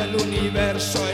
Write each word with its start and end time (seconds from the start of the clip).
Se 0.00 0.06
expande 0.06 0.16
el 0.16 0.16
universo, 0.16 1.09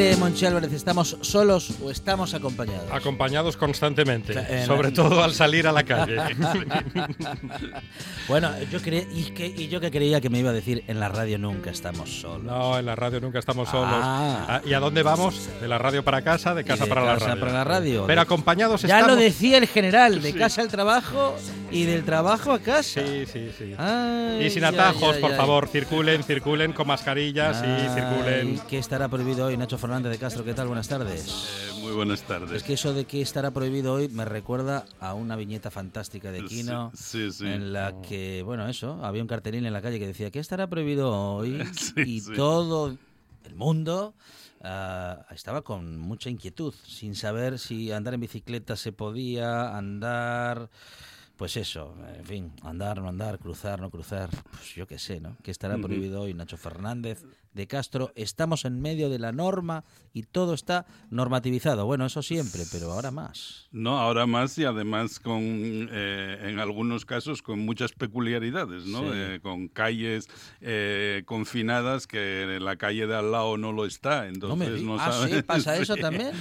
alegre 0.00 0.19
Monchi 0.30 0.46
Álvarez? 0.46 0.72
¿Estamos 0.72 1.16
solos 1.22 1.72
o 1.82 1.90
estamos 1.90 2.34
acompañados? 2.34 2.88
Acompañados 2.92 3.56
constantemente, 3.56 4.32
En 4.48 4.64
sobre 4.64 4.92
todo 4.92 5.24
al 5.24 5.34
salir 5.34 5.66
a 5.66 5.72
la 5.72 5.82
calle. 5.82 6.16
Bueno, 8.28 8.52
yo 8.70 8.80
cre 8.80 9.08
y, 9.12 9.24
que, 9.32 9.44
y 9.48 9.66
yo 9.66 9.80
que 9.80 9.90
creía 9.90 10.20
que 10.20 10.30
me 10.30 10.38
iba 10.38 10.50
a 10.50 10.52
decir 10.52 10.84
en 10.86 11.00
la 11.00 11.08
radio 11.08 11.36
nunca 11.36 11.70
estamos 11.70 12.20
solos. 12.20 12.44
No, 12.44 12.78
en 12.78 12.86
la 12.86 12.94
radio 12.94 13.20
nunca 13.20 13.40
estamos 13.40 13.68
solos. 13.68 13.88
Ah. 13.92 14.46
Ah, 14.48 14.60
¿Y 14.64 14.72
a 14.72 14.78
dónde 14.78 15.02
vamos? 15.02 15.48
De 15.60 15.66
la 15.66 15.78
radio 15.78 16.04
para 16.04 16.22
casa, 16.22 16.54
de 16.54 16.62
casa 16.62 16.84
de 16.84 16.88
para 16.90 17.04
la 17.04 17.14
casa 17.14 17.26
radio. 17.30 17.40
para 17.40 17.52
la 17.52 17.64
radio. 17.64 18.04
Pero 18.06 18.20
acompañados 18.20 18.82
Ya 18.82 18.98
estamos. 19.00 19.16
lo 19.16 19.20
decía 19.20 19.58
el 19.58 19.66
general, 19.66 20.22
de 20.22 20.30
Sí. 20.30 20.38
casa 20.38 20.62
al 20.62 20.68
trabajo 20.68 21.34
y 21.72 21.84
del 21.86 22.04
trabajo 22.04 22.52
a 22.52 22.60
casa. 22.60 23.00
Sí, 23.04 23.24
sí, 23.26 23.50
sí. 23.58 23.74
Ay, 23.76 24.44
y 24.46 24.50
sin 24.50 24.62
atajos, 24.64 25.16
por 25.16 25.34
favor, 25.34 25.66
circulen, 25.66 26.22
circulen 26.22 26.72
con 26.72 26.86
mascarillas 26.86 27.64
y 27.64 27.94
circulen. 27.94 28.60
¿Qué 28.68 28.78
estará 28.78 29.08
prohibido 29.08 29.46
hoy? 29.46 29.56
Nacho 29.56 29.76
Fernández 29.76 30.12
de 30.12 30.18
Castro, 30.20 30.44
¿qué 30.44 30.52
tal? 30.52 30.66
Buenas 30.66 30.86
tardes. 30.86 31.28
Eh, 31.28 31.80
muy 31.80 31.92
buenas 31.92 32.20
tardes. 32.24 32.50
Es 32.52 32.62
que 32.62 32.74
eso 32.74 32.92
de 32.92 33.06
que 33.06 33.22
estará 33.22 33.52
prohibido 33.52 33.94
hoy 33.94 34.08
me 34.08 34.26
recuerda 34.26 34.84
a 35.00 35.14
una 35.14 35.34
viñeta 35.34 35.70
fantástica 35.70 36.30
de 36.30 36.44
Kino. 36.44 36.92
Sí, 36.94 37.32
sí. 37.32 37.46
En 37.46 37.72
la 37.72 38.02
que, 38.02 38.42
bueno, 38.44 38.68
eso, 38.68 39.02
había 39.02 39.22
un 39.22 39.28
cartelín 39.28 39.64
en 39.64 39.72
la 39.72 39.80
calle 39.80 39.98
que 39.98 40.06
decía 40.06 40.30
que 40.30 40.38
estará 40.38 40.66
prohibido 40.66 41.10
hoy 41.10 41.62
Sí, 41.72 42.02
y 42.04 42.20
sí. 42.20 42.32
todo 42.34 42.98
el 43.44 43.54
mundo 43.54 44.12
ah, 44.60 45.24
estaba 45.30 45.62
con 45.62 45.98
mucha 45.98 46.28
inquietud, 46.28 46.74
sin 46.86 47.14
saber 47.14 47.58
si 47.58 47.90
andar 47.90 48.12
en 48.12 48.20
bicicleta 48.20 48.76
se 48.76 48.92
podía, 48.92 49.74
andar, 49.74 50.68
pues 51.38 51.56
eso, 51.56 51.94
en 52.14 52.26
fin, 52.26 52.52
andar, 52.62 53.00
no 53.00 53.08
andar, 53.08 53.38
cruzar, 53.38 53.80
no 53.80 53.88
cruzar, 53.88 54.28
pues 54.50 54.74
yo 54.74 54.86
qué 54.86 54.98
sé, 54.98 55.18
¿no? 55.18 55.38
Que 55.42 55.50
estará 55.50 55.78
prohibido 55.78 56.20
hoy 56.20 56.34
Nacho 56.34 56.58
Fernández 56.58 57.24
de 57.52 57.66
Castro. 57.66 58.12
Estamos 58.14 58.64
en 58.64 58.80
medio 58.80 59.08
de 59.10 59.18
la 59.18 59.32
norma 59.32 59.84
y 60.12 60.22
todo 60.24 60.54
está 60.54 60.86
normativizado. 61.10 61.86
Bueno, 61.86 62.06
eso 62.06 62.22
siempre, 62.22 62.62
pero 62.72 62.92
ahora 62.92 63.10
más. 63.10 63.68
No, 63.72 63.98
ahora 63.98 64.26
más 64.26 64.56
y 64.58 64.64
además 64.64 65.20
con, 65.20 65.40
eh, 65.42 66.38
en 66.42 66.58
algunos 66.58 67.04
casos, 67.04 67.42
con 67.42 67.60
muchas 67.60 67.92
peculiaridades, 67.92 68.84
¿no? 68.86 69.00
Sí. 69.02 69.08
Eh, 69.14 69.40
con 69.42 69.68
calles 69.68 70.26
eh, 70.60 71.22
confinadas 71.26 72.06
que 72.06 72.58
la 72.60 72.76
calle 72.76 73.06
de 73.06 73.16
al 73.16 73.30
lado 73.32 73.56
no 73.56 73.72
lo 73.72 73.86
está, 73.86 74.22
No 74.22 74.28
entonces 74.28 74.74
di- 74.80 74.84
no, 74.86 74.96
ah, 75.00 75.10
sabes- 75.12 75.34
sí, 75.36 75.42
pasa 75.42 75.76
eso 75.76 75.94
Sí. 75.94 76.00
también. 76.00 76.32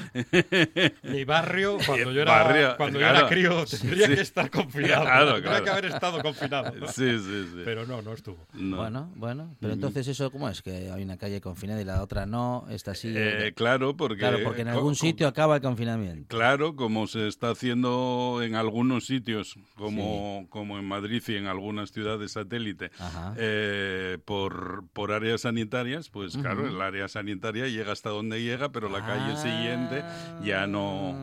Mi 1.03 1.23
barrio, 1.25 1.77
cuando 1.85 2.11
yo 2.11 2.21
era, 2.21 2.31
barrio, 2.43 2.73
cuando 2.77 2.99
yo 2.99 3.05
era 3.07 3.27
crío, 3.27 3.65
tendría 3.65 4.07
Sí. 4.07 4.15
que 4.15 4.21
estar 4.21 4.49
confinado. 4.49 5.03
Claro, 5.03 5.33
tendría 5.33 5.49
claro. 5.51 5.63
que 5.63 5.69
haber 5.71 5.85
estado 5.85 6.21
confinado. 6.21 6.73
Sí, 6.87 7.17
sí, 7.19 7.45
sí. 7.51 7.61
Pero 7.65 7.85
no, 7.85 8.01
no 8.01 8.13
estuvo. 8.13 8.37
No. 8.53 8.77
Bueno, 8.77 9.11
bueno, 9.15 9.55
pero 9.59 9.73
entonces 9.73 10.07
eso 10.07 10.31
cómo 10.31 10.49
es 10.49 10.61
que 10.61 10.89
hay 10.99 11.05
una 11.05 11.17
calle 11.17 11.41
confinada 11.41 11.81
y 11.81 11.85
la 11.85 12.03
otra 12.03 12.25
no, 12.25 12.65
esta 12.69 12.93
sí. 12.93 13.13
Eh, 13.15 13.53
claro, 13.55 13.95
porque, 13.95 14.19
claro, 14.19 14.39
porque 14.43 14.61
en 14.61 14.67
algún 14.67 14.95
sitio 14.95 15.27
acaba 15.27 15.55
el 15.55 15.61
confinamiento. 15.61 16.27
Claro, 16.27 16.75
como 16.75 17.07
se 17.07 17.27
está 17.27 17.49
haciendo 17.49 18.41
en 18.43 18.55
algunos 18.55 19.05
sitios, 19.05 19.57
como, 19.75 20.45
como 20.49 20.77
en 20.77 20.85
Madrid 20.85 21.23
y 21.27 21.35
en 21.35 21.47
algunas 21.47 21.91
ciudades 21.91 22.33
satélite, 22.33 22.91
eh, 23.37 24.17
por, 24.25 24.87
por 24.93 25.11
áreas 25.11 25.41
sanitarias, 25.41 26.09
pues 26.09 26.37
claro, 26.37 26.67
el 26.67 26.79
área 26.81 27.07
sanitaria 27.07 27.67
llega 27.67 27.91
hasta 27.91 28.09
donde 28.09 28.43
llega, 28.43 28.71
pero 28.71 28.89
la 28.89 29.05
calle 29.05 29.37
siguiente 29.37 30.03
ya 30.43 30.67
no, 30.67 31.15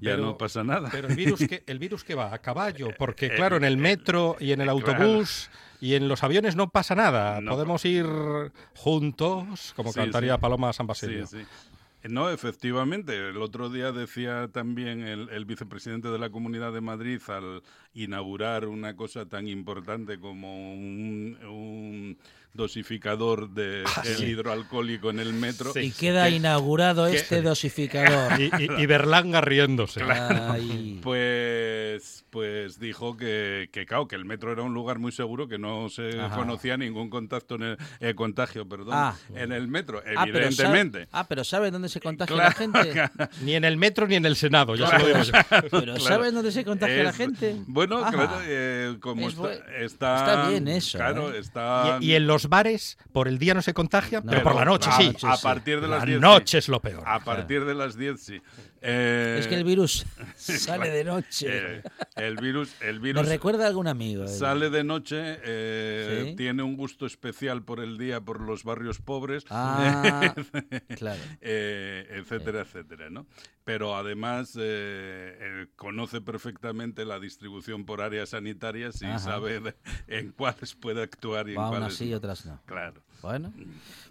ya 0.00 0.10
Pero- 0.12 0.24
no 0.26 0.38
pasa 0.38 0.62
nada. 0.62 0.88
Pero 0.92 1.08
el 1.08 1.16
virus 1.16 1.40
que 1.46 1.64
el 1.66 1.78
virus 1.78 2.04
que 2.04 2.14
va 2.14 2.34
a 2.34 2.38
caballo, 2.38 2.90
porque 2.98 3.22
Eh, 3.32 3.34
claro, 3.36 3.56
en 3.56 3.64
el 3.64 3.76
metro 3.76 4.36
y 4.40 4.52
en 4.52 4.60
el 4.60 4.68
eh, 4.68 4.72
autobús 4.72 5.48
y 5.82 5.94
en 5.96 6.06
los 6.08 6.22
aviones 6.22 6.54
no 6.56 6.70
pasa 6.70 6.94
nada. 6.94 7.40
No. 7.40 7.50
Podemos 7.52 7.84
ir 7.84 8.06
juntos, 8.74 9.72
como 9.76 9.92
Sí, 9.92 9.98
cantaría 10.00 10.36
sí. 10.36 10.40
Paloma 10.40 10.72
San 10.72 10.86
Basilio. 10.86 11.26
sí. 11.26 11.38
No, 12.04 12.30
efectivamente. 12.30 13.16
El 13.30 13.36
otro 13.40 13.68
día 13.70 13.92
decía 13.92 14.48
también 14.52 15.02
el, 15.06 15.28
el 15.30 15.44
vicepresidente 15.44 16.08
de 16.08 16.18
la 16.18 16.30
Comunidad 16.30 16.72
de 16.72 16.80
Madrid 16.80 17.20
al 17.28 17.62
inaugurar 17.94 18.66
una 18.66 18.96
cosa 18.96 19.26
tan 19.26 19.46
importante 19.46 20.18
como 20.18 20.72
un, 20.74 21.38
un 21.48 22.18
dosificador 22.54 23.50
de 23.50 23.84
Ah, 23.86 24.02
sí. 24.04 24.24
hidroalcohólico 24.24 25.10
en 25.10 25.20
el 25.20 25.32
metro. 25.32 25.72
Sí. 25.72 25.78
Y 25.80 25.90
queda 25.92 26.28
inaugurado 26.28 27.08
que- 27.08 27.16
este 27.18 27.40
dosificador. 27.40 28.32
Y, 28.40 28.44
y- 28.58 28.82
y 28.82 28.86
Berlanga 28.86 29.40
riéndose. 29.40 30.00
Pues, 31.02 32.24
pues 32.32 32.78
dijo 32.80 33.14
que, 33.18 33.68
que, 33.70 33.84
claro, 33.84 34.08
que 34.08 34.16
el 34.16 34.24
metro 34.24 34.50
era 34.52 34.62
un 34.62 34.72
lugar 34.72 34.98
muy 34.98 35.12
seguro, 35.12 35.48
que 35.48 35.58
no 35.58 35.90
se 35.90 36.18
Ajá. 36.18 36.34
conocía 36.34 36.78
ningún 36.78 37.10
contacto 37.10 37.56
en 37.56 37.62
el, 37.62 37.78
eh, 38.00 38.14
contagio, 38.14 38.66
perdón, 38.66 38.94
Ah. 38.94 39.14
en 39.34 39.52
el 39.52 39.68
metro, 39.68 39.98
Ah, 39.98 40.22
pero 40.24 40.38
sabe- 40.38 40.46
evidentemente. 40.46 41.08
ah, 41.12 41.26
pero 41.28 41.44
¿sabe 41.44 41.70
dónde 41.70 41.90
se 41.90 42.00
contagia 42.00 42.34
Claro, 42.34 42.48
la 42.48 42.54
gente? 42.54 43.10
Ni 43.42 43.54
en 43.54 43.64
el 43.64 43.76
metro 43.76 44.06
ni 44.06 44.14
en 44.16 44.24
el 44.24 44.36
Senado, 44.36 44.74
ya 44.76 44.86
se 44.86 44.98
lo 44.98 45.06
digo 45.08 45.22
yo. 45.22 45.32
Pero 45.70 46.00
¿sabe 46.00 46.32
dónde 46.32 46.52
se 46.52 46.64
contagia 46.64 47.02
la 47.02 47.12
gente? 47.12 47.54
Bueno, 47.66 47.98
Ajá. 47.98 48.10
claro, 48.12 48.38
eh, 48.46 48.96
como 49.00 49.20
Es 49.28 49.34
está, 49.34 49.40
buen- 49.42 49.62
está, 49.78 50.16
está 50.16 50.48
bien 50.48 50.68
eso, 50.68 50.96
Claro, 50.96 51.34
¿eh? 51.34 51.38
está. 51.38 51.98
Y, 52.00 52.06
y 52.06 52.14
en 52.14 52.26
los 52.26 52.48
bares, 52.48 52.96
por 53.12 53.28
el 53.28 53.38
día 53.38 53.52
no 53.52 53.60
se 53.60 53.74
contagia, 53.74 54.22
No, 54.22 54.30
pero 54.30 54.42
por 54.42 54.54
la 54.54 54.64
noche 54.64 54.88
a, 54.90 54.96
sí. 54.96 55.14
A 55.22 55.36
partir 55.36 55.82
de 55.82 55.86
las 55.88 56.00
La 56.00 56.06
10. 56.06 56.16
sí. 56.16 56.22
noche 56.22 56.58
es 56.58 56.68
lo 56.70 56.80
peor. 56.80 57.02
A 57.06 57.20
partir 57.20 57.66
de 57.66 57.74
las 57.74 57.94
10, 57.98 58.18
sí. 58.22 58.40
Eh, 58.84 59.36
Es 59.38 59.46
que 59.46 59.54
el 59.54 59.62
virus 59.64 60.04
sale 60.34 60.90
de 60.90 61.04
noche. 61.04 61.82
El 62.26 62.36
virus, 62.36 62.74
el 62.80 63.00
Me 63.00 63.06
virus 63.12 63.28
recuerda 63.28 63.64
a 63.64 63.68
algún 63.68 63.86
amigo. 63.88 64.24
eh. 64.24 64.28
sale 64.28 64.70
de 64.70 64.84
noche, 64.84 65.16
eh, 65.44 66.24
¿Sí? 66.30 66.36
tiene 66.36 66.62
un 66.62 66.76
gusto 66.76 67.06
especial 67.06 67.64
por 67.64 67.80
el 67.80 67.98
día, 67.98 68.20
por 68.20 68.40
los 68.40 68.64
barrios 68.64 68.98
pobres. 69.00 69.44
Ah, 69.50 70.34
claro. 70.96 71.20
eh, 71.40 72.06
etcétera, 72.10 72.60
etcétera, 72.62 73.10
¿no? 73.10 73.26
Pero 73.64 73.96
además 73.96 74.56
eh, 74.56 74.60
eh, 75.40 75.66
conoce 75.76 76.20
perfectamente 76.20 77.04
la 77.04 77.20
distribución 77.20 77.84
por 77.84 78.00
áreas 78.00 78.30
sanitarias 78.30 79.00
y 79.02 79.06
Ajá. 79.06 79.18
sabe 79.20 79.60
de- 79.60 79.74
en 80.08 80.32
cuáles 80.32 80.74
puede 80.74 81.02
actuar 81.02 81.48
y 81.48 81.52
en 81.52 81.58
Va 81.58 81.68
unas 81.68 81.78
cuáles 81.80 81.96
sí 81.96 82.06
y 82.06 82.10
no. 82.10 82.16
otras 82.16 82.44
no. 82.46 82.60
Claro. 82.66 83.02
Bueno, 83.22 83.52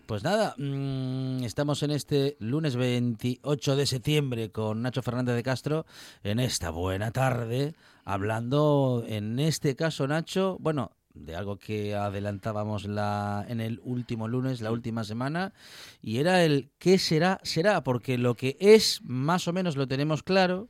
pues 0.06 0.24
nada, 0.24 0.56
mm, 0.58 1.44
estamos 1.44 1.84
en 1.84 1.92
este 1.92 2.38
lunes 2.40 2.78
28 2.78 3.76
de 3.76 3.86
septiembre 3.86 4.52
con 4.52 4.82
Nacho 4.82 5.02
Fernández 5.02 5.36
de 5.36 5.44
Castro 5.44 5.86
en 6.24 6.40
esta 6.40 6.70
buena 6.70 7.12
tarde, 7.12 7.76
hablando 8.06 9.04
en 9.06 9.38
este 9.40 9.76
caso, 9.76 10.08
Nacho, 10.08 10.56
bueno, 10.62 10.92
de 11.14 11.36
algo 11.36 11.58
que 11.58 11.96
adelantábamos 11.96 12.86
la, 12.86 13.46
en 13.48 13.62
el 13.62 13.80
último 13.84 14.28
lunes, 14.28 14.62
la 14.62 14.72
última 14.72 15.04
semana, 15.04 15.54
y 16.02 16.18
era 16.18 16.44
el 16.44 16.70
¿qué 16.80 16.98
será? 16.98 17.40
Será, 17.44 17.84
porque 17.84 18.18
lo 18.18 18.36
que 18.36 18.58
es, 18.60 19.02
más 19.04 19.48
o 19.48 19.54
menos 19.54 19.76
lo 19.76 19.88
tenemos 19.88 20.24
claro 20.24 20.70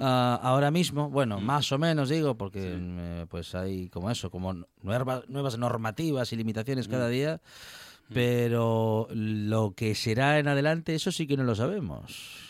ah, 0.00 0.38
ahora 0.42 0.70
mismo, 0.70 1.10
bueno, 1.10 1.40
más 1.40 1.72
o 1.72 1.78
menos 1.78 2.08
digo, 2.08 2.36
porque 2.36 2.76
eh, 2.78 3.26
pues 3.28 3.54
hay 3.54 3.88
como 3.88 4.10
eso, 4.10 4.30
como 4.30 4.54
nuevas 4.82 5.58
normativas 5.58 6.32
y 6.32 6.36
limitaciones 6.36 6.88
cada 6.88 7.08
día, 7.08 7.40
pero 8.12 9.08
lo 9.10 9.74
que 9.74 9.94
será 9.94 10.38
en 10.38 10.48
adelante, 10.48 10.94
eso 10.94 11.12
sí 11.12 11.26
que 11.26 11.36
no 11.36 11.44
lo 11.44 11.54
sabemos. 11.54 12.47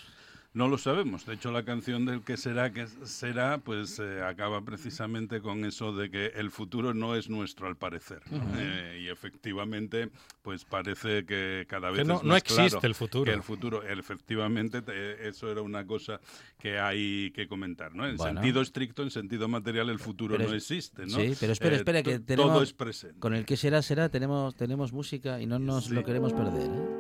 No 0.59 0.67
lo 0.67 0.77
sabemos. 0.77 1.25
De 1.25 1.35
hecho, 1.35 1.53
la 1.53 1.65
canción 1.65 2.05
del 2.05 2.23
que 2.23 2.37
será, 2.37 2.73
que 2.73 2.89
será, 3.05 3.59
pues 3.59 4.01
eh, 4.01 4.23
acaba 4.25 4.61
precisamente 4.63 5.41
con 5.41 5.65
eso 5.65 5.93
de 5.93 6.11
que 6.11 6.27
el 6.35 6.51
futuro 6.51 6.93
no 6.95 7.15
es 7.15 7.31
nuestro, 7.31 7.69
al 7.69 7.77
parecer. 7.77 8.23
¿no? 8.29 8.43
Eh, 8.59 9.03
y 9.05 9.09
efectivamente, 9.09 10.11
pues 10.43 10.65
parece 10.65 11.25
que 11.25 11.65
cada 11.69 11.91
vez 11.91 12.01
Que 12.01 12.05
no- 12.05 12.17
es 12.17 12.23
no 12.25 12.31
más 12.31 12.39
existe 12.39 12.71
claro 12.71 12.87
el 12.89 12.95
futuro. 12.97 13.25
que 13.25 13.31
el 13.37 13.43
futuro, 13.45 13.83
efectivamente, 13.85 14.83
te- 14.83 15.29
eso 15.29 15.49
era 15.49 15.63
una 15.63 15.87
cosa 15.87 16.19
que 16.59 16.81
hay 16.81 17.31
que 17.31 17.47
comentar. 17.47 17.95
¿no? 17.95 18.05
En 18.09 18.17
Bueno. 18.17 18.41
sentido 18.41 18.61
estricto, 18.61 19.05
en 19.05 19.13
sentido 19.13 19.47
material, 19.47 19.89
el 19.91 20.01
futuro 20.01 20.37
Pero 20.37 20.49
no 20.51 20.57
es- 20.57 20.65
existe. 20.65 21.03
¿no? 21.07 21.19
Sí, 21.21 21.37
pero 21.39 21.53
espera, 21.53 21.75
Eh, 21.77 21.79
espera, 21.79 22.03
que 22.03 22.19
tenemos... 22.19 22.53
Todo 22.53 22.63
es 22.65 22.73
presente. 22.73 23.21
Con 23.21 23.33
el 23.33 23.45
que 23.45 23.57
será, 23.57 23.81
será, 23.81 24.09
tenemos, 24.09 24.57
tenemos 24.57 24.93
música 24.93 25.41
y 25.41 25.47
no 25.47 25.61
nos 25.61 25.85
Sí. 25.85 25.95
lo 25.95 26.03
queremos 26.03 26.33
perder. 26.33 26.98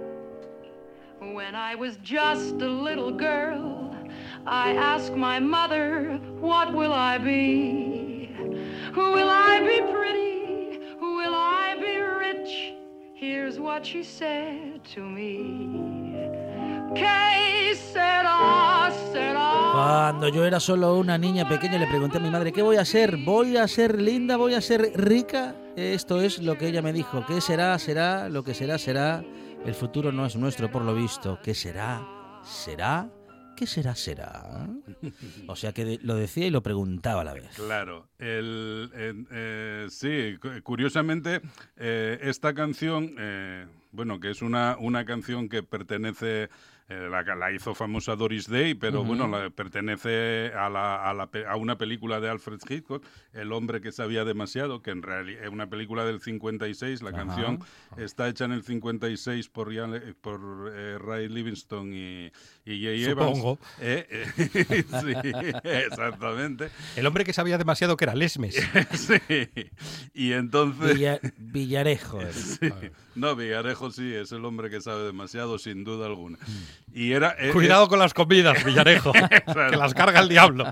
When 1.38 1.55
I 1.55 1.76
was 1.76 1.96
just 2.02 2.55
a 2.62 2.69
little 2.69 3.12
girl, 3.12 3.94
I 4.44 4.73
asked 4.73 5.14
my 5.14 5.38
mother, 5.38 6.19
What 6.40 6.75
will 6.75 6.93
I 6.93 7.17
be? 7.19 8.29
Will 8.96 9.31
I 9.31 9.61
be 9.61 9.79
pretty? 9.93 10.81
Will 11.00 11.37
I 11.37 11.76
be 11.79 11.94
rich? 12.25 12.75
Here's 13.14 13.61
what 13.61 13.87
she 13.87 14.02
said 14.02 14.82
to 14.94 15.00
me. 15.00 15.38
¿Qué 16.96 17.73
será? 17.76 18.90
Será. 19.12 19.70
Cuando 19.75 20.26
yo 20.31 20.44
era 20.44 20.58
solo 20.58 20.99
una 20.99 21.17
niña 21.17 21.49
pequeña 21.49 21.79
le 21.79 21.87
pregunté 21.87 22.19
a 22.19 22.20
mi 22.20 22.31
madre, 22.31 22.50
¿qué 22.50 22.62
voy 22.62 22.79
a 22.79 22.85
ser? 22.85 23.17
¿Voy 23.17 23.56
a 23.56 23.69
ser 23.69 24.02
linda? 24.02 24.37
¿Voy 24.37 24.55
a 24.55 24.61
ser 24.61 24.90
rica? 24.96 25.55
Esto 25.76 26.20
es 26.20 26.43
lo 26.43 26.58
que 26.58 26.67
ella 26.67 26.82
me 26.82 26.93
dijo. 26.93 27.25
¿Qué 27.29 27.40
será? 27.40 27.79
Será. 27.79 28.29
Lo 28.29 28.43
que 28.43 28.55
será, 28.55 28.76
será. 28.76 29.23
El 29.64 29.75
futuro 29.75 30.12
no 30.12 30.25
es 30.26 30.37
nuestro 30.37 30.70
por 30.70 30.82
lo 30.82 30.94
visto. 30.94 31.38
¿Qué 31.43 31.55
será? 31.55 32.06
¿Será? 32.43 33.10
¿Qué 33.56 33.66
será? 33.66 33.94
¿Será? 33.94 34.69
O 35.49 35.56
sea 35.56 35.72
que 35.72 35.99
lo 36.02 36.14
decía 36.14 36.46
y 36.46 36.50
lo 36.50 36.62
preguntaba 36.62 37.22
a 37.22 37.25
la 37.25 37.34
vez. 37.34 37.50
Claro, 37.56 38.08
eh, 38.20 39.87
sí, 39.90 40.37
cu- 40.40 40.62
curiosamente, 40.62 41.40
eh, 41.76 42.19
esta 42.22 42.55
canción, 42.55 43.14
eh, 43.19 43.66
bueno, 43.90 44.20
que 44.20 44.31
es 44.31 44.43
una, 44.43 44.76
una 44.78 45.05
canción 45.05 45.49
que 45.49 45.62
pertenece, 45.64 46.49
eh, 46.88 47.08
la, 47.11 47.23
la 47.37 47.52
hizo 47.52 47.75
famosa 47.75 48.17
Doris 48.17 48.49
Day, 48.49 48.75
pero 48.75 49.05
bueno, 49.05 49.29
la- 49.29 49.50
pertenece 49.50 50.52
a, 50.55 50.69
la, 50.70 51.08
a, 51.08 51.12
la 51.14 51.26
pe- 51.31 51.46
a 51.46 51.56
una 51.56 51.76
película 51.76 52.19
de 52.20 52.31
Alfred 52.31 52.61
Hitchcock, 52.69 53.05
El 53.32 53.52
hombre 53.52 53.81
que 53.81 53.93
sabía 53.93 54.25
demasiado, 54.25 54.81
que 54.82 54.90
en 54.90 55.02
realidad 55.02 55.44
es 55.44 55.50
una 55.50 55.69
película 55.69 56.05
del 56.05 56.20
56, 56.20 57.02
la 57.02 57.12
canción 57.12 57.58
está 57.99 58.29
hecha 58.29 58.46
en 58.46 58.52
el 58.52 58.62
56 58.62 59.49
por, 59.50 59.69
Ian- 59.73 59.94
eh, 59.94 60.14
por 60.20 60.73
eh, 60.75 60.99
Ray 60.99 61.29
Livingston 61.29 61.93
y, 61.93 62.32
y 62.64 62.85
Jay 62.85 63.05
Evans. 63.05 63.37
Supongo. 63.37 63.58
Eh, 63.81 64.06
eh, 64.11 64.85
sí, 65.02 65.69
exactamente. 65.69 66.70
El 66.96 67.06
hombre 67.06 67.25
que 67.25 67.32
sabía 67.32 67.58
demasiado 67.58 67.96
que 67.96 68.05
era 68.05 68.14
Lesmes. 68.14 68.56
Sí. 68.94 69.49
Y 70.14 70.32
entonces. 70.32 70.94
Villa- 70.96 71.20
Villarejo. 71.38 72.20
Sí. 72.32 72.70
No, 73.14 73.35
Villarejo 73.37 73.90
sí, 73.90 74.14
es 74.14 74.31
el 74.32 74.44
hombre 74.44 74.70
que 74.70 74.81
sabe 74.81 75.02
demasiado, 75.05 75.58
sin 75.58 75.82
duda 75.85 76.06
alguna. 76.06 76.38
Y 76.93 77.12
era. 77.12 77.37
eh, 77.38 77.50
Cuidado 77.52 77.88
con 77.88 77.99
las 77.99 78.14
comidas, 78.14 78.64
Villarejo, 78.64 79.12
que 79.70 79.76
las 79.76 79.94
carga 79.94 80.20
el 80.20 80.29
diablo. 80.29 80.70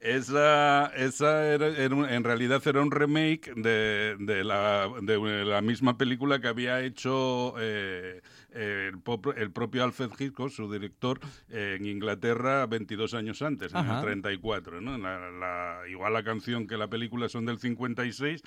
Esa, 0.00 0.86
esa 0.96 1.46
era, 1.46 1.68
en 1.68 2.24
realidad 2.24 2.62
era 2.66 2.80
un 2.80 2.90
remake 2.90 3.52
de, 3.56 4.16
de 4.18 4.44
la, 4.44 4.88
de 5.02 5.44
la 5.44 5.60
misma 5.60 5.98
película 5.98 6.40
que 6.40 6.48
había 6.48 6.80
hecho 6.80 7.54
eh, 7.58 8.22
eh, 8.56 8.90
el, 9.36 9.50
propio 9.52 9.84
Alfred 9.84 10.10
Hitchcock, 10.18 10.50
su 10.50 10.72
director, 10.72 11.20
eh, 11.50 11.76
en 11.78 11.86
Inglaterra 11.86 12.66
22 12.66 13.14
años 13.14 13.42
antes, 13.42 13.72
en 13.72 13.78
el 13.78 14.00
34. 14.02 14.80
¿no? 14.80 14.96
La- 14.98 15.30
la- 15.30 15.82
igual 15.88 16.12
la 16.14 16.24
canción 16.24 16.66
que 16.66 16.76
la 16.76 16.88
película 16.88 17.28
son 17.28 17.46
del 17.46 17.58
56. 17.58 18.42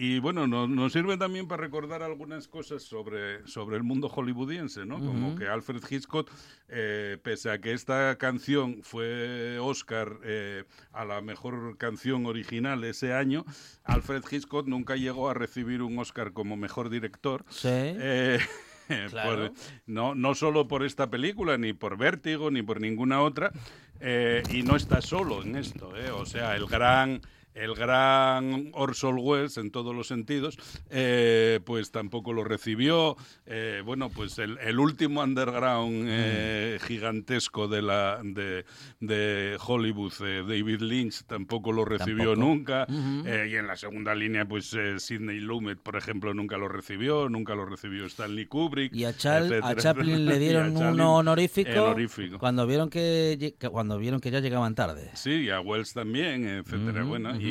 Y 0.00 0.20
bueno, 0.20 0.46
no- 0.46 0.68
nos 0.68 0.92
sirve 0.92 1.16
también 1.16 1.48
para 1.48 1.62
recordar 1.62 2.04
algunas 2.04 2.46
cosas 2.46 2.84
sobre, 2.84 3.44
sobre 3.48 3.76
el 3.76 3.82
mundo 3.82 4.08
hollywoodiense, 4.08 4.86
¿no? 4.86 5.00
Como 5.00 5.34
que 5.34 5.48
Alfred 5.48 5.82
Hitchcock, 5.90 6.30
eh, 6.68 7.18
pese 7.20 7.50
a 7.50 7.60
que 7.60 7.72
esta 7.72 8.16
canción 8.16 8.84
fue 8.84 9.58
Oscar 9.58 10.20
eh, 10.22 10.62
a 10.92 11.04
la 11.04 11.20
mejor 11.20 11.76
canción 11.78 12.26
original 12.26 12.84
ese 12.84 13.12
año, 13.12 13.44
Alfred 13.82 14.22
Hitchcock 14.30 14.68
nunca 14.68 14.94
llegó 14.94 15.30
a 15.30 15.34
recibir 15.34 15.82
un 15.82 15.98
Oscar 15.98 16.32
como 16.32 16.56
mejor 16.56 16.90
director. 16.90 17.44
Sí. 17.48 17.66
Eh, 17.72 18.38
Claro. 19.10 19.48
por- 19.48 19.52
no, 19.86 20.14
no 20.14 20.34
solo 20.34 20.66
por 20.68 20.84
esta 20.84 21.08
película, 21.10 21.58
ni 21.58 21.72
por 21.72 21.96
Vértigo, 21.98 22.50
ni 22.50 22.62
por 22.62 22.80
ninguna 22.80 23.20
otra. 23.22 23.52
eh, 24.00 24.42
y 24.50 24.62
no 24.62 24.76
está 24.76 25.00
solo 25.02 25.42
en 25.42 25.56
esto. 25.56 25.96
eh, 25.96 26.10
O 26.10 26.24
sea, 26.26 26.54
el 26.56 26.66
gran, 26.66 27.20
el 27.58 27.74
gran 27.74 28.70
Orson 28.72 29.16
Welles, 29.20 29.56
en 29.56 29.70
todos 29.70 29.94
los 29.94 30.06
sentidos, 30.08 30.56
eh, 30.90 31.60
pues 31.64 31.90
tampoco 31.90 32.32
lo 32.32 32.44
recibió. 32.44 33.16
Eh, 33.46 33.82
bueno, 33.84 34.08
pues 34.10 34.38
el, 34.38 34.58
el 34.58 34.78
último 34.78 35.22
underground 35.22 36.06
eh, 36.08 36.78
gigantesco 36.86 37.68
de, 37.68 37.82
la, 37.82 38.20
de, 38.22 38.64
de 39.00 39.56
Hollywood, 39.64 40.12
eh, 40.24 40.42
David 40.46 40.80
Lynch, 40.80 41.24
tampoco 41.24 41.72
lo 41.72 41.84
recibió 41.84 42.34
Tampoco. 42.34 42.36
nunca. 42.48 42.86
Eh, 43.26 43.48
y 43.52 43.56
en 43.56 43.66
la 43.66 43.76
segunda 43.76 44.14
línea, 44.14 44.44
pues 44.46 44.72
eh, 44.74 44.98
Sidney 44.98 45.40
Lumet, 45.40 45.78
por 45.78 45.96
ejemplo, 45.96 46.34
nunca 46.34 46.56
lo 46.58 46.68
recibió, 46.68 47.28
nunca 47.28 47.54
lo 47.54 47.64
recibió 47.66 48.06
Stanley 48.06 48.46
Kubrick. 48.46 48.94
Y 48.94 49.04
a, 49.04 49.10
Chal- 49.16 49.44
etcétera, 49.46 49.68
a 49.68 49.76
Chaplin 49.76 50.26
le 50.26 50.38
dieron 50.38 50.76
uno 50.76 51.16
honorífico, 51.16 51.70
honorífico. 51.70 52.38
cuando 52.38 52.66
vieron 52.66 52.90
que, 52.90 53.54
cuando 53.70 53.98
vieron 53.98 54.20
que 54.20 54.30
ya 54.30 54.40
llegaban 54.40 54.74
tarde. 54.74 55.10
Sí, 55.14 55.30
y 55.44 55.50
a 55.50 55.60
Wells 55.60 55.92
también, 55.94 56.46
etcétera. 56.46 57.04
Bueno, 57.04 57.38
y 57.40 57.47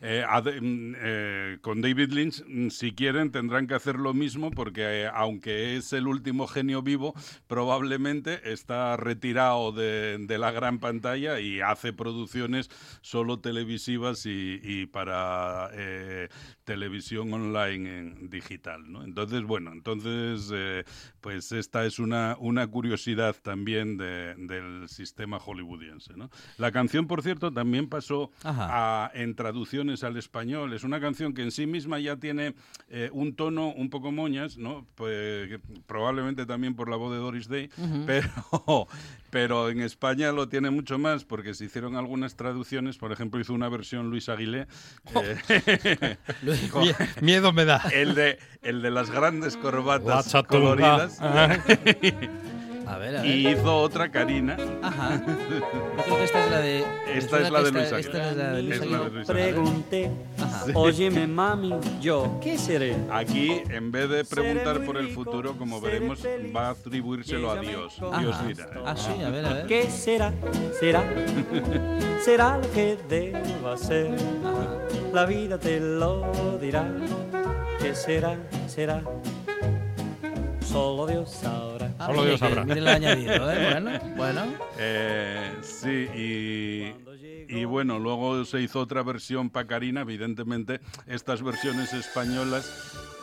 eh, 0.00 0.24
a 0.28 0.40
de- 0.40 0.60
mm, 0.60 0.94
eh, 0.98 1.58
con 1.60 1.80
David 1.80 2.12
Lynch, 2.12 2.42
mm, 2.46 2.68
si 2.70 2.92
quieren, 2.92 3.30
tendrán 3.30 3.66
que 3.66 3.74
hacer 3.74 3.96
lo 3.96 4.14
mismo 4.14 4.50
porque 4.50 4.82
eh, 5.04 5.10
aunque 5.12 5.76
es 5.76 5.92
el 5.92 6.06
último 6.06 6.46
genio 6.46 6.82
vivo, 6.82 7.14
probablemente 7.46 8.52
está 8.52 8.96
retirado 8.96 9.72
de, 9.72 10.18
de 10.18 10.38
la 10.38 10.50
gran 10.52 10.78
pantalla 10.78 11.40
y 11.40 11.60
hace 11.60 11.92
producciones 11.92 12.70
solo 13.02 13.40
televisivas 13.40 14.24
y, 14.26 14.60
y 14.62 14.86
para 14.86 15.68
eh, 15.74 16.28
televisión 16.64 17.32
online 17.32 17.98
en 17.98 18.30
digital, 18.30 18.90
¿no? 18.90 19.02
Entonces, 19.04 19.42
bueno, 19.42 19.72
entonces, 19.72 20.50
eh, 20.54 20.84
pues 21.20 21.50
esta 21.52 21.84
es 21.84 21.98
una, 21.98 22.36
una 22.38 22.66
curiosidad 22.66 23.34
también 23.42 23.96
de- 23.96 24.34
del 24.36 24.88
sistema 24.88 25.38
hollywoodiense, 25.38 26.14
¿no? 26.16 26.30
La 26.58 26.70
canción, 26.72 27.06
por 27.06 27.22
cierto, 27.22 27.52
también 27.52 27.88
pasó 27.88 28.30
Ajá. 28.44 28.66
a- 28.70 28.97
en 29.14 29.34
traducciones 29.34 30.02
al 30.04 30.16
español. 30.16 30.72
Es 30.72 30.84
una 30.84 31.00
canción 31.00 31.32
que 31.34 31.42
en 31.42 31.50
sí 31.50 31.66
misma 31.66 31.98
ya 32.00 32.16
tiene 32.16 32.54
eh, 32.88 33.10
un 33.12 33.34
tono 33.34 33.68
un 33.68 33.88
poco 33.90 34.10
moñas, 34.12 34.58
¿no? 34.58 34.86
Pues, 34.96 35.58
probablemente 35.86 36.44
también 36.46 36.74
por 36.74 36.88
la 36.90 36.96
voz 36.96 37.12
de 37.12 37.18
Doris 37.18 37.48
Day, 37.48 37.70
pero, 38.06 38.28
pero 39.30 39.68
en 39.70 39.80
España 39.80 40.32
lo 40.32 40.48
tiene 40.48 40.70
mucho 40.70 40.98
más 40.98 41.24
porque 41.24 41.54
se 41.54 41.64
hicieron 41.66 41.96
algunas 41.96 42.36
traducciones. 42.36 42.98
Por 42.98 43.12
ejemplo, 43.12 43.40
hizo 43.40 43.54
una 43.54 43.68
versión 43.68 44.10
Luis 44.10 44.28
Aguilé. 44.28 44.66
eh, 45.22 46.16
con- 46.70 46.84
Mie- 46.84 46.96
Miedo 47.22 47.52
me 47.52 47.64
da. 47.64 47.82
el 47.92 48.14
de, 48.14 48.38
el 48.62 48.82
de 48.82 48.90
las 48.90 49.10
grandes 49.10 49.56
corbatas 49.56 50.32
coloridas. 50.48 51.18
A 52.88 52.96
ver, 52.98 53.16
a 53.16 53.22
ver. 53.22 53.30
y 53.30 53.48
hizo 53.48 53.76
otra 53.76 54.10
Karina. 54.10 54.56
Ajá. 54.82 55.20
Yo 55.26 56.02
creo 56.04 56.16
que 56.18 56.24
esta 56.24 56.44
es 56.44 56.50
la 56.50 56.60
de. 56.60 56.84
Esta 57.14 57.30
suena 57.30 57.46
es 57.46 57.52
la 57.52 57.58
que 57.58 57.64
de 57.64 57.72
Luis 57.72 57.92
Aguilé. 57.92 58.00
esta 58.00 58.30
es 58.30 58.36
la 58.36 58.52
de 58.52 58.62
Luis. 58.62 59.26
Pregunté, 59.26 60.10
Ajá. 60.38 60.64
óyeme 60.74 61.26
mami, 61.26 61.74
yo, 62.00 62.38
¿qué 62.42 62.56
seré? 62.56 62.96
Aquí, 63.10 63.62
en 63.68 63.90
vez 63.92 64.08
de 64.08 64.24
preguntar 64.24 64.84
por 64.84 64.96
el 64.96 65.08
futuro, 65.10 65.56
como 65.56 65.80
veremos, 65.80 66.20
va 66.54 66.68
a 66.68 66.70
atribuírselo 66.70 67.50
a 67.50 67.60
Dios. 67.60 68.00
Dios 68.20 68.46
dirá. 68.46 68.64
¿eh? 68.64 68.82
Ah, 68.86 68.96
sí, 68.96 69.22
a 69.22 69.28
ver, 69.30 69.44
a 69.44 69.52
ver. 69.52 69.66
¿Qué 69.66 69.90
será? 69.90 70.32
¿Será? 70.78 71.04
¿Será 72.24 72.58
lo 72.58 72.70
que 72.72 72.96
debo 73.08 73.68
hacer? 73.68 74.10
La 75.12 75.26
vida 75.26 75.58
te 75.58 75.80
lo 75.80 76.58
dirá. 76.60 76.86
¿Qué 77.80 77.94
será? 77.94 78.36
¿Será? 78.66 79.02
Solo 80.70 81.06
Dios 81.06 81.30
sabrá. 81.30 81.92
Ah, 81.98 82.06
Solo 82.06 82.24
Dios 82.24 82.40
sabrá. 82.40 82.64
mire 82.64 82.80
el 82.80 82.88
añadido, 82.88 83.50
¿eh? 83.52 83.70
Bueno, 83.72 83.90
bueno. 84.16 84.42
Eh, 84.78 85.56
sí, 85.62 86.08
y, 86.14 87.56
y 87.60 87.64
bueno, 87.64 87.98
luego 87.98 88.44
se 88.44 88.60
hizo 88.60 88.80
otra 88.80 89.02
versión 89.02 89.50
para 89.50 89.66
Karina. 89.66 90.02
Evidentemente, 90.02 90.80
estas 91.06 91.42
versiones 91.42 91.92
españolas 91.94 92.70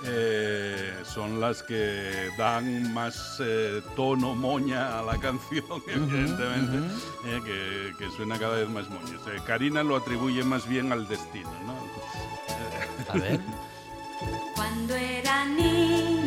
eh, 0.05 0.93
son 1.05 1.39
las 1.39 1.61
que 1.63 2.29
dan 2.37 2.93
más 2.93 3.37
eh, 3.43 3.81
tono 3.95 4.33
moña 4.35 4.99
a 4.99 5.03
la 5.03 5.17
canción, 5.19 5.63
evidentemente, 5.87 6.95
eh, 7.25 7.41
que, 7.45 7.91
que 8.05 8.11
suena 8.11 8.39
cada 8.39 8.57
vez 8.57 8.69
más 8.69 8.89
moños. 8.89 9.21
Eh, 9.27 9.39
Karina 9.45 9.83
lo 9.83 9.95
atribuye 9.95 10.43
más 10.43 10.67
bien 10.67 10.91
al 10.91 11.07
destino, 11.07 11.51
¿no? 11.67 11.75
A 13.13 13.17
ver. 13.17 13.39
Cuando 14.55 14.95
era 14.95 15.45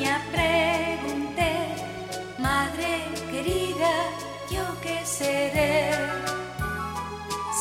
niña 0.08 0.22
pregunté, 0.32 1.52
madre 2.38 2.90
querida, 3.30 3.92
yo 4.50 4.64
qué 4.80 5.04
seré. 5.04 5.90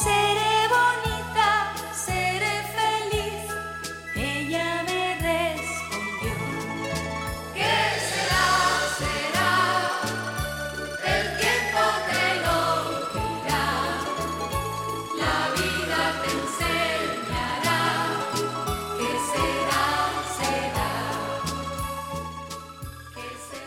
Seré 0.02 0.37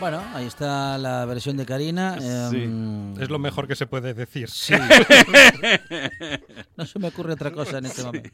Bueno, 0.01 0.19
ahí 0.33 0.47
está 0.47 0.97
la 0.97 1.25
versión 1.25 1.57
de 1.57 1.65
Karina. 1.67 2.17
Sí. 2.49 2.63
em, 2.63 3.21
Es 3.21 3.29
lo 3.29 3.37
mejor 3.37 3.67
que 3.67 3.75
se 3.75 3.85
puede 3.85 4.15
decir. 4.15 4.49
Sí. 4.49 4.73
no 6.75 6.87
se 6.87 6.97
me 6.97 7.09
ocurre 7.09 7.33
otra 7.33 7.51
cosa 7.51 7.77
en 7.77 7.85
este 7.85 8.03
momento. 8.03 8.29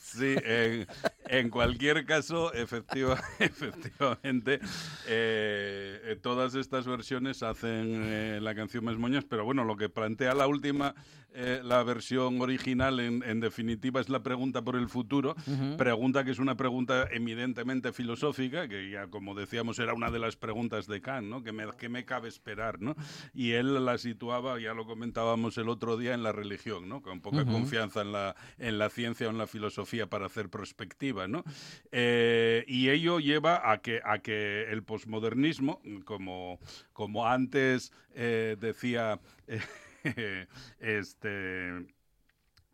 Sí, 0.00 0.36
en, 0.44 0.86
en 1.28 1.50
cualquier 1.50 2.04
caso, 2.04 2.52
efectiva, 2.52 3.20
efectivamente, 3.38 4.60
eh, 5.06 6.18
todas 6.22 6.54
estas 6.54 6.86
versiones 6.86 7.42
hacen 7.42 8.02
eh, 8.04 8.38
la 8.40 8.54
canción 8.54 8.84
más 8.84 8.96
moñas, 8.96 9.24
pero 9.24 9.44
bueno, 9.44 9.64
lo 9.64 9.76
que 9.76 9.88
plantea 9.88 10.34
la 10.34 10.46
última, 10.46 10.94
eh, 11.34 11.60
la 11.62 11.82
versión 11.82 12.40
original, 12.40 13.00
en, 13.00 13.22
en 13.22 13.40
definitiva, 13.40 14.00
es 14.00 14.08
la 14.08 14.22
pregunta 14.22 14.62
por 14.62 14.76
el 14.76 14.88
futuro, 14.88 15.36
pregunta 15.76 16.24
que 16.24 16.30
es 16.30 16.38
una 16.38 16.56
pregunta 16.56 17.06
eminentemente 17.10 17.92
filosófica, 17.92 18.68
que 18.68 18.90
ya 18.90 19.08
como 19.08 19.34
decíamos 19.34 19.78
era 19.78 19.94
una 19.94 20.10
de 20.10 20.18
las 20.18 20.36
preguntas 20.36 20.86
de 20.86 21.00
Kant, 21.00 21.28
¿no? 21.28 21.42
¿Qué 21.42 21.52
me, 21.52 21.64
qué 21.78 21.88
me 21.88 22.04
cabe 22.04 22.28
esperar? 22.28 22.80
¿no? 22.80 22.96
Y 23.34 23.52
él 23.52 23.84
la 23.84 23.98
situaba, 23.98 24.58
ya 24.60 24.74
lo 24.74 24.86
comentábamos 24.86 25.58
el 25.58 25.68
otro 25.68 25.96
día, 25.96 26.14
en 26.14 26.22
la 26.22 26.32
religión, 26.32 26.88
¿no? 26.88 27.02
con 27.02 27.20
poca 27.20 27.44
confianza 27.44 28.02
en 28.02 28.12
la, 28.12 28.34
en 28.58 28.78
la 28.78 28.90
ciencia 28.90 29.28
o 29.28 29.30
en 29.30 29.38
la 29.38 29.46
filosofía 29.46 30.06
para 30.08 30.26
hacer 30.26 30.48
Eh, 31.90 32.64
y 32.66 32.90
ello 32.90 33.18
lleva 33.20 33.70
a 33.70 33.78
que, 33.78 34.00
a 34.04 34.18
que 34.18 34.70
el 34.70 34.82
posmodernismo, 34.82 35.80
como, 36.04 36.58
como 36.92 37.26
antes 37.26 37.92
eh, 38.14 38.56
decía 38.60 39.20
este 40.80 41.86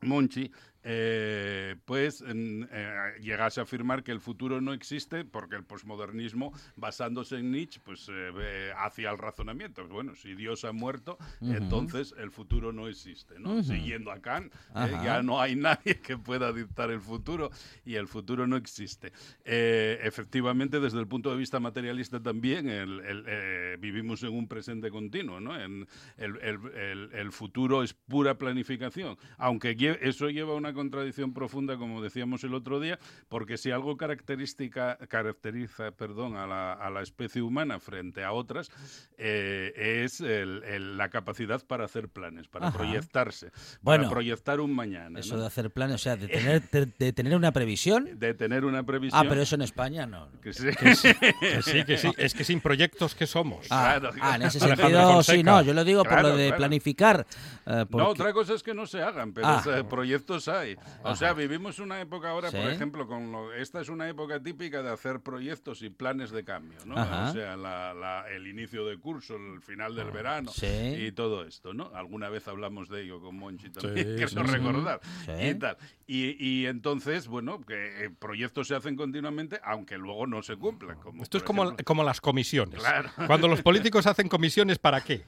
Monchi, 0.01 0.51
eh, 0.87 1.77
pues 1.87 2.23
eh, 2.27 3.15
llegase 3.21 3.61
a 3.61 3.63
afirmar 3.63 4.03
que 4.05 4.13
el 4.13 4.21
futuro 4.21 4.61
no 4.61 4.73
existe 4.75 5.25
porque 5.25 5.57
el 5.57 5.65
posmodernismo, 5.65 6.53
basándose 6.77 7.37
en 7.39 7.51
Nietzsche, 7.53 7.81
pues 7.83 8.07
eh, 8.11 8.31
ve 8.33 8.73
hacia 8.77 9.11
el 9.11 9.19
razonamiento. 9.19 9.87
Bueno, 9.89 10.15
si 10.15 10.35
Dios 10.35 10.65
ha 10.65 10.73
muerto, 10.73 11.17
entonces 11.41 12.15
el 12.19 12.31
futuro 12.31 12.73
no 12.73 12.87
existe. 12.87 13.39
¿no? 13.39 13.63
Siguiendo 13.65 14.13
a 14.13 14.21
Kant, 14.21 14.53
eh, 14.77 14.91
ya 15.03 15.23
no 15.23 15.41
hay 15.41 15.57
nadie 15.57 16.01
que 16.01 16.19
pueda 16.19 16.53
dictar 16.53 16.91
el 16.91 17.01
futuro 17.01 17.51
y 17.87 17.95
el 17.95 18.07
futuro 18.07 18.47
no 18.47 18.57
existe. 18.57 19.13
Eh, 19.45 19.99
efectivamente, 20.03 20.81
desde 20.81 21.01
el 21.01 21.07
punto 21.09 21.31
de 21.31 21.37
vista 21.39 21.61
materialista 21.61 22.21
también, 22.23 22.69
el- 22.69 23.01
el, 23.01 23.79
vivimos 23.79 24.23
en 24.23 24.35
un 24.35 24.47
presente 24.49 24.91
continuo. 24.91 25.41
¿no? 25.41 25.59
En 25.59 25.87
el, 26.19 26.37
el- 26.43 27.33
futuro 27.33 27.83
es 27.83 27.95
pura 27.95 28.37
planificación, 28.37 29.17
aunque 29.39 29.75
eso 30.03 30.29
lleva 30.29 30.55
una 30.55 30.74
contradicción 30.75 31.33
profunda, 31.33 31.77
como 31.77 32.03
decíamos 32.03 32.45
el 32.45 32.55
otro 32.55 32.81
día, 32.81 32.99
porque 33.29 33.57
si 33.57 33.71
algo 33.71 33.97
característica, 33.97 34.99
caracteriza 35.09 35.93
perdón, 35.93 36.37
a, 36.37 36.47
la, 36.47 36.73
a 36.75 36.91
la 36.91 37.03
especie 37.03 37.41
humana 37.43 37.79
frente 37.81 38.23
a 38.25 38.33
otras, 38.33 38.71
eh, 39.17 40.03
es 40.05 40.21
el- 40.21 40.63
el- 40.65 40.97
la 40.99 41.09
capacidad 41.09 41.65
para 41.67 41.85
hacer 41.85 42.09
planes, 42.09 42.49
para 42.49 42.69
Ajá. 42.69 42.79
proyectarse, 42.79 43.51
Bueno, 43.81 44.05
para 44.05 44.15
proyectar 44.15 44.61
un 44.61 44.75
mañana. 44.75 45.21
Eso 45.21 45.35
¿no? 45.37 45.43
de 45.43 45.47
hacer 45.47 45.71
planes, 45.71 45.95
o 45.97 45.99
sea, 45.99 46.17
de 46.17 46.29
tener, 46.29 46.69
de, 46.71 46.87
de 46.99 47.13
tener 47.13 47.37
una 47.37 47.53
previsión. 47.53 48.09
de 48.19 48.35
tener 48.35 48.65
una 48.65 48.83
previsión. 48.83 49.25
Ah, 49.25 49.29
pero 49.29 49.41
eso 49.43 49.55
en 49.55 49.63
España 49.63 50.07
no. 50.07 50.29
que 50.43 50.53
sí. 50.53 50.65
Que 50.81 50.95
sí, 51.63 51.85
que 51.85 51.97
sí. 51.99 52.11
Es 52.19 52.35
que 52.35 52.45
sin 52.45 52.61
proyectos, 52.61 53.15
¿qué 53.15 53.27
somos? 53.27 53.67
Ah, 53.71 53.97
Claro, 54.01 54.17
ah, 54.21 54.37
en 54.37 54.43
ese 54.43 54.59
sentido, 54.61 55.23
sí, 55.23 55.43
no, 55.43 55.63
yo 55.63 55.73
lo 55.75 55.85
digo 55.85 56.03
por 56.03 56.13
Claro, 56.15 56.29
lo 56.31 56.37
de 56.37 56.47
claro. 56.49 56.57
planificar. 56.59 57.27
eh, 57.67 57.71
No, 57.81 57.87
porque- 57.87 58.07
otra 58.07 58.33
cosa 58.33 58.55
es 58.55 58.63
que 58.63 58.75
no 58.75 58.87
se 58.87 59.03
hagan, 59.03 59.33
pero 59.33 59.47
Ah. 59.49 59.63
eh, 59.79 59.85
proyectos 59.85 60.49
hay. 60.49 60.64
O 61.03 61.09
Ajá. 61.09 61.17
sea, 61.17 61.33
vivimos 61.35 61.79
una 61.79 62.01
época 62.01 62.31
ahora, 62.31 62.51
por 62.51 62.61
ejemplo, 62.61 63.07
con 63.07 63.31
lo- 63.33 63.53
esta 63.53 63.81
es 63.81 63.89
una 63.89 64.09
época 64.09 64.41
típica 64.43 64.83
de 64.83 64.91
hacer 64.91 65.21
proyectos 65.21 65.83
y 65.83 65.91
planes 65.91 66.31
de 66.31 66.45
cambio, 66.45 66.79
¿no? 66.87 66.97
Ajá. 66.99 67.31
O 67.31 67.33
sea, 67.33 67.57
la- 67.57 67.93
la- 67.95 68.25
el 68.31 68.47
inicio 68.47 68.87
de 68.87 68.99
curso, 68.99 69.37
el 69.37 69.61
final 69.61 69.95
del 69.95 70.11
verano 70.11 70.51
Sí. 70.51 70.67
y 70.67 71.13
todo 71.13 71.45
esto, 71.45 71.75
¿no? 71.75 71.91
Alguna 71.95 72.29
vez 72.29 72.49
hablamos 72.49 72.89
de 72.89 73.03
ello 73.03 73.21
con 73.21 73.37
Monchi 73.37 73.71
también, 73.71 73.95
Sí, 74.09 74.15
quiero 74.17 74.29
sí, 74.29 74.37
sí. 74.37 74.43
recordar. 74.57 75.01
Sí. 75.27 75.33
Y 75.51 75.55
tal. 75.57 75.77
Y, 76.07 76.37
y 76.63 76.67
entonces, 76.67 77.29
bueno, 77.29 77.61
que 77.63 78.05
eh, 78.07 78.11
proyectos 78.11 78.69
se 78.69 78.75
hacen 78.75 78.97
continuamente, 78.97 79.61
aunque 79.65 79.97
luego 79.99 80.27
no 80.27 80.43
se 80.43 80.57
cumplan. 80.57 80.99
Como, 81.01 81.23
Esto 81.23 81.39
es 81.39 81.43
como, 81.45 81.65
ejemplo, 81.65 81.85
como 81.85 82.05
las 82.05 82.21
comisiones. 82.21 82.81
Claro. 82.81 83.11
Cuando 83.27 83.49
los 83.49 83.63
políticos 83.63 84.07
hacen 84.07 84.29
comisiones, 84.29 84.79
¿para 84.79 85.01
qué? 85.03 85.25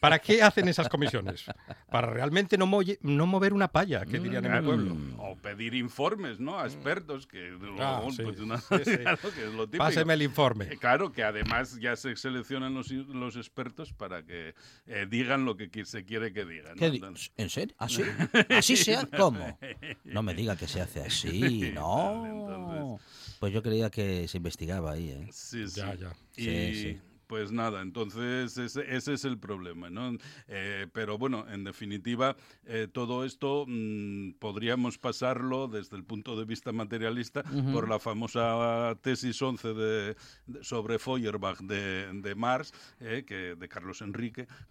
¿Para 0.00 0.18
qué 0.18 0.42
hacen 0.42 0.68
esas 0.68 0.88
comisiones? 0.88 1.44
Para 1.90 2.08
realmente 2.10 2.58
no, 2.58 2.66
moye- 2.66 2.98
no 3.02 3.26
mover 3.26 3.52
una 3.52 3.68
palla, 3.68 4.04
que 4.04 4.18
dirían 4.18 4.44
en 4.44 4.52
mi 4.52 4.58
Claro, 4.58 4.64
pueblo. 4.66 4.96
O 5.18 5.36
pedir 5.36 5.74
informes, 5.74 6.40
¿no? 6.40 6.58
A 6.58 6.64
expertos, 6.66 7.26
que, 7.26 7.48
Ah, 7.78 8.00
luego, 8.00 8.10
sí, 8.12 8.22
pues, 8.22 8.40
una- 8.40 8.58
sí, 8.58 8.74
sí. 8.84 8.96
claro, 9.02 9.18
que 9.34 9.44
es 9.46 9.52
lo 9.54 9.66
típico. 9.66 9.84
Páseme 9.84 10.14
el 10.14 10.22
Eh, 10.22 10.24
informe. 10.24 10.66
Claro, 10.78 11.12
que 11.12 11.22
además 11.24 11.78
ya 11.80 11.96
se 11.96 12.16
seleccionan 12.16 12.74
los, 12.74 12.90
los 12.90 13.36
expertos 13.36 13.92
para 13.92 14.22
que 14.24 14.54
eh, 14.86 15.06
digan 15.08 15.44
lo 15.44 15.56
que 15.56 15.70
se 15.84 16.04
quiere 16.04 16.32
que 16.32 16.44
digan. 16.44 16.72
¿no? 16.74 16.80
¿Qué 16.80 16.90
di- 16.90 17.02
¿En 17.36 17.50
serio? 17.50 17.74
¿Así? 17.78 18.02
¿Así 18.50 18.76
se 18.76 18.96
hace? 18.96 19.08
¿Cómo? 19.16 19.58
No 20.04 20.22
me 20.22 20.34
diga 20.34 20.56
que 20.56 20.66
se 20.66 20.80
hace 20.80 21.00
así, 21.02 21.72
no. 21.74 22.26
entonces- 22.26 23.06
Pues 23.38 23.52
yo 23.52 23.62
creía 23.62 23.90
que 23.90 24.26
se 24.28 24.38
investigaba 24.38 24.92
ahí, 24.92 25.10
¿eh? 25.10 25.28
Sí, 25.32 25.68
sí. 25.68 25.80
Ya, 25.80 25.94
ya. 25.94 26.12
Y 26.36 26.44
Sí, 26.44 26.74
sí. 26.74 27.00
Pues 27.26 27.50
nada, 27.52 27.82
entonces 27.82 28.56
ese, 28.56 28.94
ese 28.96 29.14
es 29.14 29.24
el 29.24 29.38
problema, 29.38 29.90
¿no? 29.90 30.16
Eh, 30.48 30.86
pero 30.92 31.18
bueno, 31.18 31.44
en 31.50 31.64
definitiva, 31.64 32.36
eh, 32.64 32.88
todo 32.92 33.24
esto 33.24 33.64
mm, 33.66 34.32
podríamos 34.38 34.98
pasarlo 34.98 35.66
desde 35.68 35.96
el 35.96 36.04
punto 36.04 36.36
de 36.38 36.44
vista 36.44 36.72
materialista 36.72 37.42
por 37.72 37.88
la 37.88 37.98
famosa 37.98 38.96
tesis 39.02 39.40
11 39.42 39.74
de, 39.74 40.16
de- 40.46 40.64
sobre 40.64 40.98
Feuerbach 40.98 41.58
de, 41.60 42.12
de 42.12 42.34
Marx, 42.34 42.72
eh, 43.00 43.24
que, 43.26 43.54
de 43.56 43.68
Carlos 43.68 44.00
Enrique, 44.02 44.46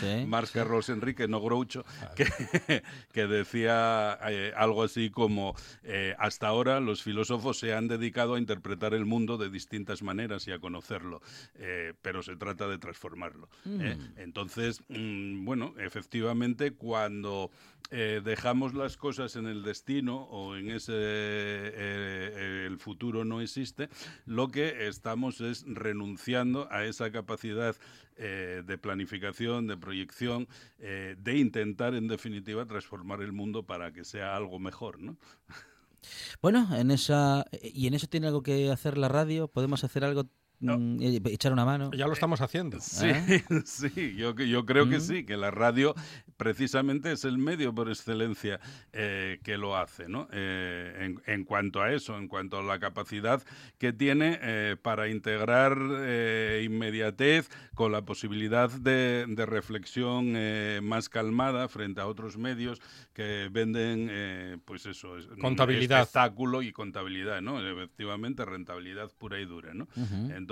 Sí. 0.00 0.24
Marx 0.26 0.50
Carlos 0.52 0.88
Enrique, 0.88 1.28
no 1.28 1.40
Groucho, 1.40 1.84
que, 2.16 2.26
que 3.12 3.26
decía 3.26 4.18
eh, 4.28 4.52
algo 4.56 4.82
así 4.82 5.10
como 5.10 5.54
hasta 6.18 6.48
ahora 6.48 6.80
los 6.80 7.02
filósofos 7.02 7.58
se 7.58 7.74
han 7.74 7.88
dedicado 7.88 8.34
a 8.34 8.38
interpretar 8.38 8.94
el 8.94 9.04
mundo 9.06 9.36
de 9.38 9.50
distintas 9.50 10.02
maneras 10.02 10.46
y 10.46 10.52
a 10.52 10.58
conocerlo, 10.58 11.19
eh, 11.54 11.94
pero 12.02 12.22
se 12.22 12.36
trata 12.36 12.68
de 12.68 12.78
transformarlo. 12.78 13.48
¿eh? 13.66 13.96
Entonces, 14.16 14.82
mm, 14.88 15.44
bueno, 15.44 15.74
efectivamente, 15.78 16.72
cuando 16.72 17.50
eh, 17.92 18.20
dejamos 18.24 18.72
las 18.72 18.96
cosas 18.96 19.34
en 19.34 19.46
el 19.46 19.64
destino 19.64 20.22
o 20.30 20.54
en 20.54 20.70
ese 20.70 20.92
eh, 20.94 22.64
el 22.68 22.78
futuro 22.78 23.24
no 23.24 23.40
existe, 23.40 23.88
lo 24.26 24.48
que 24.48 24.86
estamos 24.86 25.40
es 25.40 25.64
renunciando 25.66 26.68
a 26.70 26.84
esa 26.84 27.10
capacidad 27.10 27.74
eh, 28.16 28.62
de 28.64 28.78
planificación, 28.78 29.66
de 29.66 29.76
proyección, 29.76 30.46
de 30.78 31.36
intentar 31.36 31.94
en 31.94 32.06
definitiva 32.06 32.64
transformar 32.64 33.22
el 33.22 33.32
mundo 33.32 33.64
para 33.64 33.92
que 33.92 34.04
sea 34.04 34.36
algo 34.36 34.60
mejor, 34.60 35.00
¿no? 35.00 35.16
Bueno, 36.40 36.68
en 36.76 36.90
esa 36.90 37.44
y 37.60 37.86
en 37.86 37.94
eso 37.94 38.06
tiene 38.06 38.28
algo 38.28 38.42
que 38.42 38.70
hacer 38.70 38.96
la 38.96 39.08
radio. 39.08 39.48
Podemos 39.48 39.84
hacer 39.84 40.04
algo, 40.04 40.26
mm, 40.60 40.98
echar 41.26 41.52
una 41.52 41.64
mano. 41.64 41.90
Ya 41.92 42.06
lo 42.06 42.12
estamos 42.12 42.40
haciendo. 42.40 42.78
Sí, 42.80 43.06
¿Eh? 43.06 43.42
sí, 43.64 44.14
yo, 44.16 44.34
yo 44.34 44.64
creo 44.66 44.88
que 44.88 44.98
Mm. 44.98 45.00
sí, 45.00 45.24
que 45.24 45.36
la 45.36 45.50
radio 45.50 45.94
precisamente 46.36 47.12
es 47.12 47.24
el 47.24 47.38
medio 47.38 47.74
por 47.74 47.88
excelencia 47.88 48.60
eh, 48.92 49.38
que 49.42 49.56
lo 49.58 49.76
hace, 49.76 50.08
¿no? 50.08 50.28
Eh, 50.32 50.96
en, 51.00 51.22
en 51.26 51.44
cuanto 51.44 51.82
a 51.82 51.92
eso, 51.92 52.16
en 52.16 52.28
cuanto 52.28 52.58
a 52.58 52.62
la 52.62 52.78
capacidad 52.78 53.42
que 53.78 53.92
tiene 53.92 54.38
eh, 54.42 54.76
para 54.80 55.08
integrar 55.08 55.76
eh, 56.00 56.62
inmediatez 56.64 57.48
con 57.74 57.92
la 57.92 58.02
posibilidad 58.02 58.70
de, 58.70 59.26
de 59.28 59.46
reflexión 59.46 60.32
eh, 60.36 60.80
más 60.82 61.08
calmada 61.08 61.68
frente 61.68 62.00
a 62.00 62.06
otros 62.06 62.36
medios 62.38 62.80
que 63.12 63.48
venden, 63.52 64.08
eh, 64.10 64.56
pues 64.64 64.86
eso, 64.86 65.18
es- 65.18 65.26
Contabilidad. 65.40 66.00
espectáculo 66.00 66.62
y 66.62 66.72
contabilidad, 66.72 67.40
¿no? 67.42 67.60
Efectivamente, 67.66 68.44
rentabilidad 68.44 69.10
pura 69.18 69.40
y 69.40 69.44
dura, 69.44 69.74
¿no? 69.74 69.88
Entonces, 69.96 70.49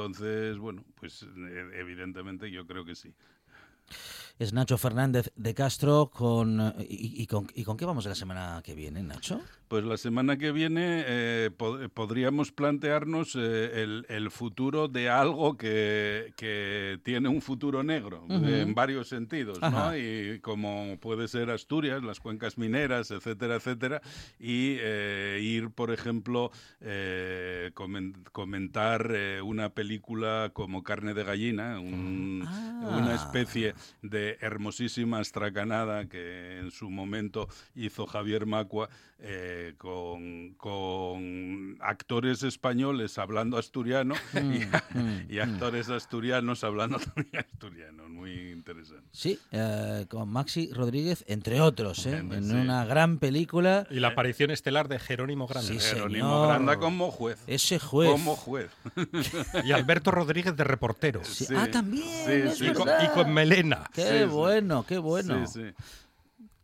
bueno, 0.58 0.84
pues 0.94 1.22
eh, 1.22 1.70
evidentemente 1.74 2.50
yo 2.50 2.66
creo 2.66 2.84
que 2.84 2.94
sí. 2.94 3.14
Es 4.38 4.52
Nacho 4.52 4.78
Fernández 4.78 5.32
de 5.34 5.52
Castro 5.52 6.10
con 6.14 6.72
y, 6.88 7.22
y 7.22 7.26
con 7.26 7.48
y 7.56 7.64
con 7.64 7.76
qué 7.76 7.84
vamos 7.84 8.06
la 8.06 8.14
semana 8.14 8.62
que 8.64 8.74
viene, 8.76 9.02
Nacho? 9.02 9.40
Pues 9.66 9.84
la 9.84 9.96
semana 9.98 10.38
que 10.38 10.52
viene 10.52 11.02
eh, 11.06 11.50
pod- 11.58 11.90
podríamos 11.90 12.52
plantearnos 12.52 13.34
eh, 13.36 13.82
el, 13.82 14.06
el 14.08 14.30
futuro 14.30 14.86
de 14.88 15.10
algo 15.10 15.56
que, 15.58 16.32
que 16.36 17.00
tiene 17.02 17.28
un 17.28 17.42
futuro 17.42 17.82
negro, 17.82 18.24
en 18.30 18.74
varios 18.74 19.08
sentidos, 19.08 19.58
Ajá. 19.60 19.90
¿no? 19.90 19.96
Y 19.98 20.38
como 20.40 20.96
puede 21.00 21.28
ser 21.28 21.50
Asturias, 21.50 22.02
las 22.02 22.18
cuencas 22.20 22.56
mineras, 22.56 23.10
etcétera, 23.10 23.56
etcétera, 23.56 24.00
y 24.38 24.76
eh, 24.80 25.40
ir, 25.42 25.68
por 25.70 25.90
ejemplo, 25.90 26.50
comen- 27.74 28.14
comentar 28.32 29.12
una 29.44 29.68
película 29.70 30.50
como 30.54 30.82
Carne 30.82 31.12
de 31.12 31.24
Gallina, 31.24 31.78
un- 31.80 32.44
Ah. 32.48 32.96
una 33.02 33.14
especie 33.16 33.74
de 34.00 34.27
hermosísima 34.40 35.20
astracanada 35.20 36.06
que 36.08 36.58
en 36.58 36.70
su 36.70 36.90
momento 36.90 37.48
hizo 37.74 38.06
Javier 38.06 38.46
Macua 38.46 38.88
eh, 39.20 39.74
con, 39.78 40.54
con 40.54 41.76
actores 41.80 42.44
españoles 42.44 43.18
hablando 43.18 43.58
asturiano 43.58 44.14
y, 44.34 44.38
mm, 44.96 45.26
y 45.28 45.38
actores 45.40 45.88
asturianos 45.88 46.62
hablando 46.62 46.98
también 47.14 47.44
asturiano. 47.52 48.08
Muy 48.08 48.50
interesante. 48.50 49.04
Sí, 49.12 49.38
eh, 49.52 50.06
con 50.08 50.28
Maxi 50.28 50.72
Rodríguez, 50.72 51.24
entre 51.28 51.60
otros, 51.60 52.04
¿eh? 52.06 52.16
En 52.16 52.44
sí. 52.44 52.52
una 52.54 52.84
gran 52.84 53.18
película. 53.18 53.86
Y 53.90 54.00
la 54.00 54.08
aparición 54.08 54.50
estelar 54.50 54.88
de 54.88 54.98
Jerónimo 54.98 55.46
Grande. 55.46 55.68
Sí, 55.68 55.78
Jerónimo 55.78 56.28
señor. 56.28 56.48
Granda 56.48 56.76
como 56.78 57.10
juez. 57.12 57.38
Ese 57.46 57.78
juez. 57.78 58.10
Como 58.10 58.34
juez. 58.36 58.70
Y 59.64 59.72
Alberto 59.72 60.10
Rodríguez 60.10 60.56
de 60.56 60.64
reportero. 60.64 61.24
Sí, 61.24 61.44
Sí. 61.44 61.54
Ah, 61.56 61.68
también. 61.70 62.04
Sí, 62.04 62.32
es 62.32 62.58
sí. 62.58 62.66
Y, 62.66 62.72
con, 62.72 62.86
verdad. 62.86 63.04
y 63.04 63.14
con 63.14 63.32
melena. 63.32 63.90
Qué 63.92 64.17
Sí. 64.26 64.30
bueno, 64.34 64.84
qué 64.86 64.98
bueno. 64.98 65.46
Sí, 65.46 65.60
sí. 65.60 65.84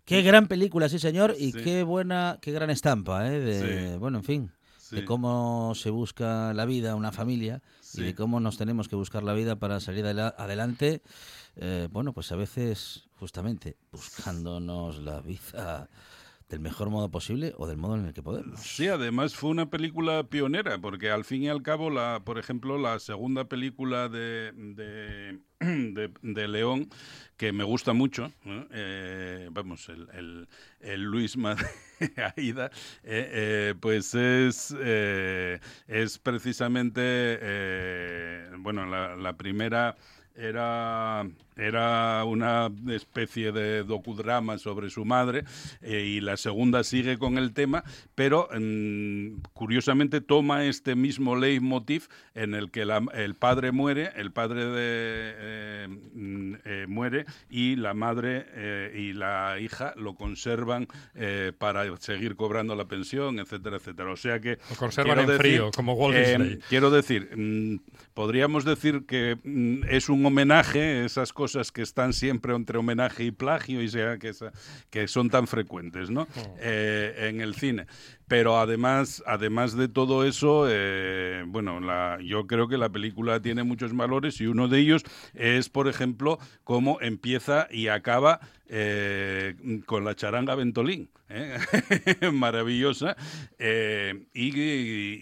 Qué 0.04 0.20
gran 0.22 0.48
película, 0.48 0.88
sí, 0.88 0.98
señor, 0.98 1.34
y 1.38 1.52
Sí. 1.52 1.62
qué 1.62 1.82
buena, 1.82 2.38
qué 2.42 2.52
gran 2.52 2.68
estampa, 2.70 3.26
¿eh? 3.32 3.40
De. 3.40 3.96
Bueno, 3.96 4.18
en 4.18 4.24
fin, 4.24 4.50
de 4.90 5.04
cómo 5.04 5.72
se 5.74 5.88
busca 5.90 6.52
la 6.52 6.66
vida, 6.66 6.94
una 6.94 7.10
familia, 7.10 7.62
y 7.94 8.02
de 8.02 8.14
cómo 8.14 8.38
nos 8.40 8.58
tenemos 8.58 8.88
que 8.88 8.96
buscar 8.96 9.22
la 9.22 9.32
vida 9.32 9.56
para 9.56 9.80
salir 9.80 10.04
adela- 10.04 10.34
adelante. 10.36 11.00
eh, 11.56 11.88
bueno, 11.92 12.12
pues 12.12 12.32
a 12.32 12.36
veces, 12.36 13.04
justamente, 13.14 13.76
buscándonos 13.92 14.98
la 14.98 15.20
vida 15.20 15.88
del 16.48 16.60
mejor 16.60 16.90
modo 16.90 17.10
posible 17.10 17.54
o 17.56 17.66
del 17.66 17.78
modo 17.78 17.96
en 17.96 18.06
el 18.06 18.12
que 18.12 18.22
podemos. 18.22 18.60
Sí, 18.60 18.86
además 18.88 19.34
fue 19.34 19.50
una 19.50 19.70
película 19.70 20.24
pionera, 20.24 20.78
porque 20.78 21.10
al 21.10 21.24
fin 21.24 21.42
y 21.42 21.48
al 21.48 21.62
cabo, 21.62 21.90
la, 21.90 22.22
por 22.24 22.38
ejemplo, 22.38 22.78
la 22.78 22.98
segunda 22.98 23.44
película 23.48 24.08
de, 24.08 24.52
de, 24.54 25.40
León, 26.48 26.90
que 27.36 27.52
me 27.52 27.64
gusta 27.64 27.92
mucho. 27.92 28.32
Eh, 28.72 29.48
vamos, 29.52 29.88
el, 29.88 30.46
el, 30.80 31.10
de 31.10 32.22
Aida, 32.36 32.70
eh, 33.02 33.30
eh, 33.32 33.74
pues 33.80 34.14
es, 34.14 34.70
es 34.70 36.18
precisamente, 36.18 37.38
bueno, 38.58 38.86
la 38.86 39.36
primera 39.36 39.96
era, 40.34 41.26
era 41.56 42.24
una 42.24 42.70
especie 42.88 43.52
de 43.52 43.84
docudrama 43.84 44.58
sobre 44.58 44.90
su 44.90 45.04
madre 45.04 45.44
eh, 45.82 46.02
y 46.04 46.20
la 46.20 46.36
segunda 46.36 46.82
sigue 46.82 47.16
con 47.18 47.38
el 47.38 47.52
tema, 47.52 47.84
pero 48.16 48.48
mm, 48.58 49.40
curiosamente 49.52 50.20
toma 50.20 50.64
este 50.64 50.96
mismo 50.96 51.36
leitmotiv 51.36 52.08
en 52.34 52.54
el 52.54 52.70
que 52.72 52.84
la- 52.84 53.04
el 53.14 53.34
padre 53.36 53.70
muere, 53.70 54.10
el 54.16 54.32
padre 54.32 54.64
de, 54.64 54.72
eh, 55.36 55.88
mm, 56.14 56.54
eh, 56.64 56.86
muere 56.88 57.24
y 57.48 57.76
la 57.76 57.94
madre 57.94 58.46
y 58.96 59.12
la 59.12 59.58
hija 59.60 59.92
lo 59.96 60.14
conservan 60.14 60.88
para 61.58 61.84
seguir 61.98 62.34
cobrando 62.36 62.74
la 62.74 62.86
pensión, 62.86 63.38
etcétera, 63.38 63.76
etcétera. 63.76 64.10
O 64.10 64.16
sea 64.16 64.40
que 64.40 64.58
Lo 64.70 64.76
conservan 64.76 65.20
en 65.20 65.36
frío, 65.38 65.70
como 65.74 65.94
Walt 65.94 66.16
Disney. 66.16 66.58
Quiero 66.68 66.90
decir, 66.90 67.30
mm, 67.36 67.76
podríamos 68.14 68.64
decir 68.64 69.04
que 69.06 69.36
mm, 69.44 69.84
es 69.88 70.08
un 70.08 70.24
homenaje, 70.26 71.04
esas 71.04 71.32
cosas 71.32 71.43
que 71.72 71.82
están 71.82 72.12
siempre 72.12 72.54
entre 72.54 72.78
homenaje 72.78 73.24
y 73.24 73.30
plagio 73.30 73.82
y 73.82 73.88
sea 73.88 74.18
que 74.18 75.08
son 75.08 75.30
tan 75.30 75.46
frecuentes, 75.46 76.10
¿no? 76.10 76.26
Eh, 76.58 77.28
en 77.28 77.40
el 77.40 77.54
cine. 77.54 77.86
Pero 78.26 78.58
además, 78.58 79.22
además 79.26 79.76
de 79.76 79.88
todo 79.88 80.24
eso, 80.24 80.66
eh, 80.68 81.44
bueno, 81.46 81.80
la, 81.80 82.18
yo 82.24 82.46
creo 82.46 82.68
que 82.68 82.78
la 82.78 82.88
película 82.88 83.40
tiene 83.40 83.64
muchos 83.64 83.94
valores 83.94 84.40
y 84.40 84.46
uno 84.46 84.68
de 84.68 84.78
ellos 84.78 85.02
es, 85.34 85.68
por 85.68 85.88
ejemplo, 85.88 86.38
cómo 86.64 86.98
empieza 87.00 87.68
y 87.70 87.88
acaba 87.88 88.40
eh, 88.66 89.82
con 89.84 90.06
la 90.06 90.14
charanga 90.14 90.54
Ventolín, 90.54 91.10
¿eh? 91.28 91.58
maravillosa, 92.32 93.14
eh, 93.58 94.24
y, 94.32 94.58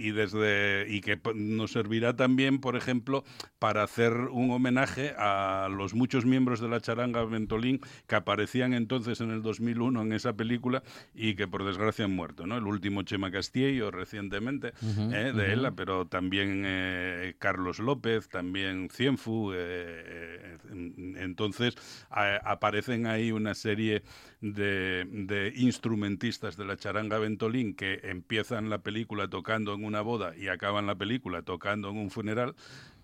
y 0.06 0.10
desde 0.12 0.86
y 0.88 1.00
que 1.00 1.18
nos 1.34 1.72
servirá 1.72 2.14
también, 2.14 2.60
por 2.60 2.76
ejemplo, 2.76 3.24
para 3.58 3.82
hacer 3.82 4.12
un 4.12 4.52
homenaje 4.52 5.12
a 5.18 5.68
los 5.70 5.92
muchos 5.94 6.24
miembros 6.24 6.60
de 6.60 6.68
la 6.68 6.80
charanga 6.80 7.24
Ventolín 7.24 7.80
que 8.06 8.14
aparecían 8.14 8.74
entonces 8.74 9.20
en 9.20 9.30
el 9.32 9.42
2001 9.42 10.02
en 10.02 10.12
esa 10.12 10.34
película 10.34 10.84
y 11.12 11.34
que 11.34 11.48
por 11.48 11.64
desgracia 11.64 12.04
han 12.04 12.14
muerto, 12.14 12.46
¿no? 12.46 12.56
El 12.56 12.66
último 12.66 13.02
Chema 13.02 13.32
Castillo 13.32 13.90
recientemente 13.90 14.72
de 14.80 15.52
él, 15.52 15.68
pero 15.74 16.06
también 16.06 17.34
Carlos 17.40 17.80
López, 17.80 18.28
también 18.28 18.88
Cienfu, 18.88 19.52
entonces 21.16 21.74
aparecen 22.08 23.06
ahí 23.06 23.31
una 23.32 23.54
serie 23.54 24.02
de, 24.40 25.06
de 25.10 25.52
instrumentistas 25.56 26.56
de 26.56 26.64
la 26.64 26.76
charanga 26.76 27.18
Ventolín 27.18 27.74
que 27.74 28.00
empiezan 28.04 28.70
la 28.70 28.78
película 28.78 29.28
tocando 29.28 29.74
en 29.74 29.84
una 29.84 30.00
boda 30.00 30.36
y 30.36 30.48
acaban 30.48 30.86
la 30.86 30.94
película 30.94 31.42
tocando 31.42 31.90
en 31.90 31.98
un 31.98 32.10
funeral 32.10 32.54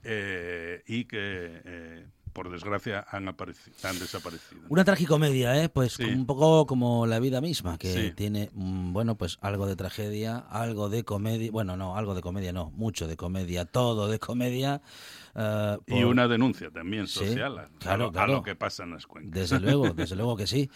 eh, 0.05 0.83
y 0.87 1.05
que 1.05 1.19
eh, 1.65 2.07
por 2.33 2.51
desgracia 2.51 3.05
han, 3.11 3.27
han 3.29 3.99
desaparecido. 3.99 4.61
Una 4.69 4.85
tragicomedia, 4.85 5.61
¿eh? 5.63 5.69
Pues 5.69 5.95
Sí. 5.95 6.05
un 6.05 6.25
poco 6.25 6.67
como 6.67 7.07
la 7.07 7.19
vida 7.19 7.41
misma, 7.41 7.79
que 7.79 7.93
Sí. 7.93 8.13
tiene, 8.15 8.51
mm, 8.53 8.93
bueno, 8.93 9.17
pues 9.17 9.39
algo 9.41 9.67
de 9.67 9.75
tragedia, 9.75 10.39
algo 10.39 10.89
de 10.89 11.03
comedia, 11.05 11.51
bueno, 11.51 11.77
no, 11.77 11.97
algo 11.97 12.15
de 12.15 12.21
comedia, 12.21 12.53
no, 12.53 12.71
mucho 12.71 13.09
de 13.09 13.17
comedia, 13.17 13.65
todo 13.65 14.09
de 14.09 14.21
comedia. 14.21 14.83
Eh, 15.41 15.77
Y 15.87 15.93
por- 16.03 16.05
una 16.07 16.27
denuncia 16.27 16.71
también 16.71 17.07
Sí, 17.07 17.21
social 17.21 17.59
a- 17.59 17.63
a, 17.63 17.69
claro, 17.79 17.99
lo, 18.05 18.09
a 18.09 18.13
claro. 18.13 18.33
lo 18.35 18.43
que 18.43 18.57
pasa 18.57 18.83
en 18.83 18.91
las 18.91 19.07
cuencas. 19.07 19.33
Desde 19.33 19.61
luego, 19.61 19.91
desde 19.95 20.17
luego 20.17 20.37
que 20.37 20.47
sí. 20.47 20.69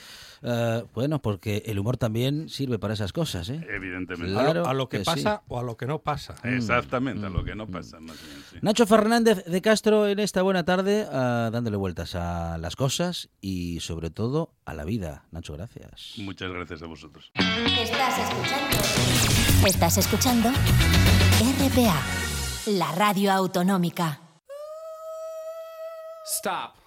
Eh, 0.42 0.84
bueno, 0.94 1.20
porque 1.20 1.62
el 1.66 1.78
humor 1.78 1.96
también 1.96 2.48
sirve 2.48 2.78
para 2.78 2.94
esas 2.94 3.12
cosas, 3.12 3.48
¿eh? 3.48 3.66
Evidentemente. 3.68 4.32
A 4.38 4.42
lo- 4.42 4.50
Claro 4.52 4.66
a 4.66 4.74
lo 4.74 4.88
que, 4.88 4.98
que 4.98 5.04
sí. 5.04 5.10
pasa 5.10 5.42
o 5.48 5.58
a 5.58 5.62
lo 5.62 5.76
que 5.76 5.86
no 5.86 5.98
pasa. 6.00 6.34
Exactamente, 6.44 7.26
a 7.26 7.30
lo 7.30 7.42
que 7.44 7.54
no 7.54 7.66
pasa 7.66 7.98
más 8.00 8.16
bien. 8.24 8.42
sí. 8.50 8.58
Nacho 8.62 8.86
Fernández 8.86 9.44
de 9.44 9.60
Castro 9.62 10.06
en 10.06 10.18
esta 10.20 10.42
buena 10.42 10.64
tarde, 10.64 11.06
ah, 11.10 11.50
dándole 11.52 11.76
vueltas 11.76 12.14
a 12.14 12.56
las 12.58 12.76
cosas 12.76 13.30
y 13.40 13.80
sobre 13.80 14.10
todo 14.10 14.54
a 14.64 14.74
la 14.74 14.84
vida. 14.84 15.24
Nacho, 15.32 15.54
gracias. 15.54 16.14
Muchas 16.18 16.50
gracias 16.52 16.82
a 16.82 16.86
vosotros. 16.86 17.32
Estás 17.34 18.18
escuchando. 18.18 18.76
Estás 19.66 19.98
escuchando 19.98 20.48
RPA, 21.58 22.00
la 22.66 22.92
radio 22.92 23.32
autonómica. 23.32 24.20
Stop. 26.42 26.81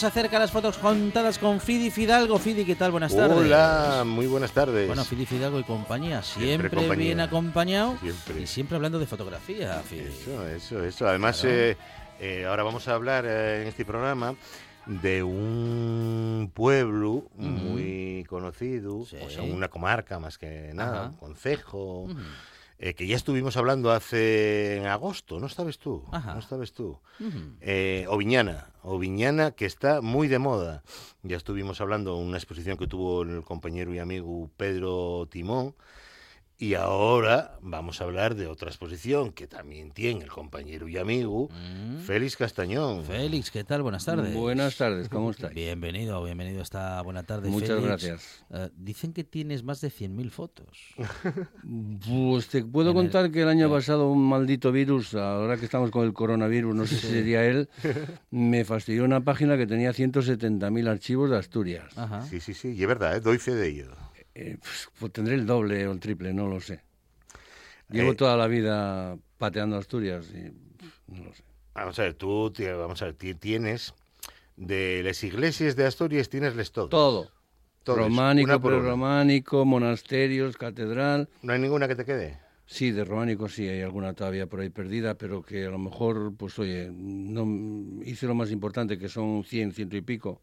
Nos 0.00 0.04
acerca 0.12 0.38
a 0.38 0.40
las 0.40 0.50
fotos 0.50 0.78
contadas 0.78 1.36
con 1.38 1.60
Fidi 1.60 1.90
Fidalgo. 1.90 2.38
Fidi, 2.38 2.64
¿qué 2.64 2.74
tal? 2.74 2.90
Buenas 2.90 3.14
tardes. 3.14 3.36
Hola, 3.36 4.02
muy 4.06 4.26
buenas 4.26 4.50
tardes. 4.50 4.86
Bueno, 4.86 5.04
Fidi 5.04 5.26
Fidalgo 5.26 5.58
y 5.60 5.64
compañía, 5.64 6.22
siempre, 6.22 6.70
compañía. 6.70 7.04
bien 7.04 7.20
acompañado 7.20 7.98
Siempre. 8.00 8.40
y 8.40 8.46
siempre 8.46 8.76
hablando 8.76 8.98
de 8.98 9.04
fotografía, 9.06 9.74
Fidi. 9.86 10.04
Eso, 10.08 10.46
eso, 10.48 10.82
eso. 10.84 11.06
Además, 11.06 11.40
Claro. 11.42 11.54
eh, 11.54 11.76
eh, 12.18 12.46
ahora 12.46 12.62
vamos 12.62 12.88
a 12.88 12.94
hablar 12.94 13.26
eh, 13.26 13.60
en 13.60 13.68
este 13.68 13.84
programa 13.84 14.34
de 14.86 15.22
un 15.22 16.50
pueblo 16.54 17.24
muy 17.36 18.24
conocido, 18.26 19.04
Sí. 19.04 19.16
o 19.22 19.28
sea, 19.28 19.42
una 19.42 19.68
comarca 19.68 20.18
más 20.18 20.38
que 20.38 20.70
nada, 20.72 20.98
Ajá. 21.00 21.08
un 21.10 21.16
concejo. 21.16 22.08
Eh, 22.82 22.94
que 22.94 23.06
ya 23.06 23.14
estuvimos 23.14 23.58
hablando 23.58 23.92
hace 23.92 24.78
en 24.78 24.86
agosto, 24.86 25.38
¿no 25.38 25.50
sabes 25.50 25.78
tú? 25.78 26.02
Ajá. 26.10 26.34
¿No 26.34 26.40
sabes 26.40 26.72
tú? 26.72 26.98
Ujú. 27.20 27.38
Eh, 27.60 28.06
Oviñana, 28.08 28.70
Oviñana 28.82 29.50
que 29.50 29.66
está 29.66 30.00
muy 30.00 30.28
de 30.28 30.38
moda. 30.38 30.82
Ya 31.22 31.36
estuvimos 31.36 31.82
hablando 31.82 32.16
una 32.16 32.38
exposición 32.38 32.78
que 32.78 32.86
tuvo 32.86 33.22
el 33.22 33.42
compañero 33.44 33.92
y 33.94 33.98
amigo 33.98 34.48
Pedro 34.56 35.28
Timón. 35.30 35.74
Y 36.62 36.74
ahora 36.74 37.58
vamos 37.62 38.02
a 38.02 38.04
hablar 38.04 38.34
de 38.34 38.46
otra 38.46 38.68
exposición 38.68 39.32
que 39.32 39.46
también 39.46 39.92
tiene 39.92 40.24
el 40.24 40.30
compañero 40.30 40.88
y 40.88 40.98
amigo 40.98 41.48
Mm. 41.50 42.00
Félix 42.00 42.36
Castañón. 42.36 43.02
Félix, 43.06 43.50
¿qué 43.50 43.64
tal? 43.64 43.80
Buenas 43.82 44.04
tardes. 44.04 44.34
Buenas 44.34 44.76
tardes, 44.76 45.08
¿cómo 45.08 45.30
estáis? 45.30 45.54
Bienvenido, 45.54 46.22
bienvenido 46.22 46.60
a 46.60 46.62
esta 46.62 47.00
buena 47.00 47.22
tarde. 47.22 47.48
Muchas 47.48 47.70
Félix. 47.70 47.86
gracias. 47.86 48.44
Eh, 48.50 48.68
dicen 48.76 49.14
que 49.14 49.24
tienes 49.24 49.64
más 49.64 49.80
de 49.80 49.88
100.000 49.90 50.30
fotos. 50.30 50.68
Pues 52.06 52.48
te 52.48 52.62
puedo 52.62 52.90
En 52.90 52.96
el- 52.96 53.02
contar 53.04 53.30
que 53.30 53.40
el 53.40 53.48
año 53.48 53.66
eh. 53.68 53.70
pasado 53.70 54.10
un 54.10 54.28
maldito 54.28 54.70
virus, 54.70 55.14
ahora 55.14 55.56
que 55.56 55.64
estamos 55.64 55.90
con 55.90 56.04
el 56.04 56.12
coronavirus, 56.12 56.74
no 56.74 56.86
sé 56.86 56.96
si 56.96 57.06
sería 57.06 57.42
él, 57.46 57.70
me 58.30 58.66
fastidió 58.66 59.04
una 59.04 59.22
página 59.24 59.56
que 59.56 59.66
tenía 59.66 59.92
170.000 59.92 60.88
archivos 60.88 61.30
de 61.30 61.38
Asturias. 61.38 61.96
Ajá. 61.96 62.20
Sí, 62.26 62.38
sí, 62.40 62.52
sí, 62.52 62.74
y 62.74 62.82
es 62.82 62.88
verdad, 62.88 63.16
¿eh? 63.16 63.20
doy 63.20 63.38
fe 63.38 63.54
de 63.54 63.68
ello. 63.68 63.90
Eh, 64.34 64.56
pues, 64.60 64.88
pues 64.98 65.12
tendré 65.12 65.34
el 65.34 65.46
doble 65.46 65.86
o 65.86 65.92
el 65.92 66.00
triple, 66.00 66.32
no 66.32 66.46
lo 66.48 66.60
sé. 66.60 66.80
Llevo 67.90 68.12
Eh. 68.12 68.14
toda 68.14 68.36
la 68.36 68.46
vida 68.46 69.16
pateando 69.38 69.76
Asturias 69.76 70.26
y 70.32 70.52
no 71.12 71.24
lo 71.24 71.32
sé. 71.34 71.42
Vamos 71.74 71.98
a 71.98 72.02
ver, 72.02 72.14
tú 72.14 72.52
vamos 72.78 73.02
a 73.02 73.06
ver, 73.06 73.14
ti- 73.14 73.34
tienes 73.34 73.94
de 74.56 75.02
las 75.04 75.22
iglesias 75.24 75.76
de 75.76 75.86
Asturias 75.86 76.28
tienes 76.28 76.54
les 76.56 76.72
todo. 76.72 76.88
Todo. 76.88 77.30
Todas, 77.82 78.04
románico, 78.04 78.60
prerrománico, 78.60 79.64
monasterios, 79.64 80.56
catedral. 80.58 81.28
No 81.42 81.52
hay 81.54 81.58
ninguna 81.58 81.88
que 81.88 81.96
te 81.96 82.04
quede. 82.04 82.38
Sí, 82.66 82.92
de 82.92 83.04
románico 83.04 83.48
sí, 83.48 83.66
hay 83.66 83.80
alguna 83.80 84.12
todavía 84.12 84.46
por 84.46 84.60
ahí 84.60 84.68
perdida, 84.68 85.14
pero 85.14 85.42
que 85.42 85.64
a 85.64 85.70
lo 85.70 85.78
mejor, 85.78 86.34
pues 86.36 86.56
oye, 86.58 86.90
no 86.92 88.02
hice 88.04 88.26
lo 88.26 88.34
más 88.34 88.50
importante, 88.52 88.98
que 88.98 89.08
son 89.08 89.42
100, 89.44 89.72
ciento 89.72 89.96
y 89.96 90.02
pico. 90.02 90.40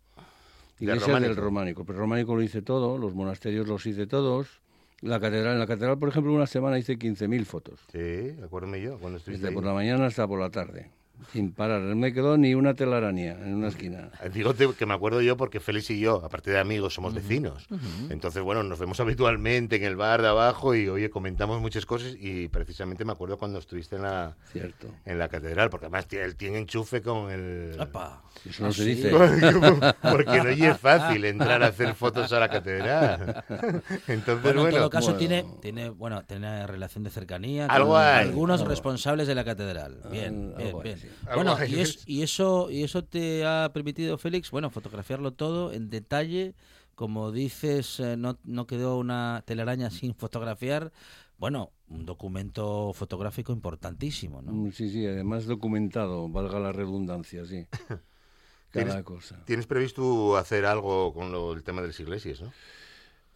¿De 0.80 0.86
Iglesias 0.86 1.08
románico? 1.08 1.34
del 1.36 1.44
románico. 1.44 1.86
Pero 1.86 2.00
románico 2.00 2.36
lo 2.36 2.42
hice 2.44 2.62
todo, 2.62 2.98
los 2.98 3.14
monasterios 3.16 3.68
los 3.68 3.86
hice 3.86 4.08
todos. 4.08 4.62
La 5.02 5.20
catedral, 5.20 5.54
en 5.54 5.60
la 5.60 5.68
catedral, 5.68 5.98
por 6.00 6.10
ejemplo, 6.10 6.34
una 6.34 6.48
semana 6.48 6.80
hice 6.80 6.98
15.000 6.98 7.46
fotos. 7.46 7.80
Sí, 7.92 8.36
acuérdame 8.44 8.82
yo, 8.82 8.98
cuando 8.98 9.18
estuviste 9.20 9.42
Desde 9.42 9.50
ahí. 9.50 9.54
por 9.56 9.64
la 9.64 9.74
mañana 9.74 10.08
hasta 10.08 10.28
por 10.28 10.40
la 10.40 10.50
tarde. 10.50 10.90
Sin 11.34 11.52
parar. 11.52 11.82
No 11.82 11.96
me 11.96 12.14
quedó 12.14 12.38
ni 12.38 12.54
una 12.56 12.74
telaraña 12.74 13.32
en 13.34 13.56
una 13.56 13.68
esquina. 13.68 14.12
Digo 14.34 14.54
te- 14.54 14.74
que 14.74 14.86
me 14.86 14.94
acuerdo 14.94 15.22
yo 15.22 15.36
porque 15.36 15.60
Félix 15.60 15.90
y 15.90 16.00
yo, 16.00 16.24
aparte 16.24 16.52
de 16.52 16.60
amigos, 16.60 16.94
somos 16.94 17.14
vecinos. 17.14 17.68
Entonces, 18.10 18.42
bueno, 18.44 18.64
nos 18.64 18.80
vemos 18.80 19.00
habitualmente 19.00 19.76
en 19.76 19.84
el 19.84 19.96
bar 19.96 20.22
de 20.22 20.28
abajo 20.30 20.74
y, 20.76 20.88
oye, 20.88 21.10
comentamos 21.10 21.60
muchas 21.62 21.86
cosas 21.86 22.16
y 22.20 22.48
precisamente 22.48 23.04
me 23.04 23.12
acuerdo 23.12 23.38
cuando 23.38 23.60
estuviste 23.60 23.98
en 23.98 24.04
la, 24.04 24.36
Cierto. 24.52 24.88
en 25.06 25.20
la 25.20 25.28
catedral, 25.28 25.70
porque 25.70 25.88
además 25.88 26.08
él 26.12 26.36
tiene 26.36 26.60
enchufe 26.60 27.02
con 27.02 27.30
el... 27.32 27.76
¡Apa! 27.80 28.24
Eso 28.48 28.64
no 28.64 28.70
Ah, 28.70 28.72
se 28.72 28.86
dice. 28.86 29.10
porque 30.02 30.42
no 30.44 30.50
es 30.50 30.78
fácil 30.78 31.26
entrar 31.26 31.64
a 31.64 31.68
hacer 31.68 31.94
fotos 31.96 32.32
a 32.32 32.40
la 32.40 32.50
catedral. 32.50 33.44
Entonces, 34.08 34.44
Bueno, 34.44 34.62
bueno, 34.62 34.68
en 34.68 34.76
todo 34.76 34.90
caso 34.90 35.06
bueno. 35.08 35.20
tiene, 35.20 35.46
tiene, 35.62 35.90
bueno, 35.90 36.24
tiene 36.26 36.66
relación 36.68 37.04
de 37.04 37.10
cercanía 37.10 37.66
Algo 37.66 37.94
con 37.94 38.02
hay. 38.02 38.28
algunos 38.28 38.62
Algo. 38.62 38.70
responsables 38.70 39.28
de 39.28 39.36
la 39.36 39.44
catedral. 39.44 40.00
Bien, 40.12 40.54
bien, 40.56 40.76
hay, 40.76 40.84
bien. 40.84 41.00
Sí. 41.08 41.26
Bueno, 41.36 41.58
y, 41.68 41.80
es- 41.80 42.04
y 42.08 42.22
eso 42.24 42.70
y 42.72 42.84
eso 42.84 43.04
te 43.04 43.46
ha 43.46 43.70
permitido, 43.74 44.18
Félix, 44.18 44.52
bueno, 44.52 44.70
fotografiarlo 44.70 45.32
todo 45.34 45.72
en 45.74 45.90
detalle. 45.90 46.54
Como 46.96 47.32
dices, 47.32 48.00
eh, 48.00 48.18
no, 48.18 48.40
no 48.44 48.66
quedó 48.66 48.98
una 48.98 49.44
telaraña 49.46 49.90
sin 49.92 50.16
fotografiar. 50.16 50.92
Bueno, 51.38 51.72
un 51.90 52.06
documento 52.08 52.92
fotográfico 52.94 53.52
importantísimo, 53.54 54.42
¿no? 54.42 54.52
Mm, 54.52 54.72
Sí, 54.72 54.90
sí, 54.90 55.06
además 55.06 55.46
documentado, 55.46 56.28
valga 56.30 56.60
la 56.60 56.72
redundancia, 56.72 57.46
sí. 57.46 57.68
Cada 58.72 58.86
¿Tienes- 58.86 59.04
cosa. 59.04 59.44
tienes 59.46 59.68
previsto 59.68 60.36
hacer 60.38 60.66
algo 60.66 61.14
con 61.14 61.32
lo- 61.32 61.54
el 61.54 61.64
tema 61.64 61.82
de 61.82 61.88
las 61.88 62.00
iglesias, 62.00 62.42
¿no? 62.42 62.52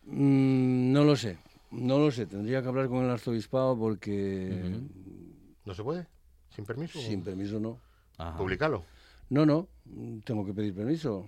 Mm, 0.06 0.92
no 0.92 1.04
lo 1.04 1.16
sé, 1.16 1.38
no 1.70 2.00
lo 2.00 2.10
sé. 2.12 2.26
Tendría 2.26 2.62
que 2.62 2.68
hablar 2.68 2.88
con 2.90 3.04
el 3.06 3.12
arzobispado 3.12 3.78
porque 3.78 4.82
¿No 5.66 5.74
se 5.76 5.84
puede? 5.84 6.08
¿Sin 6.56 6.66
permiso? 6.66 7.00
sin 7.00 7.24
permiso 7.24 7.60
no. 7.60 7.80
Ajá. 8.18 8.38
Publicarlo. 8.38 8.84
No, 9.30 9.46
no, 9.46 9.68
tengo 10.26 10.46
que 10.46 10.54
pedir 10.54 10.74
permiso. 10.76 11.26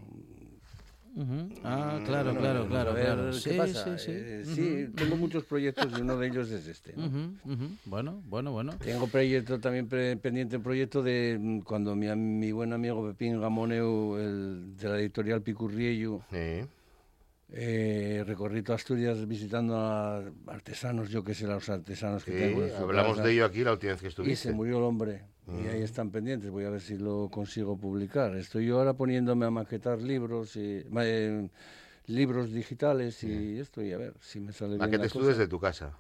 Ah, 1.64 2.02
claro, 2.06 2.36
claro, 2.36 2.68
claro, 2.68 2.92
a 2.92 2.94
ver 2.94 3.04
claro. 3.06 3.32
¿Qué 3.32 3.40
Sí, 3.52 3.58
pasa? 3.58 3.98
sí, 3.98 4.06
sí. 4.06 4.12
Eh, 4.14 4.44
sí, 4.46 4.88
tengo 4.98 5.16
muchos 5.16 5.44
proyectos 5.46 5.92
y 5.96 6.02
uno 6.02 6.18
de 6.18 6.28
ellos 6.28 6.50
es 6.50 6.68
este. 6.68 6.96
¿no? 6.96 7.38
Bueno, 7.86 8.22
bueno, 8.26 8.52
bueno. 8.52 8.74
Tengo 8.84 9.08
proyecto 9.08 9.60
también 9.60 9.88
pre- 9.88 10.18
pendiente 10.18 10.56
el 10.56 10.62
proyecto 10.64 11.04
de 11.04 11.38
mm, 11.40 11.60
cuando 11.62 11.96
mi, 11.96 12.08
am- 12.08 12.40
mi 12.40 12.52
buen 12.52 12.74
amigo 12.74 13.06
Pepín 13.08 13.40
Gamoneu, 13.40 14.18
el, 14.18 14.76
de 14.76 14.90
la 14.90 15.00
editorial 15.00 15.42
Picurriello, 15.44 16.22
Sí. 16.32 16.66
Eh, 17.56 18.24
recorrí 18.26 18.64
toda 18.64 18.76
Asturias 18.78 19.28
visitando 19.28 19.78
a 19.78 20.24
artesanos, 20.48 21.10
yo 21.10 21.24
que 21.24 21.34
sé, 21.36 21.46
los 21.46 21.70
artesanos 21.70 22.24
que 22.24 22.32
Sí, 22.32 22.38
tengo. 22.40 22.66
en 22.66 22.76
hablamos 22.76 23.18
casa. 23.18 23.28
de 23.28 23.34
ello 23.34 23.46
aquí 23.46 23.64
la 23.64 23.74
última 23.74 23.92
vez 23.94 24.02
que 24.02 24.08
Y 24.08 24.10
estuviste. 24.10 24.50
se 24.50 24.54
murió 24.54 24.78
el 24.80 24.84
hombre. 24.84 25.24
Y 25.46 25.68
ahí 25.68 25.82
están 25.82 26.10
pendientes. 26.10 26.50
Voy 26.50 26.64
a 26.64 26.70
ver 26.70 26.80
si 26.82 26.98
lo 26.98 27.30
consigo 27.30 27.78
publicar. 27.78 28.34
Estoy 28.38 28.66
yo 28.68 28.80
ahora 28.80 28.94
poniéndome 28.94 29.46
a 29.46 29.52
maquetar 29.52 30.02
libros 30.02 30.56
y 30.56 30.84
eh, 31.00 31.50
libros 32.08 32.52
digitales 32.54 33.22
y 33.26 33.60
esto 33.60 33.82
y 33.84 33.92
a 33.92 33.98
ver 33.98 34.14
si 34.22 34.40
me 34.40 34.54
sale 34.54 34.78
bien 34.78 35.02
tú 35.10 35.20
cosa. 35.20 35.28
desde 35.28 35.48
tu 35.48 35.60
casa. 35.60 35.98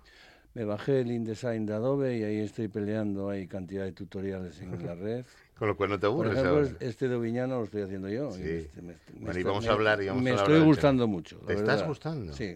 Me 0.53 0.63
bajé 0.65 1.01
el 1.01 1.11
InDesign 1.11 1.65
de 1.65 1.73
Adobe 1.73 2.17
y 2.19 2.23
ahí 2.23 2.37
estoy 2.39 2.67
peleando. 2.69 3.29
Hay 3.29 3.45
cantidad 3.47 3.83
de 3.83 3.91
tutoriales 3.91 4.61
en 4.61 4.71
la 4.85 4.95
red. 4.95 5.25
Con 5.57 5.67
lo 5.67 5.77
cual 5.77 5.91
no 5.91 5.95
te 5.99 6.07
Por 6.07 6.09
aburres 6.25 6.33
ejemplo, 6.33 6.51
ahora. 6.55 6.65
es- 6.67 6.75
este 6.81 7.07
de 7.07 7.15
Oviñano 7.15 7.57
lo 7.59 7.63
estoy 7.65 7.83
haciendo 7.83 8.09
yo. 8.09 8.29
y 8.29 8.33
Sí. 8.33 8.49
este 8.49 8.81
me- 8.81 8.93
me 8.93 9.25
Bueno, 9.25 9.39
y 9.39 9.43
vamos 9.43 9.67
a 9.67 9.71
hablar 9.73 10.01
y 10.01 10.07
vamos 10.07 10.23
Me 10.23 10.31
a 10.31 10.33
hablar 10.33 10.49
estoy 10.51 10.65
gustando 10.65 11.07
mucho. 11.07 11.37
¿Te 11.39 11.53
estás 11.53 11.67
verdad. 11.75 11.87
gustando? 11.87 12.33
Sí. 12.33 12.55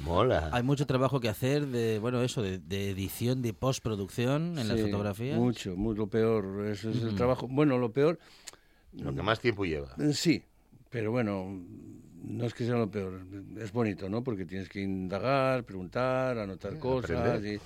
Mola. 0.00 0.50
Hay 0.52 0.62
mucho 0.62 0.86
trabajo 0.86 1.20
que 1.20 1.28
hacer 1.28 1.66
de, 1.66 1.98
bueno, 1.98 2.22
eso, 2.22 2.42
de, 2.42 2.58
de 2.58 2.90
edición, 2.90 3.42
de 3.42 3.52
postproducción 3.52 4.58
en 4.58 4.68
las 4.68 4.78
Sí, 4.78 4.84
fotografías. 4.86 5.36
Mucho, 5.38 5.76
muy 5.76 5.94
lo 5.94 6.06
peor. 6.08 6.66
Eso 6.66 6.90
es 6.90 7.02
el 7.02 7.14
trabajo. 7.14 7.46
Bueno, 7.48 7.78
lo 7.78 7.92
peor 7.92 8.18
Lo 8.92 9.14
que 9.14 9.22
más 9.22 9.38
tiempo 9.40 9.64
lleva. 9.64 9.94
Eh, 9.98 10.12
Sí, 10.14 10.42
pero 10.90 11.10
bueno, 11.10 11.60
no 12.24 12.44
es 12.46 12.54
que 12.54 12.64
sea 12.64 12.76
lo 12.76 12.90
peor, 12.90 13.20
es 13.58 13.70
bonito, 13.72 14.08
¿no? 14.08 14.24
Porque 14.24 14.44
tienes 14.46 14.68
que 14.68 14.80
indagar, 14.80 15.64
preguntar, 15.64 16.38
anotar 16.38 16.78
cosas 16.78 17.10
aprender. 17.10 17.54
y, 17.54 17.60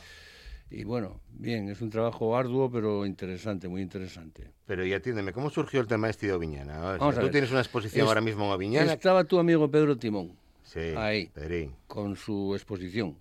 y 0.74 0.84
bueno, 0.84 1.20
bien, 1.38 1.68
es 1.68 1.80
un 1.82 1.90
trabajo 1.90 2.36
arduo 2.36 2.70
pero 2.70 3.04
interesante, 3.06 3.68
muy 3.68 3.82
interesante. 3.82 4.50
Pero 4.66 4.84
y 4.86 4.92
atiéndeme, 4.92 5.32
¿cómo 5.32 5.50
surgió 5.50 5.80
el 5.80 5.86
tema 5.86 6.08
este 6.08 6.26
de 6.28 6.32
Oviñana? 6.32 6.78
Vamos 6.98 7.14
a 7.16 7.20
tú 7.20 7.26
ver. 7.26 7.30
tienes 7.32 7.50
una 7.50 7.60
exposición 7.60 8.04
Es- 8.04 8.08
ahora 8.08 8.20
mismo 8.20 8.44
en 8.46 8.50
Oviñana. 8.52 8.92
Estaba 8.92 9.24
tu 9.24 9.38
amigo 9.38 9.70
Pedro 9.70 9.96
Timón 9.98 10.32
Sí, 10.64 10.80
ahí. 10.96 11.26
Pedrín. 11.28 11.74
con 11.86 12.16
su 12.16 12.54
exposición. 12.54 13.16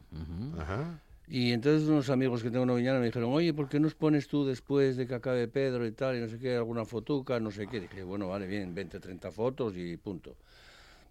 Ajá. 0.58 1.00
Y 1.28 1.52
entonces 1.54 1.88
unos 1.88 2.10
amigos 2.10 2.44
que 2.44 2.52
tengo 2.52 2.64
en 2.64 2.70
Oviñana 2.72 3.00
me 3.00 3.06
dijeron, 3.06 3.32
oye, 3.32 3.54
¿por 3.54 3.70
qué 3.70 3.80
no 3.80 3.88
pones 3.90 4.28
tú 4.28 4.46
después 4.46 4.98
de 4.98 5.08
que 5.08 5.16
acabe 5.16 5.48
Pedro 5.48 5.86
y 5.88 5.92
tal, 5.94 6.18
y 6.18 6.20
no 6.20 6.28
sé 6.28 6.38
qué, 6.40 6.56
alguna 6.56 6.84
fotuca, 6.86 7.40
no 7.40 7.52
sé 7.52 7.68
qué? 7.68 7.80
Dije, 7.82 8.04
bueno, 8.04 8.28
vale, 8.28 8.48
bien, 8.48 8.74
20, 8.76 9.00
30 9.00 9.32
fotos 9.32 9.74
y 9.78 9.96
punto. 9.98 10.36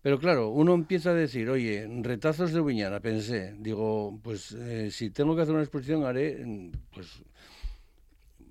Pero 0.02 0.18
claro, 0.18 0.48
uno 0.48 0.74
empieza 0.74 1.10
a 1.10 1.14
decir, 1.14 1.50
oye, 1.50 1.86
retazos 2.02 2.52
de 2.52 2.60
Oviñana, 2.60 3.00
pensé, 3.00 3.54
digo, 3.58 4.18
pues 4.22 4.52
eh, 4.52 4.90
si 4.90 5.10
tengo 5.10 5.36
que 5.36 5.42
hacer 5.42 5.54
una 5.54 5.62
exposición 5.62 6.04
haré, 6.04 6.42
mm, 6.44 6.70
pues 6.94 7.22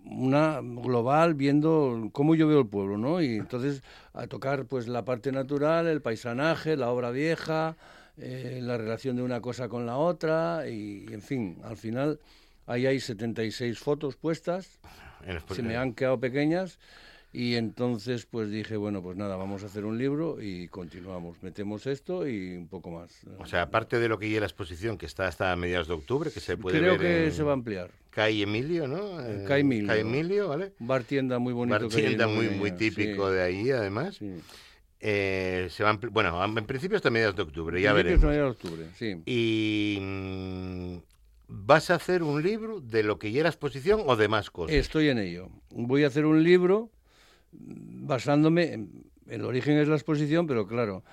una 0.05 0.59
global 0.61 1.33
viendo 1.33 2.09
cómo 2.13 2.35
yo 2.35 2.47
veo 2.47 2.59
el 2.59 2.67
pueblo, 2.67 2.97
¿no? 2.97 3.21
Y 3.21 3.37
entonces 3.37 3.83
a 4.13 4.27
tocar 4.27 4.65
pues 4.65 4.87
la 4.87 5.05
parte 5.05 5.31
natural, 5.31 5.87
el 5.87 6.01
paisanaje, 6.01 6.77
la 6.77 6.89
obra 6.89 7.11
vieja, 7.11 7.77
eh, 8.17 8.59
la 8.61 8.77
relación 8.77 9.15
de 9.15 9.23
una 9.23 9.41
cosa 9.41 9.69
con 9.69 9.85
la 9.85 9.97
otra 9.97 10.67
y, 10.67 11.05
en 11.11 11.21
fin, 11.21 11.57
al 11.63 11.77
final 11.77 12.19
ahí 12.65 12.85
hay 12.85 12.99
76 12.99 13.79
fotos 13.79 14.15
puestas, 14.15 14.79
se 15.53 15.63
me 15.63 15.77
han 15.77 15.93
quedado 15.93 16.19
pequeñas 16.19 16.79
y 17.31 17.55
entonces 17.55 18.25
pues 18.25 18.49
dije, 18.49 18.75
bueno, 18.77 19.01
pues 19.03 19.15
nada, 19.17 19.35
vamos 19.35 19.63
a 19.63 19.67
hacer 19.67 19.85
un 19.85 19.97
libro 19.97 20.41
y 20.41 20.67
continuamos, 20.67 21.41
metemos 21.43 21.85
esto 21.87 22.27
y 22.27 22.55
un 22.57 22.67
poco 22.67 22.89
más. 22.91 23.11
O 23.37 23.45
sea, 23.45 23.63
aparte 23.63 23.99
de 23.99 24.07
lo 24.09 24.17
que 24.17 24.27
lleva 24.29 24.41
la 24.41 24.45
exposición, 24.47 24.97
que 24.97 25.05
está 25.05 25.27
hasta 25.27 25.55
mediados 25.55 25.87
de 25.87 25.93
octubre, 25.93 26.31
que 26.31 26.39
se 26.39 26.57
puede 26.57 26.79
Creo 26.79 26.93
ver 26.93 26.99
que 27.01 27.25
en- 27.25 27.31
se 27.31 27.43
va 27.43 27.51
a 27.51 27.53
ampliar. 27.53 27.91
Cai 28.09 28.41
Emilio, 28.41 28.87
¿no? 28.87 29.21
Eh, 29.23 29.43
Cai 29.47 29.61
Emilio. 29.61 29.87
Cai 29.87 29.99
Emilio, 29.99 30.47
¿vale? 30.49 30.73
Bar 30.79 31.03
tienda 31.03 31.37
muy 31.37 31.53
bonito. 31.53 31.77
Bar 31.79 31.87
que 31.89 32.01
tienda 32.01 32.27
muy, 32.27 32.49
muy 32.49 32.71
típico 32.71 33.29
sí, 33.29 33.35
de 33.35 33.41
ahí, 33.43 33.69
además. 33.71 34.15
sí. 34.15 34.35
Eh, 35.01 35.67
se 35.69 35.81
van, 35.83 35.97
bueno, 36.11 36.43
en 36.43 36.65
principio 36.65 36.97
hasta 36.97 37.09
mediados 37.09 37.35
de 37.37 37.43
octubre, 37.43 37.81
ya 37.81 37.93
Principios 37.93 38.21
de 38.21 38.27
veremos. 38.27 38.51
octubre, 38.57 38.85
sí. 38.97 39.15
Y 39.25 39.97
mm, 40.01 40.95
vas 41.47 41.89
a 41.89 41.95
hacer 41.95 42.21
un 42.21 42.43
libro 42.43 42.81
de 42.81 43.03
lo 43.03 43.17
que 43.17 43.31
ya 43.31 43.39
era 43.41 43.49
exposición 43.49 44.01
o 44.05 44.17
de 44.17 44.27
más 44.27 44.49
cosas. 44.51 44.75
Estoy 44.75 45.07
en 45.07 45.19
ello. 45.19 45.49
Voy 45.69 46.03
a 46.03 46.07
hacer 46.07 46.25
un 46.25 46.43
libro 46.43 46.89
basándome 47.51 48.73
en 48.73 49.05
el 49.27 49.45
origen 49.45 49.77
es 49.77 49.87
la 49.87 49.95
exposición, 49.95 50.47
pero 50.47 50.65
claro, 50.67 51.03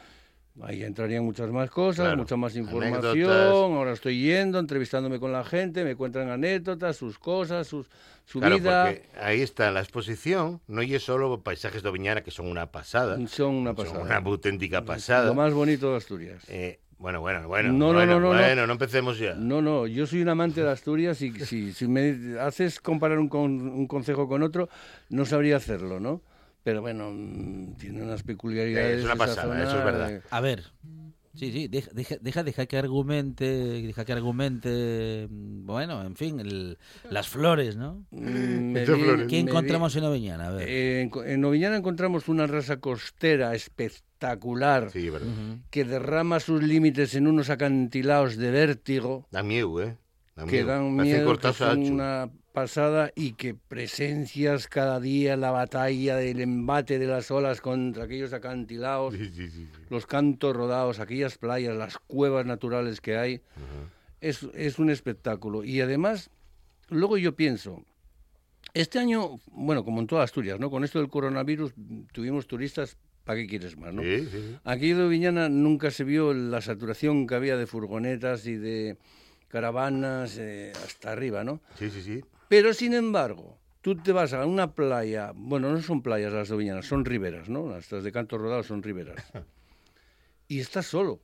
ahí 0.63 0.83
entrarían 0.83 1.25
muchas 1.25 1.51
más 1.51 1.71
cosas, 1.71 2.07
Claro, 2.07 2.17
mucha 2.17 2.37
más 2.37 2.57
información. 2.57 3.05
anécdotas. 3.05 3.53
Ahora 3.53 3.93
estoy 3.93 4.23
yendo, 4.23 4.59
entrevistándome 4.59 5.19
con 5.21 5.33
la 5.33 5.45
gente, 5.45 5.85
me 5.85 5.97
cuentan 5.97 6.31
anécdotas, 6.31 6.97
sus 6.97 7.19
cosas, 7.19 7.67
sus, 7.67 7.87
su 8.25 8.41
Claro, 8.41 8.59
vida. 8.59 8.85
porque 8.87 9.03
ahí 9.21 9.43
está 9.43 9.71
la 9.71 9.81
exposición, 9.81 10.61
no 10.67 10.83
y 10.83 10.95
es 10.95 11.03
solo 11.03 11.43
paisajes 11.43 11.83
de 11.83 11.89
Oviñana, 11.91 12.23
que 12.23 12.31
son 12.31 12.47
una 12.47 12.73
pasada. 12.73 13.17
Son 13.29 13.55
una 13.55 13.75
Son 13.75 13.77
pasada. 13.85 14.03
una 14.03 14.17
auténtica 14.17 14.83
pasada. 14.85 15.27
Lo 15.27 15.35
más 15.35 15.53
bonito 15.53 15.91
de 15.91 15.97
Asturias. 15.99 16.43
Eh, 16.49 16.81
bueno, 16.99 17.21
bueno, 17.21 17.47
bueno. 17.49 17.73
No, 17.73 17.89
no, 17.89 17.95
bueno, 17.95 18.15
no, 18.15 18.21
no, 18.21 18.35
no. 18.35 18.41
Bueno, 18.41 18.67
no 18.67 18.73
empecemos 18.73 19.19
ya. 19.19 19.35
No, 19.35 19.61
no, 19.61 19.87
yo 19.87 20.07
soy 20.07 20.23
un 20.23 20.29
amante 20.29 20.63
de 20.63 20.71
Asturias 20.71 21.21
y 21.23 21.31
si, 21.33 21.73
si 21.73 21.87
me 21.89 22.39
haces 22.41 22.81
comparar 22.81 23.19
un, 23.19 23.29
con, 23.29 23.51
un 23.69 23.87
concejo 23.87 24.29
con 24.29 24.43
otro, 24.43 24.69
no 25.11 25.25
sabría 25.27 25.57
hacerlo, 25.57 26.01
¿no? 26.01 26.23
Pero 26.63 26.81
bueno, 26.81 27.11
mm, 27.13 27.75
tiene 27.77 28.03
unas 28.03 28.23
peculiaridades. 28.23 28.99
Es 29.01 29.05
una 29.05 29.17
pasada, 29.17 29.43
zona, 29.43 29.63
eso 29.63 29.79
es 29.79 29.85
verdad. 29.85 30.11
eh, 30.11 30.23
A 30.31 30.41
ver. 30.41 30.65
Sí, 31.35 31.53
sí, 31.53 31.69
deja, 31.69 31.91
deja, 31.93 32.17
deja, 32.19 32.43
deja 32.43 32.65
que 32.65 32.79
argumente, 32.79 33.45
deja 33.45 34.07
que 34.07 34.13
argumente, 34.15 35.29
mm, 35.31 35.67
bueno, 35.67 36.03
en 36.03 36.17
fin, 36.17 36.41
el- 36.41 36.79
las 37.11 37.29
flores, 37.29 37.77
¿no? 37.77 38.07
mm. 38.11 38.73
¿Qué 39.29 39.39
encontramos 39.41 39.95
en 39.97 40.05
Oveñana? 40.05 40.47
A 40.49 40.51
ver. 40.53 40.67
eh, 40.67 41.03
en, 41.03 41.11
en 41.27 41.41
Noviñana 41.43 41.77
encontramos 41.77 42.29
una 42.29 42.47
raza 42.47 42.79
costera 42.81 43.55
espectacular 43.55 44.06
Sí, 44.91 45.11
verdad. 45.11 45.29
Ujú. 45.29 45.61
que 45.71 45.85
derrama 45.85 46.41
sus 46.41 46.63
límites 46.63 47.15
en 47.15 47.27
unos 47.27 47.51
acantilados 47.51 48.37
de 48.37 48.51
vértigo 48.51 49.27
Da 49.31 49.43
miedo, 49.43 49.83
¿eh? 49.83 49.97
Da 50.35 50.45
que 50.47 50.65
dan 50.65 50.95
miedo, 50.97 51.37
que 51.39 51.53
son 51.53 51.83
una 51.93 52.31
pasada 52.53 53.11
y 53.15 53.33
que 53.33 53.55
presencias 53.55 54.67
cada 54.67 54.99
día 55.01 55.37
la 55.37 55.51
batalla 55.51 56.17
del 56.17 56.41
embate 56.41 56.99
de 56.99 57.07
las 57.07 57.31
olas 57.31 57.61
contra 57.61 58.05
aquellos 58.05 58.33
acantilados, 58.33 59.15
Sí, 59.15 59.27
sí, 59.27 59.51
sí, 59.51 59.67
sí. 59.67 59.69
los 59.91 60.07
cantos 60.07 60.57
rodados, 60.57 60.99
aquellas 60.99 61.37
playas, 61.37 61.77
las 61.77 61.99
cuevas 61.99 62.47
naturales 62.47 63.01
que 63.01 63.17
hay, 63.19 63.43
es, 64.21 64.43
es 64.55 64.79
un 64.79 64.89
espectáculo. 64.91 65.65
Y 65.65 65.81
además, 65.83 66.31
luego 66.89 67.19
yo 67.19 67.35
pienso, 67.37 67.83
este 68.73 68.99
año, 68.99 69.39
bueno, 69.53 69.85
como 69.85 70.01
en 70.01 70.07
toda 70.07 70.23
Asturias, 70.25 70.59
¿no? 70.59 70.71
Con 70.71 70.83
esto 70.85 70.99
del 70.99 71.09
coronavirus 71.09 71.73
tuvimos 72.13 72.47
turistas, 72.47 72.97
¿para 73.27 73.41
qué 73.41 73.47
quieres 73.49 73.77
más, 73.77 73.93
no? 73.93 74.03
Sí, 74.03 74.21
sí, 74.21 74.31
sí. 74.31 74.57
Aquí 74.65 74.93
de 74.95 75.07
Viñana 75.09 75.49
nunca 75.51 75.91
se 75.91 76.05
vio 76.05 76.33
la 76.33 76.61
saturación 76.63 77.27
que 77.27 77.35
había 77.35 77.57
de 77.59 77.67
furgonetas 77.67 78.47
y 78.47 78.55
de 78.57 78.97
caravanas 79.49 80.39
eh, 80.39 80.73
hasta 80.85 81.13
arriba, 81.13 81.43
¿no? 81.45 81.61
Sí, 81.79 81.91
sí, 81.91 82.01
sí. 82.01 82.25
Pero 82.49 82.73
sin 82.73 82.95
embargo, 82.95 83.59
tú 83.83 83.97
te 83.97 84.13
vas 84.13 84.33
a 84.33 84.47
una 84.47 84.73
playa, 84.73 85.33
bueno, 85.35 85.73
no 85.73 85.83
son 85.83 86.03
playas 86.03 86.33
las 86.33 86.49
de 86.49 86.57
Viñana, 86.57 86.83
son 86.83 87.05
riberas, 87.05 87.49
¿no? 87.49 87.69
Las 87.69 87.91
de 87.91 88.13
Cantos 88.13 88.41
Rodados 88.41 88.67
son 88.67 88.83
riberas. 88.83 89.17
Y 90.49 90.61
estás 90.61 90.87
solo. 90.87 91.19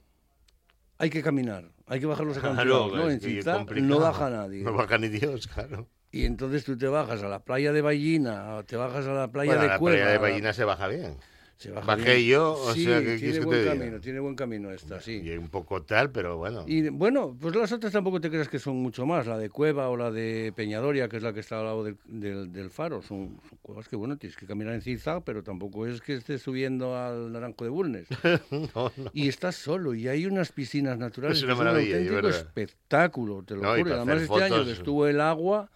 Hay 0.99 1.09
que 1.09 1.23
caminar, 1.23 1.71
hay 1.87 2.01
que 2.01 2.07
bajar 2.07 2.27
los 2.27 2.37
acantilados, 2.38 2.93
¿no? 2.93 3.09
En 3.09 3.87
no 3.87 4.01
baja 4.01 4.29
nadie. 4.29 4.65
No 4.65 4.73
baja 4.73 4.99
ni 4.99 5.09
Dios, 5.09 5.47
claro. 5.47 5.88
Y 6.11 6.25
entonces 6.25 6.65
tú 6.65 6.77
te 6.77 6.88
bajas 6.88 7.23
a 7.23 7.29
la 7.29 7.38
playa 7.45 7.73
de 7.73 7.81
Ballina, 7.83 8.57
o 8.57 8.65
te 8.65 8.77
bajas 8.77 9.07
a 9.07 9.12
la 9.12 9.29
playa 9.31 9.53
Bueno, 9.53 9.62
de 9.62 9.69
la 9.69 9.79
Cueva. 9.79 9.97
playa 9.97 10.09
de 10.11 10.15
la- 10.17 10.21
Ballina 10.21 10.53
se 10.53 10.65
baja 10.65 10.88
bien. 10.88 11.17
Se 11.62 11.70
baja 11.70 11.87
bajé 11.87 12.16
bien. 12.16 12.29
yo, 12.29 12.53
o 12.55 12.75
Sí, 12.75 12.85
sea, 12.85 12.98
¿qué 12.98 13.05
quieres 13.05 13.20
tiene 13.20 13.38
que 13.38 13.44
buen 13.44 13.59
te 13.59 13.62
diga? 13.62 13.75
camino, 13.79 14.01
tiene 14.01 14.20
buen 14.20 14.35
camino 14.35 14.70
esta, 14.70 15.01
sí. 15.01 15.20
Y 15.25 15.31
un 15.37 15.48
poco 15.48 15.83
tal, 15.83 16.11
pero 16.11 16.37
bueno. 16.37 16.64
Y 16.66 16.88
bueno, 16.88 17.37
pues 17.40 17.55
las 17.55 17.70
otras 17.72 17.92
tampoco 17.92 18.20
te 18.20 18.29
creas 18.31 18.48
que 18.48 18.59
son 18.59 18.77
mucho 18.77 19.07
más. 19.07 19.27
La 19.27 19.38
de 19.38 19.48
Cueva 19.51 19.88
o 19.88 19.96
la 19.96 20.11
de 20.11 20.53
Peñadoria, 20.57 21.09
que 21.09 21.18
es 21.18 21.22
la 21.22 21.33
que 21.33 21.40
está 21.40 21.59
al 21.61 21.66
lado 21.66 21.85
del, 21.85 21.96
del- 22.05 22.53
del 22.53 22.70
faro, 22.70 23.01
son, 23.03 23.38
son 23.48 23.59
cuevas 23.62 23.88
que, 23.88 23.96
bueno, 23.96 24.16
tienes 24.16 24.37
que 24.37 24.46
caminar 24.46 24.75
en 24.75 24.83
zigzag, 24.83 25.22
pero 25.25 25.42
tampoco 25.42 25.87
es 25.87 26.01
que 26.01 26.14
estés 26.14 26.42
subiendo 26.42 26.96
al 26.96 27.33
Naranjo 27.33 27.64
de 27.64 27.70
Bulnes. 27.70 28.07
No, 28.51 28.90
no. 28.96 29.11
Y 29.12 29.29
estás 29.29 29.55
solo, 29.57 29.94
y 29.94 30.09
hay 30.09 30.27
unas 30.27 30.53
piscinas 30.53 30.98
naturales. 30.98 31.38
Es 31.38 31.44
que 31.44 31.46
una 31.53 31.57
maravilla, 31.57 31.96
un 31.96 32.03
es 32.03 32.09
auténtico 32.11 32.27
verdad. 32.27 32.40
espectáculo, 32.40 33.42
te 33.44 33.55
lo 33.55 33.62
No, 33.62 33.77
juro. 33.77 33.94
Además 33.94 34.22
este 34.22 34.42
año 34.42 34.64
que 34.64 34.72
estuvo 34.72 35.07
el 35.07 35.20
agua... 35.20 35.70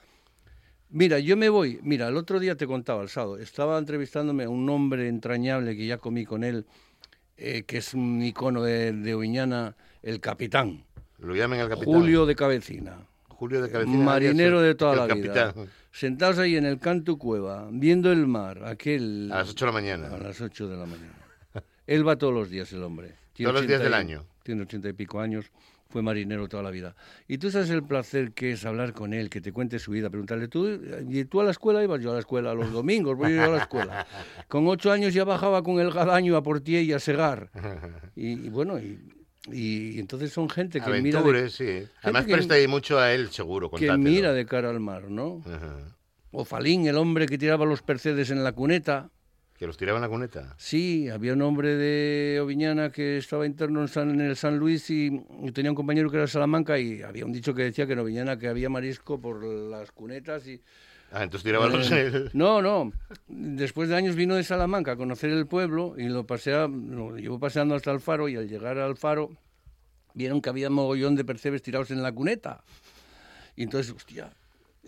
Mira, 0.91 1.19
yo 1.19 1.37
me 1.37 1.49
voy, 1.49 1.81
mira, 1.83 2.09
el 2.09 2.17
otro 2.17 2.39
día 2.39 2.57
te 2.57 2.67
contaba, 2.67 3.03
el 3.03 3.09
sábado, 3.09 3.39
estaba 3.39 3.77
entrevistándome 3.79 4.45
a 4.45 4.49
un 4.49 4.69
hombre 4.71 5.09
entrañable 5.09 5.77
que 5.77 5.87
ya 5.87 5.99
comí 5.99 6.25
con 6.25 6.45
él, 6.45 6.65
eh, 7.37 7.65
que 7.65 7.79
es 7.79 7.93
un 7.93 8.23
icono 8.23 8.63
de, 8.63 8.93
de 8.93 9.15
Oviñana, 9.15 9.77
el 10.03 10.21
capitán. 10.21 10.85
Lo 11.19 11.35
llamen 11.35 11.61
al 11.61 11.69
capitán. 11.69 11.93
Julio 11.93 12.25
de 12.27 12.37
Cabecina, 12.37 12.99
Julio 13.29 13.63
de 13.63 13.71
Cabecina. 13.71 14.05
marinero 14.05 14.61
de 14.63 14.75
toda 14.75 14.93
el 14.93 14.99
la 15.01 15.09
capitán. 15.09 15.53
vida. 15.55 15.67
Sentados 15.91 16.39
ahí 16.39 16.57
en 16.57 16.67
el 16.67 16.79
canto 16.79 17.17
cueva, 17.19 17.69
viendo 17.73 18.13
el 18.13 18.27
mar, 18.27 18.63
aquel... 18.65 19.31
A 19.33 19.39
las 19.39 19.51
8 19.51 19.65
de 19.65 19.67
la 19.67 19.73
mañana. 19.73 20.09
A 20.15 20.19
las 20.19 20.41
8 20.41 20.69
de 20.69 20.77
la 20.77 20.87
mañana. 20.87 21.15
Él 21.87 22.07
va 22.07 22.17
todos 22.17 22.33
los 22.35 22.49
días, 22.51 22.73
el 22.73 22.83
hombre. 22.83 23.15
Todos 23.37 23.53
los 23.53 23.67
días 23.67 23.81
80 23.81 23.85
del 23.85 23.95
año. 23.95 24.25
Tiene 24.43 24.63
ochenta 24.63 24.89
y 24.89 24.93
pico 24.93 25.21
años, 25.21 25.47
fue 25.89 26.03
marinero 26.03 26.49
toda 26.49 26.63
la 26.63 26.71
vida. 26.71 26.95
Y 27.29 27.39
tú 27.39 27.51
sabes 27.51 27.71
el 27.71 27.83
placer 27.83 28.33
que 28.33 28.53
es 28.53 28.65
hablar 28.67 28.93
con 28.93 29.15
él, 29.15 29.31
que 29.31 29.41
te 29.41 29.53
cuente 29.53 29.79
su 29.79 29.93
vida, 29.93 30.11
preguntarle, 30.11 30.49
¿tú, 30.49 30.69
¿y 31.09 31.25
tú 31.27 31.41
a 31.41 31.45
la 31.45 31.51
escuela 31.53 31.83
ibas? 31.83 32.01
Yo 32.03 32.11
a 32.11 32.15
la 32.15 32.21
escuela 32.21 32.55
los 32.55 32.73
domingos, 32.73 33.17
voy 33.17 33.35
yo 33.35 33.45
a 33.45 33.49
la 33.49 33.59
escuela. 33.59 34.07
Con 34.49 34.67
ocho 34.69 34.91
años 34.93 35.15
ya 35.15 35.25
bajaba 35.25 35.63
con 35.63 35.79
el 35.81 35.91
gadaño 35.93 36.37
a 36.37 36.43
Portier 36.43 36.83
y 36.83 36.93
a 36.93 36.99
Segar. 36.99 37.51
Y, 38.17 38.47
y 38.47 38.49
bueno, 38.49 38.79
y, 38.79 38.99
y 39.53 39.99
entonces 40.01 40.33
son 40.33 40.49
gente 40.49 40.81
que 40.81 40.91
mira... 41.03 41.23
de- 41.23 41.51
sí. 41.51 41.87
Además 42.03 42.25
que- 42.27 42.33
presta 42.33 42.55
mucho 42.69 42.99
a 42.99 43.13
él, 43.13 43.31
seguro, 43.31 43.71
que 43.71 43.93
mira 43.97 44.33
de 44.33 44.47
cara 44.47 44.71
al 44.71 44.81
mar, 44.81 45.11
¿no? 45.11 45.43
Ajá. 45.47 45.97
O 46.33 46.45
Falín, 46.45 46.87
el 46.87 46.97
hombre 46.97 47.27
que 47.27 47.39
tiraba 47.39 47.65
los 47.65 47.83
percedes 47.83 48.31
en 48.31 48.43
la 48.45 48.53
cuneta. 48.53 49.11
Que 49.59 49.67
los 49.67 49.77
tiraba 49.79 49.97
en 49.99 50.03
la 50.03 50.09
cuneta. 50.09 50.55
Sí, 50.59 51.09
había 51.09 51.33
un 51.33 51.41
hombre 51.41 51.77
de 51.77 52.41
Oviñana 52.41 52.91
que 52.93 53.17
estaba 53.17 53.47
interno 53.47 53.81
en, 53.81 53.89
San- 53.89 54.11
en 54.11 54.21
el 54.21 54.37
San 54.37 54.59
Luis 54.59 54.91
y, 54.91 55.07
y 55.43 55.53
tenía 55.53 55.71
un 55.71 55.75
compañero 55.75 56.11
que 56.11 56.17
era 56.17 56.25
de 56.27 56.31
Salamanca 56.31 56.79
y 56.79 57.01
había 57.03 57.25
un 57.25 57.33
dicho 57.33 57.55
que 57.55 57.63
decía 57.63 57.87
que 57.87 57.95
en 57.95 58.01
Oviñana 58.01 58.39
que 58.39 58.49
había 58.49 58.69
marisco 58.69 59.19
por 59.21 59.43
las 59.43 59.93
cunetas 59.93 60.47
y... 60.47 60.61
Ah, 61.13 61.23
entonces 61.23 61.45
tiraba 61.45 61.69
los... 61.69 61.91
No, 62.35 62.61
no. 62.61 62.93
Después 63.29 63.89
de 63.89 63.97
años 63.97 64.15
vino 64.15 64.35
de 64.35 64.45
Salamanca 64.45 64.93
a 64.93 64.97
conocer 64.97 65.31
el 65.31 65.47
pueblo 65.47 65.95
y 65.97 66.09
lo, 66.09 66.27
pasea, 66.27 66.69
lo 66.69 67.17
llevó 67.17 67.39
paseando 67.39 67.75
hasta 67.77 67.93
el 67.93 68.01
faro 68.01 68.29
y 68.29 68.37
al 68.37 68.49
llegar 68.49 68.77
al 68.79 68.97
faro 68.97 69.31
vieron 70.13 70.43
que 70.43 70.51
había 70.51 70.69
mogollón 70.69 71.15
de 71.15 71.25
percebes 71.25 71.63
tirados 71.63 71.91
en 71.91 72.03
la 72.03 72.13
cuneta. 72.13 72.63
Y 73.55 73.63
entonces, 73.63 73.95
hostia, 73.95 74.31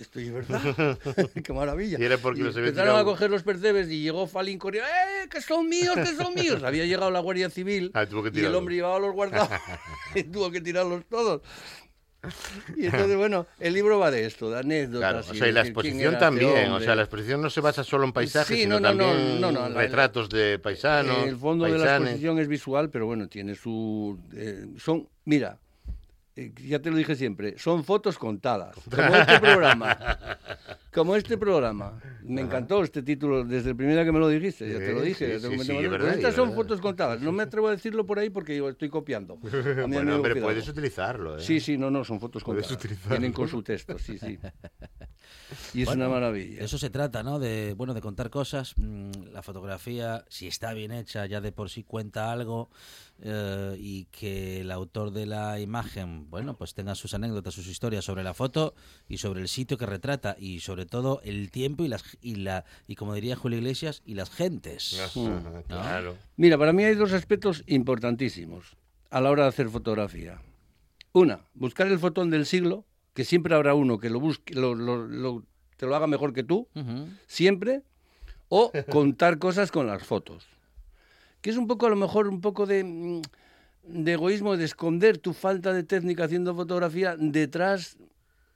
esto 0.00 0.20
es 0.20 0.32
verdad. 0.32 0.98
¡Qué 1.44 1.52
maravilla! 1.52 1.98
Y 2.00 2.04
era 2.04 2.18
porque 2.18 2.40
Y 2.40 2.44
los 2.44 2.56
empezaron 2.56 2.96
a 2.98 3.04
coger 3.04 3.30
los 3.30 3.42
percebes 3.42 3.88
y 3.90 4.02
llegó 4.02 4.26
Falín 4.26 4.58
corriendo, 4.58 4.88
¡eh, 4.88 5.28
que 5.28 5.40
son 5.40 5.68
míos, 5.68 5.94
que 5.94 6.14
son 6.14 6.34
míos! 6.34 6.62
Había 6.62 6.84
llegado 6.84 7.10
la 7.10 7.20
Guardia 7.20 7.50
Civil 7.50 7.90
Ah, 7.94 8.04
y 8.32 8.40
el 8.40 8.54
hombre 8.54 8.76
llevaba 8.76 8.98
los 8.98 9.12
guardados 9.12 9.48
y 10.14 10.22
tuvo 10.24 10.50
que 10.50 10.60
tirarlos 10.60 11.04
todos. 11.06 11.42
Y 12.76 12.86
entonces, 12.86 13.16
bueno, 13.16 13.46
el 13.60 13.74
libro 13.74 14.00
va 14.00 14.10
de 14.10 14.26
esto, 14.26 14.50
de 14.50 14.58
anécdotas. 14.58 14.98
Claro, 14.98 15.18
o 15.20 15.34
sea, 15.34 15.48
y 15.48 15.52
la 15.52 15.60
exposición 15.60 16.00
era 16.00 16.10
este 16.10 16.18
también, 16.20 16.70
o 16.72 16.80
sea, 16.80 16.96
la 16.96 17.02
exposición 17.02 17.40
no 17.40 17.48
se 17.48 17.60
basa 17.60 17.84
solo 17.84 18.04
en 18.04 18.12
paisajes, 18.12 18.56
Sí, 18.56 18.62
sino 18.64 18.80
no, 18.80 18.92
no, 18.92 18.94
no, 18.94 19.12
también 19.14 19.40
no, 19.40 19.68
la- 19.68 19.80
retratos 19.80 20.28
de 20.28 20.58
paisanos, 20.58 21.28
el 21.28 21.36
fondo 21.36 21.64
de 21.66 21.78
la 21.78 21.96
exposición 21.96 22.40
es 22.40 22.48
visual, 22.48 22.90
pero 22.90 23.06
bueno, 23.06 23.28
tiene 23.28 23.54
su... 23.54 24.18
eh, 24.34 24.66
son, 24.78 25.08
mira, 25.26 25.60
eh, 26.40 26.52
ya 26.66 26.80
te 26.80 26.90
lo 26.90 26.96
dije 26.96 27.14
siempre, 27.16 27.58
son 27.58 27.84
fotos 27.84 28.18
contadas, 28.18 28.76
como 28.90 29.14
este 29.16 29.40
programa. 29.40 29.98
Como 30.90 31.14
este 31.14 31.36
programa. 31.36 32.00
Me 32.24 32.40
encantó 32.40 32.82
este 32.82 33.02
título 33.02 33.44
desde 33.44 33.70
el 33.70 33.76
primer 33.76 33.94
día 33.94 34.04
que 34.04 34.10
me 34.10 34.18
lo 34.18 34.26
dijiste, 34.28 34.68
ya 34.68 34.78
te 34.78 34.92
lo 34.92 35.02
dije. 35.02 35.26
sí, 35.26 35.32
ya 35.32 35.36
te 35.36 35.40
sí, 35.40 35.44
comenté 35.46 35.64
sí, 35.64 35.72
más 35.72 35.76
es 35.84 35.90
veces. 35.90 35.90
verdad, 35.90 36.14
estas 36.14 36.30
es 36.30 36.34
son 36.36 36.48
verdad. 36.48 36.62
fotos 36.62 36.80
contadas. 36.80 37.20
No 37.20 37.30
me 37.30 37.42
atrevo 37.44 37.68
a 37.68 37.70
decirlo 37.72 38.04
por 38.06 38.18
ahí 38.18 38.30
porque 38.30 38.56
yo 38.56 38.68
estoy 38.68 38.88
copiando. 38.88 39.36
Bueno, 39.88 40.16
hombre, 40.16 40.40
puedes 40.40 40.66
utilizarlo, 40.66 41.36
¿eh? 41.38 41.40
Sí, 41.42 41.60
sí, 41.60 41.76
no, 41.78 41.90
no, 41.90 42.04
son 42.04 42.18
fotos 42.18 42.42
contadas. 42.42 42.76
Vienen 43.08 43.32
con 43.32 43.46
su 43.48 43.62
texto, 43.62 43.96
sí, 43.98 44.18
sí. 44.18 44.38
Y 45.74 45.82
es 45.82 45.86
Bueno, 45.86 46.06
una 46.06 46.14
maravilla. 46.14 46.62
Eso 46.62 46.78
se 46.78 46.90
trata, 46.90 47.22
¿no? 47.22 47.38
De, 47.38 47.74
bueno, 47.74 47.92
de 47.94 48.00
contar 48.00 48.30
cosas. 48.30 48.74
Mm, 48.76 49.10
La 49.32 49.42
fotografía, 49.42 50.24
si 50.28 50.46
está 50.46 50.72
bien 50.72 50.90
hecha, 50.90 51.26
ya 51.26 51.40
de 51.40 51.52
por 51.52 51.68
sí 51.70 51.84
cuenta 51.84 52.32
algo 52.32 52.70
eh, 53.20 53.76
y 53.78 54.04
que 54.06 54.60
el 54.60 54.70
autor 54.70 55.10
de 55.10 55.26
la 55.26 55.58
imagen, 55.60 56.30
bueno, 56.30 56.56
pues 56.56 56.74
tenga 56.74 56.94
sus 56.94 57.14
anécdotas, 57.14 57.54
sus 57.54 57.66
historias 57.66 58.04
sobre 58.04 58.22
la 58.22 58.34
foto 58.34 58.74
y 59.08 59.18
sobre 59.18 59.40
el 59.40 59.48
sitio 59.48 59.76
que 59.78 59.86
retrata 59.86 60.36
y 60.38 60.60
sobre 60.60 60.86
todo 60.86 61.20
el 61.24 61.50
tiempo 61.50 61.84
y 61.84 61.88
las 61.88 62.04
y 62.22 62.36
la 62.36 62.64
y 62.86 62.94
como 62.94 63.14
diría 63.14 63.34
Julio 63.36 63.58
Iglesias 63.58 64.02
y 64.04 64.14
las 64.14 64.30
gentes. 64.30 64.92
Ajá, 65.44 65.62
claro. 65.66 66.16
Mira, 66.36 66.56
para 66.58 66.72
mí 66.72 66.84
hay 66.84 66.94
dos 66.94 67.12
aspectos 67.12 67.64
importantísimos 67.66 68.76
a 69.10 69.20
la 69.20 69.30
hora 69.30 69.42
de 69.44 69.48
hacer 69.50 69.68
fotografía. 69.68 70.40
Una, 71.12 71.40
buscar 71.54 71.86
el 71.88 71.98
fotón 71.98 72.30
del 72.30 72.46
siglo, 72.46 72.84
que 73.14 73.24
siempre 73.24 73.54
habrá 73.54 73.74
uno 73.74 73.98
que 73.98 74.10
lo 74.10 74.20
busque, 74.20 74.54
lo, 74.54 74.74
lo- 74.74 75.06
lo- 75.08 75.44
te 75.76 75.86
lo 75.86 75.96
haga 75.96 76.06
mejor 76.06 76.32
que 76.32 76.44
tú, 76.44 76.68
siempre, 77.26 77.82
o 78.48 78.70
contar 78.90 79.38
cosas 79.38 79.70
con 79.72 79.86
las 79.86 80.04
fotos. 80.04 80.46
Que 81.48 81.52
es 81.52 81.56
un 81.56 81.66
poco, 81.66 81.86
a 81.86 81.88
lo 81.88 81.96
mejor, 81.96 82.28
un 82.28 82.42
poco 82.42 82.66
de, 82.66 82.84
mm, 82.84 83.22
de 83.84 84.12
egoísmo, 84.12 84.54
de 84.58 84.66
esconder 84.66 85.16
tu 85.16 85.32
falta 85.32 85.72
de 85.72 85.82
técnica 85.82 86.24
haciendo 86.24 86.54
fotografía 86.54 87.16
detrás 87.18 87.96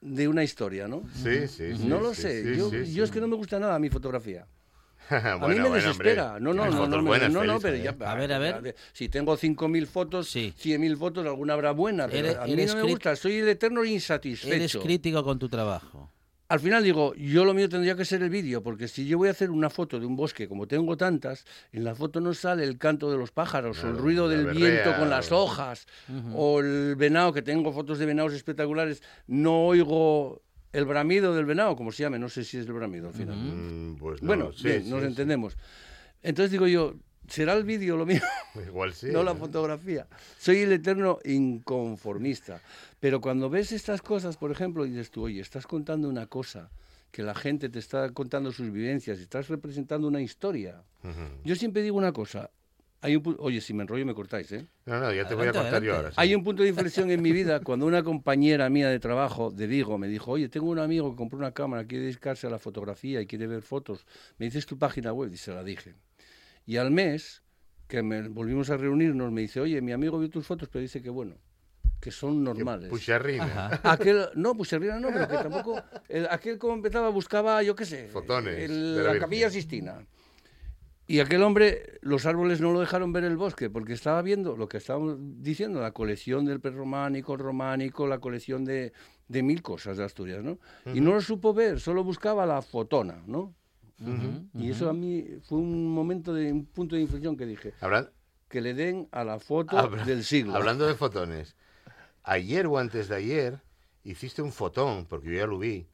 de 0.02 0.28
una 0.28 0.44
historia, 0.44 0.88
¿no? 0.88 1.02
Sí, 1.14 1.48
sí, 1.48 1.74
sí. 1.74 1.86
no 1.88 2.00
lo 2.02 2.12
sí, 2.14 2.20
sé, 2.20 2.52
sí, 2.52 2.58
yo, 2.58 2.68
sí, 2.68 2.92
yo 2.92 3.04
es 3.04 3.10
que 3.10 3.18
no 3.22 3.28
me 3.28 3.36
gusta 3.36 3.58
nada 3.58 3.78
mi 3.78 3.88
fotografía. 3.88 4.46
A 5.08 5.36
Bueno, 5.36 5.48
mí 5.48 5.54
me 5.54 5.60
bueno, 5.70 5.74
desespera. 5.76 6.34
hombre, 6.34 6.40
no, 6.42 6.52
no, 6.52 6.66
no, 6.70 6.86
no, 6.86 7.02
buenas, 7.02 7.32
no, 7.32 7.44
no, 7.44 7.60
pero 7.60 7.78
¿eh? 7.78 7.82
ya. 7.82 8.10
A 8.10 8.14
ver, 8.14 8.30
a 8.34 8.38
ver. 8.38 8.76
Si 8.92 9.08
tengo 9.08 9.38
5.000 9.38 9.86
fotos, 9.86 10.28
Sí. 10.28 10.52
100.000 10.58 10.94
fotos, 10.98 11.24
alguna 11.24 11.54
habrá 11.54 11.70
buena. 11.70 12.08
Pero 12.08 12.28
Eres- 12.28 12.36
a 12.36 12.44
mí 12.44 12.52
eres 12.52 12.74
no 12.74 12.82
me 12.82 12.90
gusta, 12.90 13.16
soy 13.16 13.36
el 13.36 13.48
eterno 13.48 13.80
Eres 13.80 13.94
insatisfecho. 13.94 14.82
crítico 14.82 15.24
con 15.24 15.38
tu 15.38 15.48
trabajo. 15.48 16.11
Al 16.52 16.60
final 16.60 16.84
digo, 16.84 17.14
yo 17.14 17.46
lo 17.46 17.54
mío 17.54 17.66
tendría 17.66 17.96
que 17.96 18.04
ser 18.04 18.22
el 18.22 18.28
vídeo, 18.28 18.62
porque 18.62 18.86
si 18.86 19.06
yo 19.06 19.16
voy 19.16 19.28
a 19.28 19.30
hacer 19.30 19.50
una 19.50 19.70
foto 19.70 19.98
de 19.98 20.04
un 20.04 20.16
bosque, 20.16 20.46
como 20.46 20.66
tengo 20.66 20.98
tantas, 20.98 21.46
en 21.72 21.82
la 21.82 21.94
foto 21.94 22.20
no 22.20 22.34
sale 22.34 22.62
el 22.64 22.76
canto 22.76 23.10
de 23.10 23.16
los 23.16 23.30
pájaros, 23.32 23.82
o 23.82 23.88
el 23.88 23.96
ruido 23.96 24.28
del 24.28 24.44
berrea, 24.44 24.68
viento 24.68 24.94
con 24.98 25.08
las 25.08 25.32
hojas, 25.32 25.86
o 26.34 26.60
el 26.60 26.94
venado, 26.96 27.32
que 27.32 27.40
tengo 27.40 27.72
fotos 27.72 27.98
de 27.98 28.04
venados 28.04 28.34
espectaculares, 28.34 29.02
no 29.26 29.64
oigo 29.64 30.42
el 30.74 30.84
bramido 30.84 31.34
del 31.34 31.46
venado, 31.46 31.74
como 31.74 31.90
se 31.90 32.02
llame, 32.02 32.18
no 32.18 32.28
sé 32.28 32.44
si 32.44 32.58
es 32.58 32.66
el 32.66 32.74
bramido 32.74 33.08
al 33.08 33.14
final. 33.14 33.34
Mm, 33.34 33.96
pues 33.96 34.20
no, 34.20 34.26
Bueno, 34.26 34.52
sí, 34.52 34.64
bien, 34.64 34.84
sí, 34.84 34.90
nos 34.90 35.00
sí. 35.00 35.06
entendemos. 35.06 35.56
Entonces 36.22 36.50
digo 36.50 36.66
yo, 36.66 36.96
¿será 37.28 37.54
el 37.54 37.64
vídeo 37.64 37.96
lo 37.96 38.06
mío? 38.06 38.20
Igual 38.66 38.92
sí. 38.94 39.08
no 39.12 39.22
la 39.22 39.32
¿eh? 39.32 39.36
fotografía. 39.36 40.06
Soy 40.38 40.58
el 40.58 40.72
eterno 40.72 41.18
inconformista. 41.24 42.60
Pero 43.00 43.20
cuando 43.20 43.50
ves 43.50 43.72
estas 43.72 44.02
cosas, 44.02 44.36
por 44.36 44.50
ejemplo, 44.50 44.84
dices 44.84 45.10
tú, 45.10 45.24
oye, 45.24 45.40
estás 45.40 45.66
contando 45.66 46.08
una 46.08 46.26
cosa, 46.26 46.70
que 47.10 47.22
la 47.22 47.34
gente 47.34 47.68
te 47.68 47.78
está 47.78 48.10
contando 48.10 48.52
sus 48.52 48.70
vivencias, 48.70 49.18
estás 49.18 49.48
representando 49.48 50.06
una 50.08 50.20
historia. 50.20 50.82
Yo 51.44 51.56
siempre 51.56 51.82
digo 51.82 51.96
una 51.98 52.12
cosa. 52.12 52.50
Hay 53.04 53.16
un 53.16 53.36
oye, 53.40 53.60
si 53.60 53.74
me 53.74 53.82
enrollo 53.82 54.06
me 54.06 54.14
cortáis, 54.14 54.52
¿eh? 54.52 54.64
No, 54.86 55.00
no, 55.00 55.12
ya 55.12 55.26
te 55.26 55.34
voy 55.34 55.46
a 55.46 55.50
Adelante, 55.50 55.58
contar 55.58 55.82
yo 55.82 55.96
ahora. 55.96 56.10
sí. 56.10 56.14
Hay 56.18 56.36
un 56.36 56.44
punto 56.44 56.62
de 56.62 56.68
inflexión 56.68 57.10
en 57.10 57.20
mi 57.20 57.32
vida 57.32 57.58
cuando 57.58 57.84
una 57.84 58.04
compañera 58.04 58.70
mía 58.70 58.88
de 58.88 59.00
trabajo 59.00 59.50
de 59.50 59.66
Vigo 59.66 59.98
me 59.98 60.06
dijo, 60.06 60.30
oye, 60.30 60.48
tengo 60.48 60.70
un 60.70 60.78
amigo 60.78 61.10
que 61.10 61.16
compró 61.16 61.36
una 61.36 61.50
cámara, 61.50 61.84
quiere 61.84 62.04
dedicarse 62.04 62.46
a 62.46 62.50
la 62.50 62.60
fotografía 62.60 63.20
y 63.20 63.26
quiere 63.26 63.48
ver 63.48 63.62
fotos. 63.62 64.06
Me 64.38 64.46
dices 64.46 64.66
tu 64.66 64.78
página 64.78 65.12
web 65.12 65.32
y 65.32 65.36
se 65.36 65.52
la 65.52 65.64
dije. 65.64 65.96
Y 66.66 66.76
al 66.76 66.90
mes 66.90 67.42
que 67.88 68.02
me 68.02 68.28
volvimos 68.28 68.70
a 68.70 68.76
reunirnos 68.76 69.30
me 69.32 69.42
dice, 69.42 69.60
oye, 69.60 69.80
mi 69.82 69.92
amigo 69.92 70.18
vio 70.18 70.30
tus 70.30 70.46
fotos, 70.46 70.68
pero 70.70 70.80
dice 70.82 71.02
que 71.02 71.10
bueno, 71.10 71.36
que 72.00 72.10
son 72.10 72.42
normales. 72.42 72.88
Pucharrina. 72.88 73.44
Ajá. 73.44 73.80
Aquel, 73.92 74.26
no, 74.34 74.56
pues 74.56 74.72
arriba 74.72 74.98
no, 74.98 75.08
pero 75.12 75.28
que 75.28 75.36
tampoco. 75.36 75.82
el- 76.08 76.26
aquel 76.30 76.58
como 76.58 76.74
empezaba 76.74 77.08
buscaba, 77.10 77.62
yo 77.62 77.74
qué 77.76 77.84
sé, 77.84 78.08
Fotones 78.08 78.58
el- 78.70 78.94
de 78.96 79.02
la 79.02 79.18
capilla 79.18 79.50
Sistina. 79.50 80.06
Y 81.08 81.18
aquel 81.18 81.42
hombre, 81.42 81.98
los 82.00 82.24
árboles 82.26 82.60
no 82.60 82.72
lo 82.72 82.80
dejaron 82.80 83.12
ver 83.12 83.24
el 83.24 83.36
bosque, 83.36 83.68
porque 83.68 83.92
estaba 83.92 84.22
viendo 84.22 84.56
lo 84.56 84.68
que 84.68 84.78
estábamos 84.78 85.16
diciendo, 85.42 85.80
la 85.80 85.90
colección 85.92 86.44
del 86.46 86.60
prerrománico, 86.60 87.36
románico, 87.36 88.06
la 88.06 88.18
colección 88.20 88.64
de, 88.64 88.92
de 89.28 89.42
mil 89.42 89.62
cosas 89.62 89.96
de 89.98 90.04
Asturias, 90.04 90.42
¿no? 90.42 90.58
Y 90.94 91.00
no 91.00 91.12
lo 91.12 91.20
supo 91.20 91.52
ver, 91.52 91.80
solo 91.80 92.04
buscaba 92.04 92.46
la 92.46 92.62
fotona, 92.62 93.22
¿no? 93.26 93.52
Y 94.54 94.70
eso 94.70 94.88
a 94.88 94.92
mí 94.92 95.24
fue 95.42 95.58
un 95.58 95.88
momento 95.92 96.32
de 96.34 96.52
un 96.52 96.66
punto 96.66 96.96
de 96.96 97.02
inflexión 97.02 97.36
que 97.36 97.46
dije, 97.46 97.72
Habla- 97.80 98.10
que 98.48 98.60
le 98.60 98.74
den 98.74 99.08
a 99.12 99.24
la 99.24 99.38
foto 99.38 99.78
habla- 99.78 100.04
del 100.04 100.24
siglo. 100.24 100.54
Hablando 100.54 100.86
de 100.86 100.94
fotones, 100.94 101.56
ayer 102.22 102.66
o 102.66 102.78
antes 102.78 103.08
de 103.08 103.16
ayer 103.16 103.60
hiciste 104.04 104.42
un 104.42 104.52
fotón, 104.52 105.06
porque 105.06 105.28
yo 105.28 105.34
ya 105.38 105.46
lo 105.46 105.58
vi, 105.58 105.86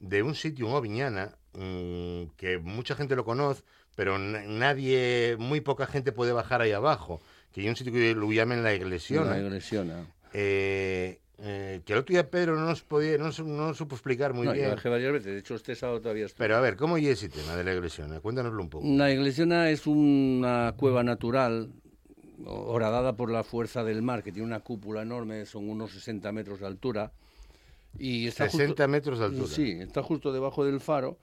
de 0.00 0.22
un 0.22 0.34
sitio 0.34 0.66
en 0.66 0.72
Oviñana 0.74 1.36
mm, 1.54 2.32
que 2.36 2.58
mucha 2.58 2.94
gente 2.94 3.14
lo 3.14 3.24
conoce, 3.24 3.62
pero 3.94 4.18
na- 4.18 4.42
nadie, 4.44 5.36
muy 5.38 5.60
poca 5.60 5.86
gente 5.86 6.10
puede 6.10 6.32
bajar 6.32 6.62
ahí 6.62 6.72
abajo. 6.72 7.20
Que 7.52 7.60
hay 7.60 7.68
un 7.68 7.76
sitio 7.76 7.92
que 7.92 8.14
lo 8.14 8.32
llaman 8.32 8.62
la 8.62 8.72
iglesia. 8.74 9.20
Una 9.20 9.34
agresión, 9.34 9.92
Eh, 10.32 11.20
eh, 11.44 11.80
que 11.84 11.92
el 11.92 11.98
otro 11.98 12.12
día 12.12 12.30
Pedro 12.30 12.54
no 12.54 12.66
nos 12.66 12.82
podía, 12.82 13.18
no, 13.18 13.30
no 13.30 13.74
supo 13.74 13.96
explicar 13.96 14.32
muy 14.32 14.46
No, 14.46 14.54
yo 14.54 14.60
bien. 14.60 14.70
bajé 14.70 14.88
varias 14.88 15.12
veces, 15.12 15.32
de 15.32 15.38
hecho 15.38 15.56
este 15.56 15.74
sábado 15.74 16.00
todavía 16.00 16.26
estoy. 16.26 16.38
Pero 16.38 16.56
a 16.56 16.60
ver, 16.60 16.76
¿cómo 16.76 16.96
es 16.96 17.04
ese 17.04 17.28
tema 17.28 17.56
de 17.56 17.64
la 17.64 17.74
iglesia? 17.74 18.06
Cuéntanoslo 18.20 18.62
un 18.62 18.68
poco. 18.70 18.86
La 18.86 19.10
iglesiana 19.10 19.68
es 19.70 19.86
una 19.88 20.74
cueva 20.76 21.02
natural 21.02 21.72
horadada 22.46 23.16
por 23.16 23.30
la 23.30 23.42
fuerza 23.42 23.82
del 23.82 24.02
mar, 24.02 24.22
que 24.22 24.30
tiene 24.30 24.46
una 24.46 24.60
cúpula 24.60 25.02
enorme, 25.02 25.44
son 25.46 25.68
unos 25.68 25.90
60 25.92 26.30
metros 26.32 26.60
de 26.60 26.66
altura. 26.66 27.12
Y 27.98 28.26
está 28.28 28.44
60 28.48 28.66
justo, 28.68 28.88
metros 28.88 29.18
de 29.18 29.24
altura. 29.26 29.48
Sí, 29.48 29.70
está 29.80 30.02
justo 30.02 30.32
debajo 30.32 30.64
del 30.64 30.80
faro. 30.80 31.18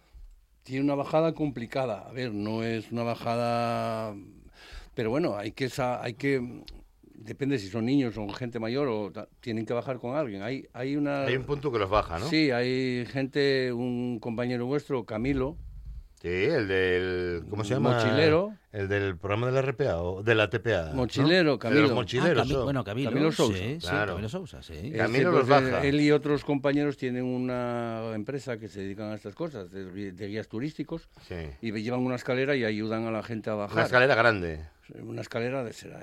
Tiene 0.63 0.83
una 0.83 0.95
bajada 0.95 1.33
complicada. 1.33 2.07
A 2.07 2.11
ver, 2.11 2.33
no 2.33 2.63
es 2.63 2.91
una 2.91 3.03
bajada... 3.03 4.13
Pero 4.93 5.09
bueno, 5.09 5.37
hay 5.37 5.51
que... 5.51 5.69
Hay 6.01 6.13
que 6.13 6.63
depende 7.23 7.57
si 7.59 7.67
son 7.67 7.85
niños 7.85 8.17
o 8.17 8.27
gente 8.29 8.59
mayor 8.59 8.87
o 8.87 9.11
tienen 9.39 9.65
que 9.65 9.73
bajar 9.73 9.97
con 9.99 10.15
alguien. 10.15 10.41
Hay, 10.43 10.67
hay 10.73 10.95
una... 10.95 11.23
Hay 11.23 11.35
un 11.35 11.43
punto 11.45 11.71
que 11.71 11.79
los 11.79 11.89
baja, 11.89 12.19
¿no? 12.19 12.27
Sí, 12.27 12.51
hay 12.51 13.05
gente, 13.05 13.71
un 13.73 14.19
compañero 14.19 14.65
vuestro, 14.65 15.05
Camilo, 15.05 15.57
Sí, 16.21 16.27
el 16.27 16.67
del. 16.67 17.43
¿Cómo 17.49 17.63
se 17.63 17.75
llama? 17.75 17.93
Mochilero. 17.93 18.53
El 18.73 18.89
del 18.89 19.17
programa 19.17 19.47
de 19.47 19.53
la 19.53 19.61
RPA 19.61 20.01
o 20.01 20.21
de 20.21 20.35
la 20.35 20.49
TPA. 20.49 20.89
¿no? 20.89 20.95
Mochilero, 20.95 21.37
De 21.37 21.43
los 21.43 21.57
Camilo. 21.59 21.95
mochileros. 21.95 22.51
Ah, 22.51 22.63
bueno, 22.65 22.83
Camilo, 22.83 23.09
Camilo 23.09 23.31
Sousa, 23.31 23.57
sí, 23.57 23.77
sí, 23.79 23.87
claro. 23.87 24.11
Camilo 24.11 24.27
Sousa, 24.27 24.61
sí. 24.61 24.91
Camilo 24.91 25.31
los 25.31 25.47
pues, 25.47 25.61
eh, 25.61 25.71
baja. 25.71 25.85
Él 25.85 26.01
y 26.01 26.11
otros 26.11 26.43
compañeros 26.43 26.97
tienen 26.97 27.23
una 27.23 28.11
empresa 28.15 28.57
que 28.59 28.67
se 28.67 28.81
dedican 28.81 29.11
a 29.11 29.15
estas 29.15 29.33
cosas, 29.33 29.71
de, 29.71 30.11
de 30.11 30.27
guías 30.27 30.49
turísticos, 30.49 31.07
Sí. 31.25 31.35
y 31.61 31.71
llevan 31.81 32.01
una 32.01 32.15
escalera 32.15 32.53
y 32.53 32.65
ayudan 32.65 33.05
a 33.05 33.11
la 33.11 33.23
gente 33.23 33.49
a 33.49 33.53
bajar. 33.53 33.77
Una 33.77 33.85
escalera 33.85 34.15
grande. 34.15 34.59
Una 35.01 35.21
escalera 35.21 35.63
de, 35.63 35.73
será, 35.73 35.99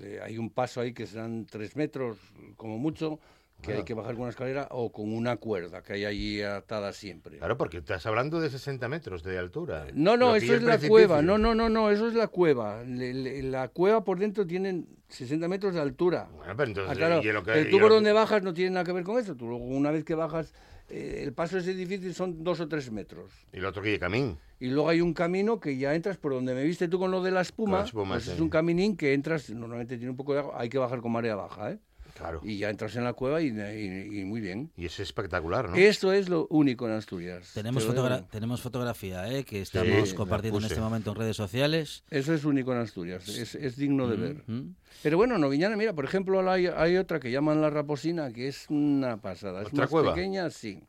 le- 0.00 0.20
hay 0.22 0.38
un 0.38 0.50
paso 0.50 0.80
ahí 0.80 0.92
que 0.92 1.06
serán 1.06 1.46
tres 1.46 1.76
metros, 1.76 2.18
como 2.56 2.78
mucho, 2.78 3.18
que 3.62 3.74
hay 3.74 3.82
que 3.84 3.92
bajar 3.92 4.14
con 4.14 4.22
una 4.22 4.30
escalera 4.30 4.68
o 4.70 4.90
con 4.90 5.12
una 5.12 5.36
cuerda 5.36 5.82
que 5.82 5.92
hay 5.92 6.04
allí 6.06 6.40
atada 6.42 6.92
siempre. 6.94 7.36
Claro, 7.38 7.58
porque 7.58 7.76
estás 7.78 8.06
hablando 8.06 8.40
de 8.40 8.48
60 8.48 8.88
metros 8.88 9.22
de 9.22 9.36
altura. 9.38 9.86
No, 9.92 10.16
no, 10.16 10.34
eso 10.34 10.54
es 10.54 10.62
la 10.62 10.78
cueva. 10.78 11.20
No, 11.20 11.36
no, 11.36 11.54
no, 11.54 11.68
no, 11.68 11.90
eso 11.90 12.08
es 12.08 12.14
la 12.14 12.28
cueva. 12.28 12.82
Le- 12.84 13.12
le- 13.12 13.42
la 13.42 13.68
cueva 13.68 14.02
por 14.02 14.18
dentro 14.18 14.46
tiene 14.46 14.84
60 15.08 15.46
metros 15.46 15.74
de 15.74 15.80
altura. 15.80 16.28
Bueno, 16.34 16.54
pero 16.56 16.68
entonces. 16.68 16.92
Ah, 16.92 16.96
claro, 16.96 17.20
y 17.22 17.32
lo 17.32 17.42
que- 17.44 17.52
el 17.52 17.66
y 17.68 17.70
tubo 17.70 17.80
lo 17.80 17.88
que- 17.88 17.94
donde 17.96 18.12
bajas 18.12 18.42
no 18.42 18.54
tiene 18.54 18.70
nada 18.70 18.84
que 18.84 18.92
ver 18.92 19.04
con 19.04 19.18
eso. 19.18 19.34
Tú 19.36 19.46
luego, 19.46 19.64
una 19.64 19.90
vez 19.90 20.04
que 20.04 20.14
bajas, 20.14 20.54
eh, 20.90 21.22
el 21.22 21.32
paso 21.32 21.58
ese 21.58 21.74
difícil 21.74 22.14
son 22.14 22.42
dos 22.42 22.60
o 22.60 22.68
tres 22.68 22.90
metros. 22.90 23.32
Y 23.52 23.58
el 23.58 23.64
otro 23.64 23.82
que 23.82 23.90
lleva 23.90 24.00
camín. 24.00 24.38
Y 24.58 24.68
luego 24.68 24.88
hay 24.88 25.00
un 25.00 25.14
camino 25.14 25.60
que 25.60 25.76
ya 25.78 25.94
entras 25.94 26.16
por 26.16 26.32
donde 26.32 26.54
me 26.54 26.64
viste 26.64 26.88
tú 26.88 26.98
con 26.98 27.10
lo 27.10 27.22
de 27.22 27.30
la 27.30 27.40
espuma. 27.40 27.70
Con 27.70 27.80
la 27.80 27.86
espuma, 27.86 28.14
pues 28.14 28.24
sí. 28.24 28.32
Es 28.32 28.40
un 28.40 28.50
caminín 28.50 28.96
que 28.96 29.14
entras, 29.14 29.48
normalmente 29.50 29.96
tiene 29.96 30.10
un 30.10 30.16
poco 30.16 30.34
de 30.34 30.40
agua, 30.40 30.54
hay 30.58 30.68
que 30.68 30.78
bajar 30.78 31.00
con 31.00 31.12
marea 31.12 31.36
baja, 31.36 31.72
¿eh? 31.72 31.78
Claro. 32.20 32.40
Y 32.44 32.58
ya 32.58 32.68
entras 32.68 32.94
en 32.96 33.04
la 33.04 33.14
cueva 33.14 33.40
y, 33.40 33.46
y- 33.48 34.20
y 34.20 34.24
muy 34.26 34.40
bien. 34.42 34.70
Y 34.76 34.84
es 34.84 35.00
espectacular, 35.00 35.70
¿no? 35.70 35.74
Esto 35.76 36.12
es 36.12 36.28
lo 36.28 36.46
único 36.50 36.86
en 36.86 36.92
Asturias. 36.92 37.50
Tenemos, 37.54 37.82
te 37.86 37.90
fotogra- 37.92 38.28
tenemos 38.28 38.60
fotografía 38.60 39.26
¿eh? 39.32 39.44
que 39.44 39.62
estamos 39.62 40.12
compartiendo 40.12 40.58
en 40.58 40.66
este 40.66 40.80
momento 40.80 41.12
en 41.12 41.16
redes 41.16 41.36
sociales. 41.36 42.04
Eso 42.10 42.34
es 42.34 42.44
único 42.44 42.72
en 42.72 42.78
Asturias, 42.78 43.26
es, 43.28 43.54
es 43.54 43.76
digno 43.76 44.06
de 44.06 44.16
ver. 44.16 44.44
Mm. 44.46 44.74
Pero 45.02 45.16
bueno, 45.16 45.38
Noviñana, 45.38 45.76
mira, 45.76 45.94
por 45.94 46.04
ejemplo, 46.04 46.48
hay, 46.50 46.66
hay 46.66 46.98
otra 46.98 47.18
que 47.20 47.30
llaman 47.30 47.60
la 47.62 47.70
Raposina, 47.70 48.30
que 48.32 48.48
es 48.48 48.66
una 48.68 49.16
pasada. 49.16 49.62
Es 49.62 49.68
¿Otra 49.68 49.84
más 49.84 49.90
cueva? 49.90 50.14
pequeña, 50.14 50.50
sí. 50.50 50.82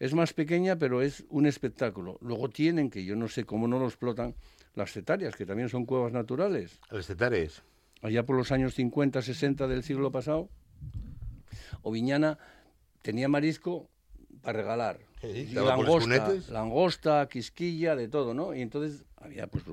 Es 0.00 0.14
más 0.14 0.32
pequeña, 0.32 0.76
pero 0.76 1.02
es 1.02 1.22
un 1.28 1.44
espectáculo. 1.46 2.18
Luego 2.22 2.48
tienen, 2.48 2.88
que 2.90 3.04
yo 3.04 3.14
no 3.14 3.28
sé 3.28 3.44
cómo 3.44 3.68
no 3.68 3.78
lo 3.78 3.86
explotan, 3.86 4.34
las 4.74 4.90
cetarias, 4.90 5.36
que 5.36 5.44
también 5.44 5.68
son 5.68 5.84
cuevas 5.84 6.12
naturales. 6.12 6.80
El 6.90 7.04
Cetares. 7.04 7.62
Allá 8.00 8.24
por 8.24 8.36
los 8.36 8.50
años 8.50 8.74
50, 8.74 9.22
60 9.22 9.68
del 9.68 9.84
siglo 9.84 10.10
pasado, 10.10 10.48
Oviñana 11.82 12.38
tenía 13.02 13.28
marisco 13.28 13.88
para 14.42 14.58
regalar. 14.60 14.98
Sí, 15.20 15.28
Y 15.28 15.54
langosta, 15.54 16.34
langosta, 16.48 17.28
quisquilla, 17.28 17.94
de 17.96 18.08
todo, 18.08 18.34
¿no? 18.34 18.54
Y 18.54 18.60
entonces 18.60 19.04
había 19.16 19.46
pues 19.46 19.64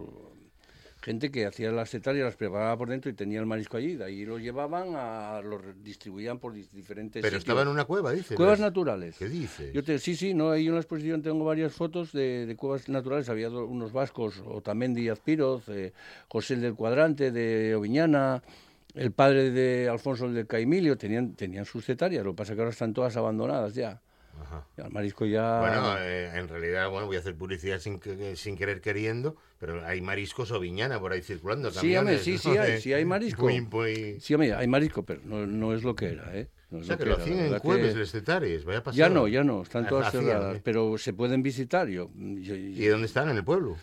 gente 1.02 1.32
que 1.32 1.46
hacía 1.46 1.72
las 1.72 1.90
setarias, 1.90 2.26
las 2.26 2.36
preparaba 2.36 2.78
por 2.78 2.90
dentro 2.90 3.10
y 3.10 3.14
tenía 3.14 3.40
el 3.40 3.46
marisco 3.46 3.78
allí. 3.78 3.96
De 3.96 4.04
ahí 4.06 4.26
lo 4.26 4.38
llevaban, 4.38 4.90
a, 4.96 5.42
lo 5.42 5.60
distribuían 5.82 6.38
por 6.40 6.54
diferentes 6.54 7.22
Pero 7.22 7.28
sitios. 7.28 7.40
estaba 7.40 7.62
en 7.64 7.68
una 7.70 7.86
cueva, 7.86 8.12
dice. 8.12 8.36
Cuevas 8.36 8.60
naturales. 8.60 9.16
¿Qué 9.18 9.30
dices? 9.30 9.74
Yo 9.74 9.84
te, 9.84 9.98
sí, 9.98 10.16
sí, 10.16 10.34
no, 10.34 10.52
ahí 10.52 10.68
en 10.68 10.74
la 10.74 10.80
exposición 10.82 11.22
tengo 11.22 11.46
varias 11.46 11.74
fotos 11.74 12.12
de, 12.12 12.46
de 12.46 12.56
cuevas 12.56 12.88
naturales. 12.90 13.30
Había 13.30 13.50
do- 13.50 13.66
unos 13.66 13.92
vascos, 13.92 14.44
Otamendi 14.46 15.10
Azpiroz, 15.10 15.68
eh, 15.70 15.94
José 16.28 16.56
el 16.56 16.62
del 16.62 16.76
Cuadrante, 16.76 17.32
de 17.32 17.74
Oviñana, 17.76 18.44
el 19.00 19.12
padre 19.12 19.52
de 19.52 19.88
Alfonso 19.90 20.26
el 20.26 20.34
de 20.34 20.46
Caimilio, 20.46 20.98
tenían, 20.98 21.34
tenían 21.36 21.66
sus 21.66 21.86
cetarias. 21.86 22.24
Lo 22.24 22.32
que 22.34 22.38
pasa 22.38 22.52
es 22.54 22.56
que 22.58 22.62
ahora 22.62 22.72
están 22.72 22.94
todas 22.94 23.16
abandonadas 23.18 23.74
ya. 23.74 24.02
Ajá. 24.42 24.66
Ya 24.78 24.86
el 24.86 24.92
marisco 24.92 25.26
ya... 25.26 25.60
Bueno, 25.60 25.98
eh, 26.00 26.32
en 26.34 26.48
realidad, 26.48 26.90
bueno, 26.90 27.08
voy 27.08 27.18
a 27.18 27.20
hacer 27.20 27.36
publicidad 27.36 27.80
sin, 27.80 28.00
que- 28.00 28.36
sin 28.38 28.56
querer 28.58 28.80
queriendo, 28.80 29.36
pero 29.60 29.86
hay 29.86 30.00
mariscos 30.02 30.52
o 30.52 30.60
viñana 30.60 31.00
por 31.00 31.12
ahí 31.12 31.22
circulando. 31.22 31.72
Sí, 31.72 31.96
hombre, 31.96 32.18
camiones, 32.18 32.22
sí, 32.24 32.32
¿no? 32.34 32.38
sí 32.54 32.58
hay, 32.58 32.82
sí 32.82 32.94
hay 32.94 33.06
marisco. 33.06 33.44
Muy, 33.44 33.62
muy- 33.62 34.18
Sí, 34.22 34.34
hombre, 34.34 34.54
hay 34.54 34.68
marisco, 34.68 35.04
pero 35.04 35.22
no, 35.26 35.46
no 35.46 35.74
es 35.74 35.84
lo 35.84 35.96
que 35.96 36.10
era, 36.10 36.36
¿eh? 36.38 36.48
O 36.72 36.84
sea, 36.84 36.98
que 36.98 37.06
lo 37.06 37.16
hacían 37.16 37.40
en 37.40 37.60
cueves, 37.60 37.94
que- 37.94 38.00
les 38.00 38.12
cetares, 38.12 38.64
vaya 38.64 38.84
pasada. 38.84 39.08
Ya 39.08 39.14
no, 39.14 39.28
ya 39.28 39.44
no, 39.44 39.64
están 39.64 39.86
Ah, 39.86 39.90
todas 39.90 40.12
cerradas, 40.12 40.58
¿eh? 40.58 40.62
pero 40.64 40.98
se 40.98 41.14
pueden 41.14 41.42
visitar. 41.42 41.88
Yo, 41.90 42.10
yo- 42.16 42.56
¿Y 42.56 42.86
dónde 42.86 43.08
están? 43.08 43.28
¿En 43.30 43.38
el 43.38 43.44
pueblo? 43.44 43.76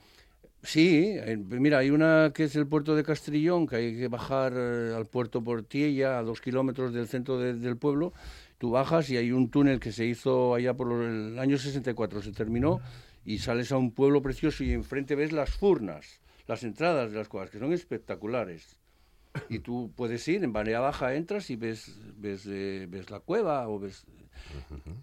Sí, 0.66 1.14
eh, 1.16 1.36
mira, 1.36 1.78
hay 1.78 1.90
una 1.90 2.32
que 2.34 2.44
es 2.44 2.56
el 2.56 2.66
puerto 2.66 2.96
de 2.96 3.04
Castrillón, 3.04 3.66
que 3.68 3.76
hay 3.76 3.96
que 3.96 4.08
bajar 4.08 4.52
eh, 4.56 4.92
al 4.96 5.06
puerto 5.06 5.42
Portiella, 5.42 6.18
a 6.18 6.22
dos 6.22 6.40
kilómetros 6.40 6.92
del 6.92 7.06
centro 7.06 7.38
de- 7.38 7.54
del 7.54 7.76
pueblo. 7.76 8.12
Tú 8.58 8.70
bajas 8.72 9.08
y 9.10 9.16
hay 9.16 9.30
un 9.30 9.48
túnel 9.48 9.78
que 9.78 9.92
se 9.92 10.04
hizo 10.06 10.54
allá 10.54 10.74
por 10.74 10.88
los- 10.88 11.06
el 11.06 11.38
año 11.38 11.56
64, 11.56 12.20
se 12.20 12.32
terminó, 12.32 12.80
y 13.24 13.38
sales 13.38 13.70
a 13.70 13.76
un 13.76 13.92
pueblo 13.92 14.22
precioso 14.22 14.64
y 14.64 14.72
enfrente 14.72 15.14
ves 15.14 15.30
las 15.32 15.50
furnas, 15.50 16.20
las 16.48 16.64
entradas 16.64 17.12
de 17.12 17.18
las 17.18 17.28
cuevas, 17.28 17.50
que 17.50 17.58
son 17.60 17.72
espectaculares. 17.72 18.76
Y 19.48 19.60
tú 19.60 19.92
puedes 19.94 20.26
ir, 20.26 20.42
en 20.42 20.52
Barea 20.52 20.80
Baja 20.80 21.14
entras 21.14 21.48
y 21.50 21.56
ves, 21.56 21.96
ves, 22.16 22.44
eh, 22.48 22.86
ves 22.90 23.10
la 23.10 23.20
cueva 23.20 23.68
o 23.68 23.78
ves... 23.78 24.04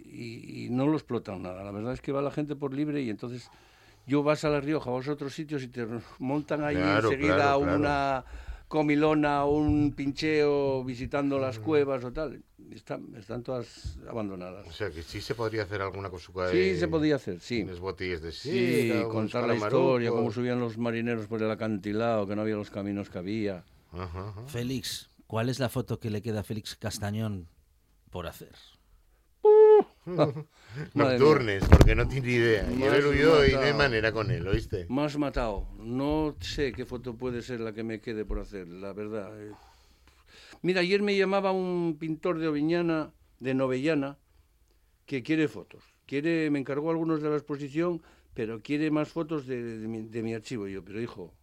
Y, 0.05 0.65
y 0.65 0.69
no 0.69 0.87
lo 0.87 0.93
explotan 0.95 1.41
nada. 1.41 1.63
La 1.63 1.71
verdad 1.71 1.93
es 1.93 2.01
que 2.01 2.11
va 2.11 2.21
la 2.21 2.31
gente 2.31 2.55
por 2.55 2.73
libre 2.73 3.01
y 3.01 3.09
entonces 3.09 3.49
yo 4.05 4.23
vas 4.23 4.43
a 4.43 4.49
La 4.49 4.59
Rioja, 4.61 4.89
vas 4.91 5.07
a 5.07 5.13
otros 5.13 5.33
sitios 5.33 5.63
y 5.63 5.67
te 5.67 5.85
montan 6.19 6.63
ahí 6.63 6.75
Claro, 6.75 7.09
enseguida 7.09 7.35
claro, 7.35 7.59
claro. 7.61 7.79
una 7.79 8.25
comilona, 8.67 9.45
un 9.45 9.93
pincheo 9.93 10.83
visitando 10.83 11.37
las 11.37 11.59
cuevas 11.59 12.03
o 12.03 12.11
tal. 12.11 12.41
Están, 12.71 13.13
están 13.15 13.43
todas 13.43 13.97
abandonadas. 14.09 14.65
O 14.67 14.71
sea, 14.71 14.89
que 14.89 15.03
sí 15.03 15.21
se 15.21 15.35
podría 15.35 15.61
hacer 15.63 15.81
alguna 15.81 16.09
cosa. 16.09 16.31
Sí, 16.49 16.75
se 16.75 16.87
podía 16.87 17.17
hacer, 17.17 17.39
sí. 17.39 17.61
Unas 17.61 17.79
botellas 17.79 18.21
de 18.21 18.31
Sí, 18.31 18.49
sidra, 18.49 19.01
unos 19.01 19.13
contar 19.13 19.47
la 19.47 19.55
historia, 19.55 20.09
cómo 20.09 20.31
subían 20.31 20.59
los 20.59 20.77
marineros 20.79 21.27
por 21.27 21.43
el 21.43 21.51
acantilado, 21.51 22.25
que 22.25 22.35
no 22.35 22.41
había 22.41 22.55
los 22.55 22.71
caminos 22.71 23.09
que 23.11 23.17
había. 23.19 23.63
Ajá, 23.91 24.29
ajá. 24.29 24.47
Félix, 24.47 25.11
¿cuál 25.27 25.49
es 25.49 25.59
la 25.59 25.69
foto 25.69 25.99
que 25.99 26.09
le 26.09 26.23
queda 26.23 26.39
a 26.39 26.43
Félix 26.43 26.75
Castañón 26.75 27.47
por 28.09 28.25
hacer? 28.25 28.55
Nocturnes, 30.95 31.63
porque 31.69 31.95
no 31.95 32.07
tiene 32.07 32.31
idea. 32.31 32.69
Yo 32.71 32.91
le 32.91 33.07
huyó 33.07 33.45
y 33.45 33.53
no 33.53 33.61
hay 33.61 33.73
manera 33.73 34.11
con 34.11 34.31
él, 34.31 34.47
¿oíste? 34.47 34.85
Me 34.89 35.03
has 35.03 35.17
matado. 35.17 35.67
No 35.79 36.35
sé 36.39 36.71
qué 36.73 36.85
foto 36.85 37.15
puede 37.15 37.41
ser 37.41 37.59
la 37.61 37.73
que 37.73 37.83
me 37.83 37.99
quede 38.01 38.25
por 38.25 38.39
hacer, 38.39 38.67
la 38.67 38.93
verdad. 38.93 39.29
eh. 39.41 39.51
Mira, 40.61 40.81
ayer 40.81 41.01
me 41.01 41.15
llamaba 41.17 41.51
un 41.51 41.97
pintor 41.99 42.39
de 42.39 42.47
Oviñana, 42.47 43.13
de 43.39 43.53
Novellana, 43.53 44.17
que 45.05 45.23
quiere 45.23 45.47
fotos. 45.47 45.83
Quiere, 46.05 46.49
me 46.51 46.59
encargó 46.59 46.89
algunos 46.91 47.21
de 47.21 47.29
la 47.29 47.35
exposición, 47.37 48.01
pero 48.33 48.61
quiere 48.61 48.91
más 48.91 49.09
fotos 49.09 49.47
de, 49.47 49.61
de 49.79 49.87
mi, 49.87 50.01
de 50.03 50.23
mi 50.23 50.33
archivo. 50.33 50.67
Y 50.67 50.73
yo, 50.73 50.83
pero 50.83 51.01
hijo, 51.01 51.33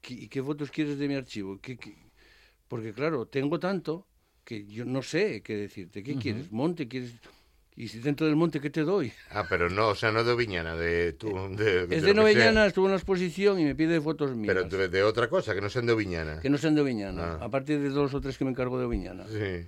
¿qué, 0.00 0.14
y 0.14 0.28
qué 0.28 0.42
fotos 0.42 0.70
quieres 0.70 0.98
de 0.98 1.08
mi 1.08 1.14
archivo? 1.14 1.58
¿Qué- 1.60 1.76
qué? 1.76 1.96
Porque 2.68 2.92
claro, 2.92 3.26
tengo 3.26 3.58
tanto 3.60 4.06
que 4.46 4.64
yo 4.64 4.84
no 4.84 5.02
sé 5.02 5.42
qué 5.42 5.56
decirte. 5.56 6.02
¿Qué 6.02 6.16
quieres? 6.16 6.50
¿Monte? 6.52 6.88
¿Quieres...? 6.88 7.12
Y 7.74 7.88
si 7.88 7.98
dentro 7.98 8.26
del 8.26 8.36
monte, 8.36 8.58
¿qué 8.58 8.70
te 8.70 8.82
doy? 8.82 9.12
Ah, 9.30 9.44
pero 9.50 9.68
no, 9.68 9.88
o 9.88 9.94
sea, 9.94 10.10
no 10.10 10.24
de 10.24 10.32
Oviñana, 10.32 10.76
de... 10.76 11.12
Tu, 11.12 11.28
de, 11.56 11.82
Es 11.90 12.02
de 12.02 12.14
sea. 12.14 12.66
estuvo 12.66 12.86
en 12.86 12.92
la 12.92 12.96
exposición 12.96 13.60
y 13.60 13.64
me 13.64 13.74
pide 13.74 14.00
fotos 14.00 14.34
mías. 14.34 14.54
Pero 14.54 14.64
de, 14.64 14.88
de 14.88 15.02
otra 15.02 15.28
cosa, 15.28 15.54
que 15.54 15.60
no 15.60 15.68
sean 15.68 15.84
de 15.84 15.92
Oviñana. 15.92 16.40
Que 16.40 16.48
no 16.48 16.56
sean 16.56 16.74
de 16.74 16.80
Oviñana. 16.80 17.34
Ah. 17.34 17.38
Aparte 17.42 17.78
de 17.78 17.90
dos 17.90 18.14
o 18.14 18.20
tres 18.22 18.38
que 18.38 18.44
me 18.46 18.50
encargo 18.52 18.78
de 18.78 18.86
Oviñana. 18.86 19.26
Sí. 19.28 19.36
Eh, 19.38 19.66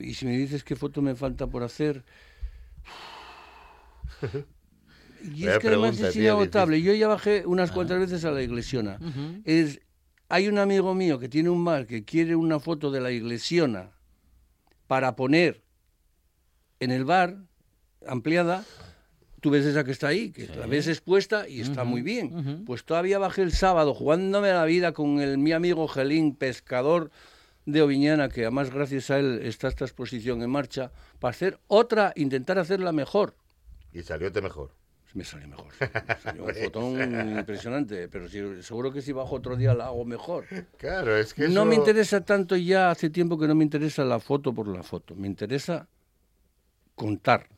Y 0.00 0.14
si 0.14 0.26
me 0.26 0.36
dices 0.36 0.62
qué 0.62 0.76
foto 0.76 1.02
me 1.02 1.16
falta 1.16 1.48
por 1.48 1.64
hacer... 1.64 2.04
Y 5.24 5.48
es 5.48 5.58
que 5.58 5.68
además 5.68 5.98
es 5.98 6.12
tío, 6.12 6.22
inagotable. 6.22 6.80
Yo 6.82 6.94
ya 6.94 7.08
bajé 7.08 7.44
unas 7.46 7.72
cuantas 7.72 7.98
veces 7.98 8.24
a 8.24 8.30
la 8.30 8.42
iglesiona. 8.42 8.98
es, 9.44 9.80
hay 10.28 10.46
un 10.46 10.58
amigo 10.58 10.94
mío 10.94 11.18
que 11.18 11.28
tiene 11.28 11.50
un 11.50 11.64
bar 11.64 11.86
que 11.86 12.04
quiere 12.04 12.36
una 12.36 12.60
foto 12.60 12.92
de 12.92 13.00
la 13.00 13.10
iglesiona 13.10 13.90
para 14.90 15.14
poner 15.14 15.62
en 16.80 16.90
el 16.90 17.04
bar, 17.04 17.36
ampliada. 18.08 18.64
Tú 19.40 19.50
ves 19.50 19.64
esa 19.64 19.84
que 19.84 19.92
está 19.92 20.08
ahí, 20.08 20.32
que 20.32 20.48
la 20.48 20.66
ves 20.66 20.88
expuesta 20.88 21.48
y 21.48 21.60
está 21.60 21.84
muy 21.84 22.02
bien. 22.02 22.64
Pues 22.66 22.84
todavía 22.84 23.20
bajé 23.20 23.42
el 23.42 23.52
sábado 23.52 23.94
jugándome 23.94 24.48
la 24.48 24.64
vida 24.64 24.90
con 24.90 25.20
el, 25.20 25.38
mi 25.38 25.52
amigo 25.52 25.86
Gelín, 25.86 26.34
pescador 26.34 27.12
de 27.66 27.82
Oviñana, 27.82 28.30
que 28.30 28.40
además 28.40 28.74
gracias 28.74 29.12
a 29.12 29.20
él 29.20 29.42
está 29.44 29.68
esta 29.68 29.84
exposición 29.84 30.42
en 30.42 30.50
marcha, 30.50 30.90
para 31.20 31.30
hacer 31.30 31.60
otra, 31.68 32.12
intentar 32.16 32.58
hacerla 32.58 32.90
mejor. 32.90 33.36
Y 33.92 34.02
salióte 34.02 34.42
mejor. 34.42 34.72
Me 35.14 35.24
salió 35.24 35.48
mejor. 35.48 35.72
Me 36.08 36.20
salió 36.20 36.44
un 36.44 36.54
fotón 36.54 37.38
impresionante, 37.38 38.08
pero 38.08 38.28
si- 38.28 38.62
seguro 38.62 38.92
que 38.92 39.02
si 39.02 39.12
bajo 39.12 39.36
otro 39.36 39.56
día 39.56 39.74
la 39.74 39.86
hago 39.86 40.04
mejor. 40.04 40.44
Claro, 40.78 41.16
es 41.16 41.34
que 41.34 41.48
No 41.48 41.64
me 41.64 41.74
interesa 41.74 42.20
tanto 42.24 42.56
ya, 42.56 42.90
hace 42.90 43.10
tiempo 43.10 43.38
que 43.38 43.48
no 43.48 43.54
me 43.54 43.64
interesa 43.64 44.04
la 44.04 44.20
foto 44.20 44.52
por 44.54 44.68
la 44.68 44.82
foto, 44.82 45.14
me 45.16 45.26
interesa 45.26 45.88
contar 46.94 47.48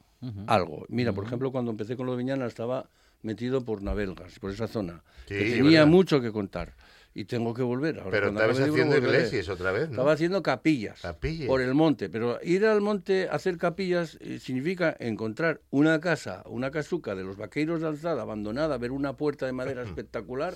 algo. 0.47 0.85
Mira, 0.89 1.13
por 1.13 1.25
ejemplo, 1.25 1.51
cuando 1.51 1.71
empecé 1.71 1.97
con 1.97 2.07
lo 2.07 2.13
de 2.13 2.19
Viñana 2.19 2.47
estaba 2.47 2.89
metido 3.23 3.65
por 3.65 3.83
Navelgas, 3.83 4.39
por 4.39 4.51
esa 4.51 4.67
zona, 4.69 5.03
Sí, 5.29 5.35
que 5.37 5.45
tenía 5.45 5.81
¿verdad? 5.81 5.87
mucho 5.87 6.21
que 6.21 6.33
contar 6.33 6.75
y 7.15 7.25
tengo 7.27 7.53
que 7.53 7.63
volver. 7.63 7.99
Ahora, 7.99 8.11
Pero 8.11 8.29
estabas 8.29 8.59
haciendo 8.59 8.97
iglesias 8.97 9.49
otra 9.49 9.71
vez, 9.73 9.89
¿no? 9.89 9.93
Estaba 9.93 10.13
haciendo 10.13 10.43
capillas, 10.43 11.01
Capillas. 11.01 11.47
por 11.47 11.61
el 11.61 11.75
monte, 11.75 12.09
pero 12.09 12.39
ir 12.43 12.65
al 12.65 12.81
monte 12.81 13.29
a 13.29 13.35
hacer 13.35 13.59
capillas 13.59 14.17
eh, 14.21 14.39
significa 14.39 14.97
encontrar 14.99 15.61
una 15.71 16.01
casa, 16.01 16.43
una 16.47 16.71
casuca 16.71 17.15
de 17.15 17.25
los 17.25 17.37
vaqueiros 17.37 17.81
de 17.83 17.89
alzada 17.89 18.23
abandonada, 18.23 18.79
ver 18.79 18.93
una 18.93 19.15
puerta 19.17 19.45
de 19.47 19.53
madera 19.53 19.83
espectacular, 19.85 20.55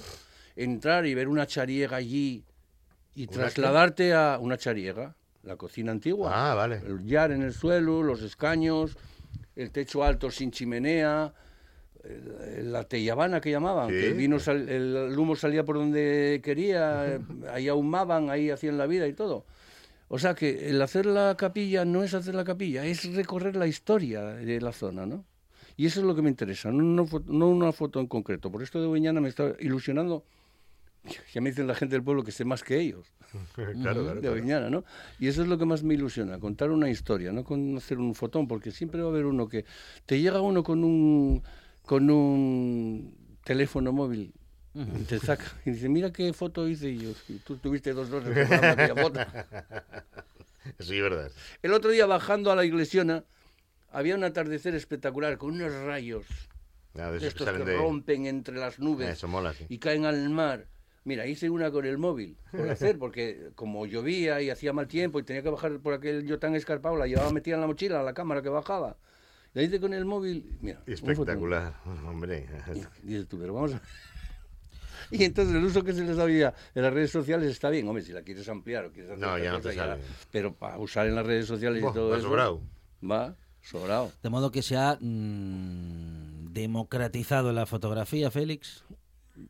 entrar 0.57 1.07
y 1.07 1.15
ver 1.15 1.29
una 1.29 1.47
chariega 1.47 1.97
allí 1.99 2.45
y 3.15 3.27
trasladarte 3.27 4.15
a 4.15 4.39
una 4.41 4.57
chariega, 4.57 5.15
la 5.43 5.57
cocina 5.57 5.93
antigua. 5.93 6.31
Ah, 6.33 6.55
vale. 6.55 6.81
El 6.87 7.05
yar 7.05 7.33
en 7.33 7.43
el 7.43 7.53
suelo, 7.53 8.03
los 8.03 8.23
escaños, 8.23 8.97
el 9.55 9.71
techo 9.71 10.03
alto 10.05 10.31
sin 10.31 10.51
chimenea, 10.51 11.33
la 12.63 12.85
tellabana 12.85 13.41
que 13.41 13.51
llamaban, 13.51 13.89
Sí. 13.89 13.95
que 13.95 14.07
el 14.09 14.15
vino 14.15 14.39
sal- 14.39 14.69
el, 14.69 15.19
humo 15.19 15.37
salía 15.37 15.65
por 15.65 15.77
donde 15.77 16.41
quería, 16.43 17.19
ahí 17.53 17.69
ahumaban, 17.69 18.31
ahí 18.31 18.51
hacían 18.51 18.79
la 18.79 18.87
vida 18.87 19.07
y 19.07 19.13
todo. 19.13 19.45
O 20.09 20.19
sea 20.19 20.35
que 20.35 20.71
el 20.71 20.81
hacer 20.83 21.05
la 21.07 21.37
capilla 21.37 21.85
no 21.85 22.05
es 22.05 22.15
hacer 22.15 22.35
la 22.35 22.45
capilla, 22.45 22.85
es 22.85 23.13
recorrer 23.15 23.57
la 23.57 23.67
historia 23.67 24.23
de 24.23 24.61
la 24.61 24.73
zona, 24.73 25.05
¿no? 25.07 25.25
Y 25.77 25.87
eso 25.87 26.01
es 26.01 26.07
lo 26.07 26.15
que 26.15 26.23
me 26.23 26.31
interesa, 26.31 26.71
no 26.71 26.85
una 26.85 27.05
foto, 27.05 27.33
no 27.33 27.49
una 27.49 27.73
foto 27.73 28.01
en 28.01 28.07
concreto. 28.07 28.51
Por 28.51 28.63
esto 28.63 28.81
de 28.81 28.87
Oveñana 28.87 29.21
me 29.21 29.29
está 29.29 29.53
ilusionando, 29.59 30.25
ya 31.35 31.41
me 31.41 31.51
dicen 31.51 31.67
la 31.67 31.75
gente 31.75 31.95
del 31.97 32.03
pueblo 32.03 32.25
que 32.25 32.33
sé 32.33 32.45
más 32.45 32.63
que 32.65 32.81
ellos 32.81 33.07
claro, 33.55 34.03
claro, 34.03 34.21
de. 34.21 34.29
Oviñana, 34.29 34.71
¿no? 34.71 34.85
Y 35.19 35.27
eso 35.29 35.43
es 35.43 35.49
lo 35.49 35.59
que 35.59 35.65
más 35.67 35.83
me 35.83 35.95
ilusiona, 35.95 36.39
contar 36.39 36.71
una 36.71 36.89
historia, 36.89 37.33
no 37.33 37.45
con 37.45 37.77
hacer 37.77 37.99
un 37.99 38.15
fotón, 38.15 38.49
porque 38.49 38.71
siempre 38.71 39.01
va 39.03 39.09
a 39.09 39.11
haber 39.11 39.27
uno 39.27 39.49
que 39.49 39.65
te 40.07 40.21
llega 40.21 40.41
uno 40.41 40.63
con 40.63 40.83
un 40.85 41.43
con 41.87 42.11
un 42.11 43.39
teléfono 43.45 43.93
móvil 43.93 44.35
y 44.75 45.05
te 45.05 45.19
saca 45.19 45.45
y 45.65 45.71
dice, 45.71 45.89
mira 45.89 46.13
qué 46.13 46.33
foto 46.35 46.69
hice 46.69 46.91
y 46.91 46.99
yo, 46.99 47.11
tú 47.45 47.57
tuviste 47.57 47.95
dos 47.95 48.11
horas 48.11 48.29
aquella 48.51 48.95
foto. 48.95 49.21
Sí, 50.81 51.01
verdad. 51.01 51.31
El 51.63 51.73
otro 51.73 51.93
día 51.93 52.07
bajando 52.07 52.51
a 52.51 52.57
la 52.57 52.65
iglesiona 52.65 53.23
había 53.93 54.17
un 54.17 54.25
atardecer 54.25 54.75
espectacular 54.75 55.39
con 55.39 55.53
unos 55.53 55.73
rayos 55.73 56.27
de 56.93 57.05
de 57.13 57.19
que 57.21 57.27
estos 57.29 57.49
que 57.49 57.65
de... 57.65 57.77
rompen 57.77 58.27
entre 58.27 58.57
las 58.57 58.81
nubes 58.81 59.09
Eso 59.11 59.29
mola, 59.29 59.53
sí. 59.55 59.65
y 59.69 59.79
caen 59.79 60.05
al 60.07 60.29
mar. 60.29 60.67
Mira, 61.05 61.25
hice 61.25 61.51
una 61.51 61.71
con 61.71 61.87
el 61.87 61.99
móvil 61.99 62.37
por 62.51 62.69
hacer, 62.69 62.99
porque 62.99 63.51
como 63.55 63.87
llovía 63.87 64.43
y 64.43 64.51
hacía 64.51 64.73
mal 64.73 64.89
tiempo 64.89 65.21
y 65.21 65.23
tenía 65.23 65.43
que 65.43 65.51
bajar 65.51 65.79
por 65.79 65.95
aquel 65.95 66.27
yo 66.27 66.41
tan 66.41 66.57
escarpado, 66.57 66.97
la 66.97 67.07
llevaba 67.07 67.31
metida 67.31 67.55
en 67.55 67.61
la 67.61 67.69
mochila, 67.69 68.03
la 68.03 68.13
cámara 68.13 68.43
que 68.43 68.49
bajaba. 68.49 68.97
La 69.57 69.63
hice 69.63 69.81
con 69.81 69.95
el 69.95 70.05
móvil, 70.05 70.45
mira. 70.61 70.83
Espectacular, 70.87 71.73
hombre. 72.07 72.47
Y 73.03 73.07
dices 73.07 73.27
tú, 73.27 73.39
pero 73.39 73.55
vamos 73.55 73.73
a... 73.73 73.81
Y 75.11 75.25
entonces 75.25 75.55
el 75.55 75.65
uso 75.65 75.83
que 75.83 75.95
se 75.95 76.05
les 76.05 76.19
había 76.19 76.53
en 76.75 76.83
las 76.83 76.93
redes 76.93 77.11
sociales 77.11 77.51
está 77.51 77.71
bien, 77.71 77.89
hombre, 77.89 78.03
si 78.05 78.13
la 78.13 78.21
quieres 78.21 78.47
ampliar 78.51 78.85
o 78.85 78.93
quieres 78.93 79.13
hacer 79.13 79.25
No, 79.27 79.39
ya 79.39 79.53
no 79.53 79.61
te 79.63 79.73
sale. 79.73 80.03
Pero 80.31 80.53
para 80.55 80.77
usar 80.79 81.07
en 81.07 81.15
las 81.15 81.25
redes 81.25 81.47
sociales 81.47 81.83
y 81.83 81.93
todo 81.95 82.11
va 82.11 82.19
eso... 82.19 82.27
sobrado. 82.29 82.61
Va, 83.03 83.35
sobrado. 83.63 84.13
De 84.23 84.29
modo 84.29 84.51
que 84.53 84.61
se 84.61 84.77
ha 84.77 84.99
mm, 85.01 86.53
democratizado 86.53 87.51
la 87.53 87.65
fotografía, 87.65 88.31
Félix. 88.31 88.85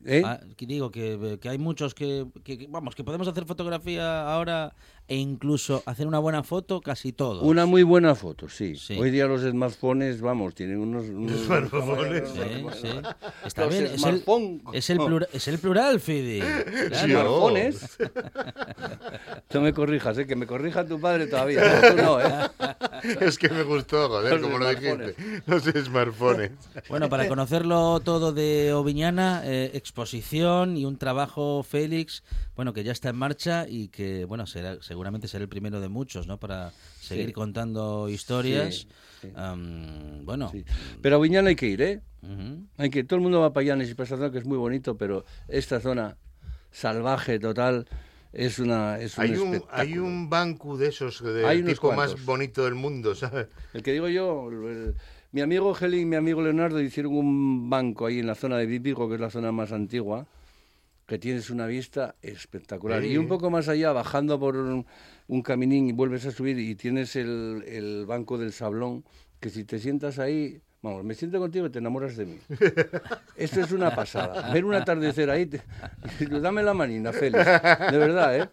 ¿Eh? 0.05 0.21
Ah, 0.23 0.39
digo 0.57 0.89
que, 0.91 1.37
que 1.41 1.49
hay 1.49 1.57
muchos 1.57 1.93
que, 1.93 2.27
que- 2.45 2.57
que, 2.57 2.67
vamos, 2.67 2.95
que 2.95 3.03
podemos 3.03 3.27
hacer 3.27 3.45
fotografía 3.45 4.31
ahora 4.31 4.73
e 5.07 5.15
incluso 5.15 5.83
hacer 5.85 6.05
una 6.07 6.19
buena 6.19 6.43
foto 6.43 6.81
casi 6.81 7.13
todos. 7.13 7.43
Una 7.43 7.65
muy 7.65 7.83
buena 7.83 8.13
foto, 8.15 8.49
sí. 8.49 8.75
Sí. 8.75 8.97
Hoy 8.99 9.09
día 9.11 9.25
los 9.25 9.41
smartphones, 9.41 10.19
vamos, 10.21 10.53
tienen 10.55 10.79
unos... 10.79 11.05
unos 11.05 11.45
Smartphones. 11.45 12.29
Sí, 12.29 12.65
sí. 12.81 12.87
Está 13.45 13.61
Los 13.65 13.73
bien, 13.73 13.85
es 13.85 14.03
el, 14.03 14.23
es, 14.73 14.89
el 14.89 14.97
plura- 14.97 15.27
es 15.31 15.47
el 15.47 15.59
plural, 15.59 15.99
Fidi. 15.99 16.39
Claro. 16.41 16.91
Sí. 16.93 17.11
Smartphones. 17.11 17.97
no 19.53 19.61
me 19.61 19.73
corrijas, 19.73 20.17
¿eh? 20.17 20.27
que 20.27 20.35
me 20.35 20.45
corrija 20.45 20.85
tu 20.85 20.99
padre 20.99 21.27
todavía. 21.27 21.61
No, 21.81 21.89
tú 21.89 21.95
no, 22.01 22.21
¿eh? 22.21 22.49
Es 23.21 23.37
que 23.37 23.49
me 23.49 23.63
gustó, 23.63 24.07
joder, 24.09 24.33
Los 24.33 24.41
como 24.41 24.57
lo 24.57 24.65
smartphones. 24.71 25.15
dijiste. 25.17 25.43
Los 25.45 25.85
smartphones. 25.85 26.51
Bueno, 26.89 27.09
para 27.09 27.27
conocerlo 27.27 27.99
todo 28.01 28.33
de 28.33 28.73
Oviñana, 28.73 29.41
eh, 29.45 29.71
exposición 29.73 30.77
y 30.77 30.85
un 30.85 30.97
trabajo, 30.97 31.63
Félix, 31.63 32.23
bueno, 32.55 32.73
que 32.73 32.83
ya 32.83 32.91
está 32.91 33.09
en 33.09 33.15
marcha 33.15 33.65
y 33.67 33.87
que, 33.89 34.25
bueno, 34.25 34.45
será, 34.47 34.77
seguramente 34.97 35.27
será 35.27 35.43
el 35.43 35.49
primero 35.49 35.79
de 35.79 35.89
muchos, 35.89 36.25
¿no? 36.25 36.39
Para 36.39 36.71
seguir 36.99 37.27
Sí. 37.27 37.33
contando 37.33 38.09
historias. 38.09 38.87
Sí, 39.21 39.27
sí. 39.27 39.27
Am, 39.35 40.25
bueno, 40.25 40.49
Sí. 40.51 40.65
Pero 41.03 41.17
a 41.17 41.19
Viñana 41.19 41.49
hay 41.49 41.55
que 41.55 41.67
ir, 41.67 41.81
¿eh? 41.83 42.01
Hay 42.77 42.89
que, 42.89 43.03
todo 43.03 43.17
el 43.17 43.21
mundo 43.21 43.39
va 43.39 43.53
para 43.53 43.63
y 43.63 43.93
para 43.93 44.03
esta 44.05 44.17
zona 44.17 44.31
que 44.31 44.39
es 44.39 44.45
muy 44.45 44.57
bonito, 44.57 44.97
pero 44.97 45.23
esta 45.47 45.79
zona 45.79 46.17
salvaje 46.71 47.37
total 47.39 47.85
es 48.33 48.57
una 48.59 48.99
es 48.99 49.17
un 49.19 49.23
Hay 49.23 49.29
un, 49.35 49.53
espectáculo. 49.53 49.81
hay 49.81 49.97
un 49.99 50.29
banco 50.29 50.77
de 50.77 50.87
esos 50.87 51.23
del 51.23 51.45
unos 51.61 51.73
tipo 51.73 51.93
más 51.93 52.25
bonito 52.25 52.65
del 52.65 52.73
mundo, 52.75 53.13
¿sabes? 53.13 53.47
El 53.73 53.83
que 53.83 53.93
digo 53.93 54.09
yo, 54.09 54.49
el- 54.49 54.95
mi 55.31 55.41
amigo 55.41 55.75
Heli 55.79 55.99
y 56.01 56.05
mi 56.05 56.15
amigo 56.15 56.41
Leonardo 56.41 56.81
hicieron 56.81 57.13
un 57.15 57.69
banco 57.69 58.07
ahí 58.07 58.17
en 58.19 58.25
la 58.27 58.33
zona 58.35 58.57
de 58.57 58.65
Vipico, 58.65 59.07
que 59.07 59.15
es 59.15 59.21
la 59.21 59.29
zona 59.29 59.51
más 59.51 59.71
antigua, 59.71 60.25
que 61.07 61.17
tienes 61.17 61.49
una 61.49 61.65
vista 61.65 62.15
espectacular. 62.21 63.01
Sí. 63.01 63.07
Y 63.07 63.17
un 63.17 63.27
poco 63.27 63.49
más 63.49 63.67
allá, 63.69 63.91
bajando 63.93 64.39
por 64.39 64.55
un, 64.57 64.85
un 65.27 65.41
caminín 65.41 65.87
y 65.87 65.93
vuelves 65.93 66.25
a 66.27 66.31
subir 66.31 66.59
y 66.59 66.75
tienes 66.75 67.15
el, 67.15 67.63
el 67.65 68.05
banco 68.05 68.37
del 68.37 68.51
Sablón, 68.51 69.03
que 69.39 69.49
si 69.49 69.63
te 69.63 69.79
sientas 69.79 70.19
ahí, 70.19 70.61
vamos, 70.81 71.03
me 71.05 71.13
siento 71.15 71.39
contigo 71.39 71.65
y 71.65 71.69
te 71.69 71.79
enamoras 71.79 72.17
de 72.17 72.25
mí. 72.25 72.37
Esto 73.37 73.61
es 73.61 73.71
una 73.71 73.95
pasada. 73.95 74.51
Ver 74.51 74.65
un 74.65 74.73
atardecer 74.73 75.29
ahí, 75.29 75.45
te- 75.45 75.61
dame 76.41 76.61
la 76.61 76.73
manina, 76.73 77.13
Félix. 77.13 77.45
De 77.45 77.97
verdad, 77.97 78.37
¿eh? 78.37 78.49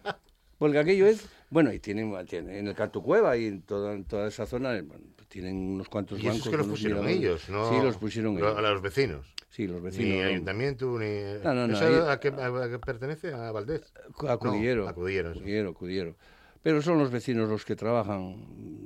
Porque 0.57 0.79
aquello 0.79 1.07
es, 1.07 1.27
bueno, 1.49 1.73
y 1.73 1.79
tienen, 1.79 2.13
tienen 2.25 2.55
en 2.55 2.67
el 2.67 2.73
Canto 2.75 3.01
Cueva 3.03 3.35
y 3.35 3.47
en 3.47 3.61
toda, 3.63 3.93
en 3.93 4.05
toda 4.05 4.29
esa 4.29 4.45
zona, 4.45 4.69
bueno, 4.81 5.03
tienen 5.35 5.57
unos 5.73 5.89
cuantos 5.89 6.17
Y 6.17 6.27
bancos. 6.27 6.45
es 6.45 6.49
que 6.49 6.55
los 6.57 6.67
pusieron 6.67 7.09
ellos, 7.09 7.49
¿no? 7.49 7.69
Sí, 7.69 7.75
los 7.83 7.97
pusieron 7.97 8.39
Lo- 8.39 8.47
ellos. 8.51 8.57
A 8.57 8.61
los 8.61 8.81
vecinos. 8.81 9.25
Sí, 9.49 9.67
los 9.67 9.81
Ni 9.81 9.81
vecinos. 9.83 10.17
¿no? 10.21 10.23
ayuntamiento, 10.29 10.85
ni... 10.97 11.43
No, 11.43 11.53
no, 11.53 11.67
no, 11.67 11.73
¿Eso 11.73 11.85
ahí- 11.87 12.09
a, 12.13 12.19
qué, 12.21 12.29
a 12.29 12.69
qué 12.69 12.79
pertenece? 12.79 13.33
¿A 13.33 13.51
Valdés? 13.51 13.81
A 14.29 14.37
Cudillero. 14.37 14.83
No, 14.83 14.89
a 14.89 14.93
Cudillero, 14.93 15.33
sí. 15.33 15.41
Cudillero, 15.41 15.73
Cudillero. 15.73 16.15
Pero 16.63 16.81
son 16.81 16.99
los 16.99 17.11
vecinos 17.11 17.49
los 17.49 17.65
que 17.65 17.75
trabajan 17.75 18.37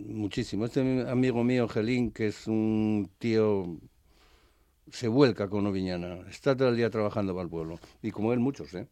muchísimo. 0.08 0.66
Este 0.66 0.82
amigo 1.08 1.44
mío, 1.44 1.68
Gelín, 1.68 2.10
que 2.12 2.28
es 2.28 2.48
un 2.48 3.12
tío, 3.20 3.78
se 4.92 5.08
vuelca 5.08 5.50
con 5.50 5.68
Oviñana. 5.68 6.18
Está 6.32 6.58
todo 6.58 6.70
el 6.70 6.78
día 6.78 6.90
trabajando 6.90 7.34
para 7.36 7.44
el 7.44 7.50
pueblo. 7.50 7.80
Y 8.02 8.10
como 8.10 8.34
él, 8.34 8.40
muchos, 8.40 8.74
¿eh? 8.74 8.88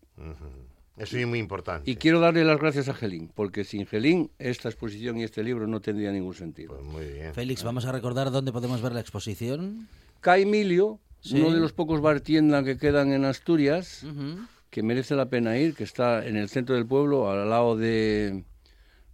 Eso 0.98 1.18
es 1.18 1.28
muy 1.28 1.40
importante. 1.40 1.90
Y 1.90 1.96
quiero 1.96 2.20
darle 2.20 2.44
las 2.44 2.60
gracias 2.60 2.90
a 2.90 2.94
Gelín, 2.94 3.30
porque 3.36 3.64
sin 3.64 3.86
Gelín 3.86 4.32
esta 4.40 4.68
exposición 4.70 5.18
y 5.20 5.24
este 5.24 5.44
libro 5.44 5.68
no 5.68 5.80
tendría 5.80 6.12
ningún 6.12 6.34
sentido. 6.34 6.76
Pues 6.76 6.84
muy 6.86 7.06
bien. 7.06 7.34
Félix, 7.34 7.64
vamos 7.64 7.86
a 7.86 7.92
recordar 7.92 8.32
dónde 8.32 8.52
podemos 8.52 8.82
ver 8.82 8.94
la 8.94 9.02
exposición. 9.02 9.88
Ca 10.22 10.38
Emilio, 10.38 11.00
Sí. 11.20 11.40
uno 11.42 11.52
de 11.54 11.60
los 11.60 11.74
pocos 11.74 12.02
bar 12.02 12.22
tienda 12.22 12.64
que 12.64 12.78
quedan 12.78 13.12
en 13.12 13.26
Asturias, 13.26 14.04
Ujú. 14.04 14.40
que 14.70 14.82
merece 14.84 15.16
la 15.16 15.28
pena 15.30 15.58
ir, 15.58 15.74
que 15.76 15.84
está 15.84 16.26
en 16.26 16.36
el 16.38 16.50
centro 16.50 16.76
del 16.76 16.86
pueblo, 16.86 17.30
al 17.30 17.50
lado 17.50 17.76
de, 17.76 18.44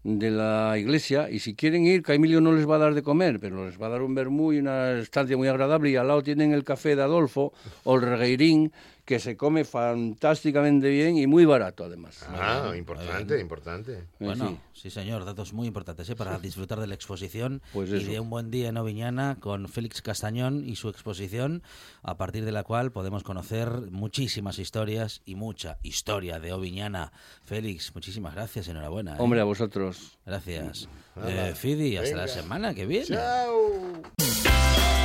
de 0.03 0.31
la 0.31 0.77
iglesia. 0.77 1.29
Y 1.29 1.39
si 1.39 1.55
quieren 1.55 1.86
ir, 1.86 2.01
Caimilio 2.03 2.41
no 2.41 2.51
les 2.53 2.69
va 2.69 2.75
a 2.75 2.79
dar 2.79 2.93
de 2.93 3.03
comer, 3.03 3.39
pero 3.39 3.65
les 3.65 3.81
va 3.81 3.88
a 3.88 3.89
dar 3.89 4.01
un 4.01 4.13
vermú 4.15 4.51
y 4.53 4.59
una 4.59 4.91
estancia 4.99 5.38
muy 5.38 5.47
agradable. 5.47 5.89
Y 5.91 5.95
al 5.95 6.07
lado 6.07 6.21
tienen 6.23 6.51
el 6.53 6.63
café 6.63 6.95
de 6.95 7.01
Adolfo 7.03 7.53
o 7.84 7.95
el 7.95 8.01
regueirín, 8.01 8.71
que 9.05 9.19
se 9.19 9.35
come 9.35 9.65
fantásticamente 9.65 10.89
bien 10.89 11.17
y 11.17 11.27
muy 11.27 11.43
barato 11.45 11.83
además. 11.83 12.25
Ah, 12.29 12.71
importante, 12.75 13.33
bien. 13.33 13.41
importante. 13.41 13.93
Eh, 13.93 14.05
Bueno, 14.19 14.59
sí. 14.73 14.81
sí. 14.83 14.89
señor, 14.91 15.25
datos 15.25 15.51
muy 15.51 15.67
importantes 15.67 16.09
¿eh? 16.09 16.15
para 16.15 16.39
disfrutar 16.39 16.79
de 16.79 16.87
la 16.87 16.95
exposición 16.95 17.61
Pues 17.73 17.89
y 17.89 18.03
de 18.05 18.19
un 18.21 18.29
buen 18.29 18.49
día 18.49 18.69
en 18.69 18.77
Oviñana 18.77 19.37
con 19.41 19.67
Félix 19.67 20.01
Castañón 20.01 20.63
y 20.65 20.77
su 20.77 20.87
exposición, 20.87 21.63
a 22.01 22.15
partir 22.17 22.45
de 22.45 22.53
la 22.53 22.63
cual 22.63 22.91
podemos 22.93 23.23
conocer 23.23 23.69
muchísimas 23.91 24.57
historias 24.57 25.21
y 25.25 25.35
mucha 25.35 25.77
historia 25.83 26.39
de 26.39 26.53
Oviñana. 26.53 27.11
Félix, 27.43 27.93
muchísimas 27.93 28.33
gracias, 28.35 28.69
enhorabuena. 28.69 29.13
¿eh? 29.13 29.19
Hombre, 29.19 29.41
a 29.41 29.43
vosotros. 29.43 30.17
Gracias. 30.25 30.87
Eh, 31.25 31.53
Fidi, 31.55 31.97
hasta 31.97 32.15
la 32.15 32.27
semana 32.29 32.73
que 32.73 32.85
viene. 32.85 33.05
¡Chao! 33.07 34.01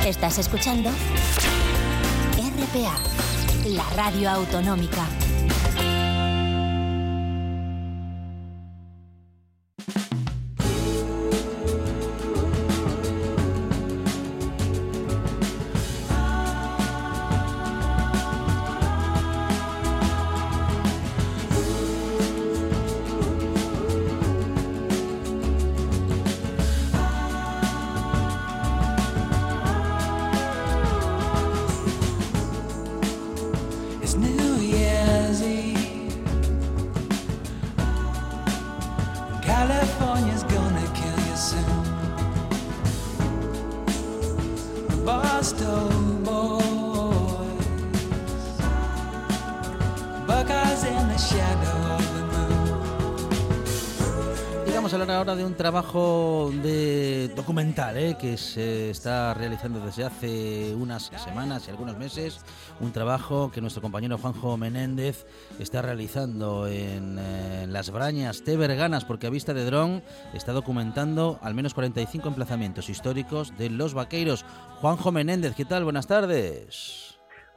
Estás 0.05 0.37
escuchando 0.39 0.89
RPA, 2.39 2.95
la 3.75 3.83
radio 3.95 4.29
autonómica. 4.29 5.28
Trabajo 55.69 56.51
de 56.63 57.31
documental 57.35 57.95
¿eh? 57.95 58.17
que 58.19 58.37
se 58.37 58.89
está 58.89 59.35
realizando 59.35 59.79
desde 59.79 60.03
hace 60.03 60.73
unas 60.73 61.11
semanas 61.23 61.67
y 61.67 61.69
algunos 61.69 61.95
meses. 61.95 62.39
Un 62.79 62.91
trabajo 62.91 63.51
que 63.51 63.61
nuestro 63.61 63.79
compañero 63.79 64.17
Juanjo 64.17 64.57
Menéndez 64.57 65.27
está 65.59 65.83
realizando 65.83 66.65
en, 66.65 67.19
eh, 67.19 67.65
en 67.65 67.71
Las 67.71 67.91
Brañas 67.91 68.43
de 68.43 68.57
Verganas, 68.57 69.05
porque 69.05 69.27
a 69.27 69.29
vista 69.29 69.53
de 69.53 69.63
dron 69.63 70.01
está 70.33 70.53
documentando 70.53 71.37
al 71.43 71.53
menos 71.53 71.75
45 71.75 72.29
emplazamientos 72.29 72.89
históricos 72.89 73.55
de 73.55 73.69
los 73.69 73.93
vaqueiros. 73.93 74.45
Juanjo 74.81 75.11
Menéndez, 75.11 75.53
¿qué 75.53 75.65
tal? 75.65 75.83
Buenas 75.83 76.07
tardes. 76.07 77.08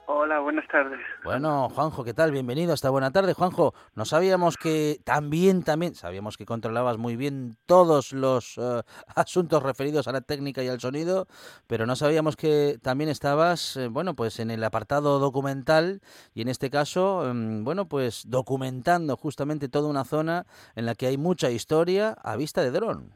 Hola, 0.07 0.41
buenas 0.41 0.67
tardes. 0.67 0.99
Bueno, 1.23 1.69
Juanjo, 1.69 2.03
¿qué 2.03 2.13
tal? 2.13 2.33
Bienvenido 2.33 2.73
hasta 2.73 2.91
buena 2.91 3.13
tarde. 3.13 3.35
Juanjo, 3.35 3.73
no 3.95 4.05
sabíamos 4.05 4.57
que 4.57 4.97
también, 5.05 5.63
también, 5.63 5.95
sabíamos 5.95 6.37
que 6.37 6.45
controlabas 6.45 6.99
muy 6.99 7.15
bien 7.15 7.57
todos 7.67 8.13
los 8.13 8.59
eh, 8.59 8.83
asuntos 9.15 9.63
referidos 9.63 10.09
a 10.09 10.13
la 10.13 10.21
técnica 10.21 10.63
y 10.63 10.69
al 10.69 10.81
sonido, 10.81 11.27
pero 11.69 11.87
no 11.87 11.95
sabíamos 11.95 12.37
que 12.37 12.79
también 12.83 13.11
estabas, 13.11 13.77
eh, 13.77 13.89
bueno, 13.89 14.15
pues 14.15 14.41
en 14.41 14.51
el 14.51 14.65
apartado 14.65 15.21
documental 15.21 16.01
y 16.35 16.43
en 16.43 16.49
este 16.49 16.69
caso, 16.69 17.29
em, 17.29 17.63
bueno, 17.63 17.89
pues 17.89 18.29
documentando 18.29 19.17
justamente 19.17 19.69
toda 19.69 19.89
una 19.89 20.05
zona 20.05 20.47
en 20.75 20.87
la 20.87 20.97
que 20.97 21.07
hay 21.07 21.17
mucha 21.17 21.51
historia 21.51 22.17
a 22.23 22.37
vista 22.37 22.63
de 22.63 22.73
dron. 22.73 23.13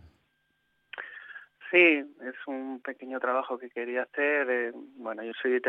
Sí, 1.71 1.79
es 1.79 2.47
un 2.47 2.81
pequeño 2.81 3.19
trabajo 3.19 3.59
que 3.59 3.71
quería 3.71 4.03
hacer. 4.03 4.49
eh, 4.51 4.73
bueno, 4.97 5.25
yo 5.25 5.33
soy 5.43 5.51
de 5.51 5.61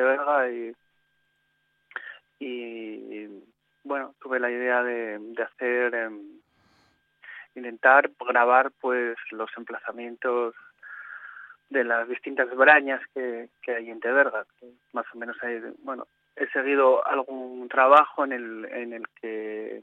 y, 0.53 0.86
y 2.39 3.27
bueno, 3.83 4.13
tuve 4.19 4.39
la 4.39 4.51
idea 4.51 4.83
de, 4.83 5.17
de 5.19 5.43
hacer, 5.43 5.95
em, 5.95 6.21
intentar 7.55 8.11
grabar 8.19 8.71
pues 8.79 9.15
los 9.31 9.49
emplazamientos 9.57 10.53
de 11.69 11.83
las 11.83 12.07
distintas 12.07 12.49
brañas 12.55 13.01
que, 13.13 13.49
que 13.61 13.75
hay 13.75 13.89
en 13.89 13.99
Teverga. 13.99 14.45
Más 14.93 15.05
o 15.13 15.17
menos 15.17 15.35
hay, 15.43 15.59
bueno, 15.79 16.07
he 16.35 16.47
seguido 16.49 17.05
algún 17.05 17.67
trabajo 17.67 18.23
en 18.23 18.31
el, 18.33 18.65
en 18.65 18.93
el 18.93 19.03
que 19.21 19.81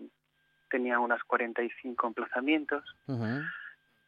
tenía 0.71 0.99
unas 0.99 1.23
45 1.25 2.07
emplazamientos. 2.07 2.85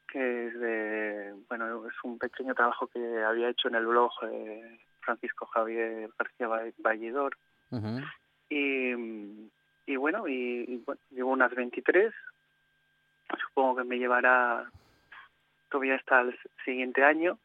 que 0.09 0.47
es 0.47 0.59
de, 0.61 1.35
bueno, 1.49 1.87
es 1.89 1.95
un 2.05 2.19
pequeño 2.19 2.55
trabajo 2.55 2.87
que 2.87 3.23
había 3.25 3.49
hecho 3.49 3.69
en 3.69 3.75
el 3.75 3.87
blog 3.87 4.13
eh, 4.31 4.79
Francisco 5.01 5.47
Javier 5.47 6.09
García 6.19 6.49
Va- 6.49 6.63
Vallidor. 6.79 7.37
Ujú. 7.71 8.01
Y, 8.49 8.93
y 9.87 9.97
bueno, 9.97 10.27
y, 10.29 10.65
y 10.69 10.77
bueno, 10.85 11.01
llevo 11.11 11.31
unas 11.33 11.55
23. 11.55 12.13
Supongo 13.49 13.77
que 13.77 13.85
me 13.85 13.99
llevará 13.99 14.71
todavía 15.71 15.97
hasta 15.97 16.21
el 16.21 16.39
siguiente 16.65 17.03
año. 17.05 17.39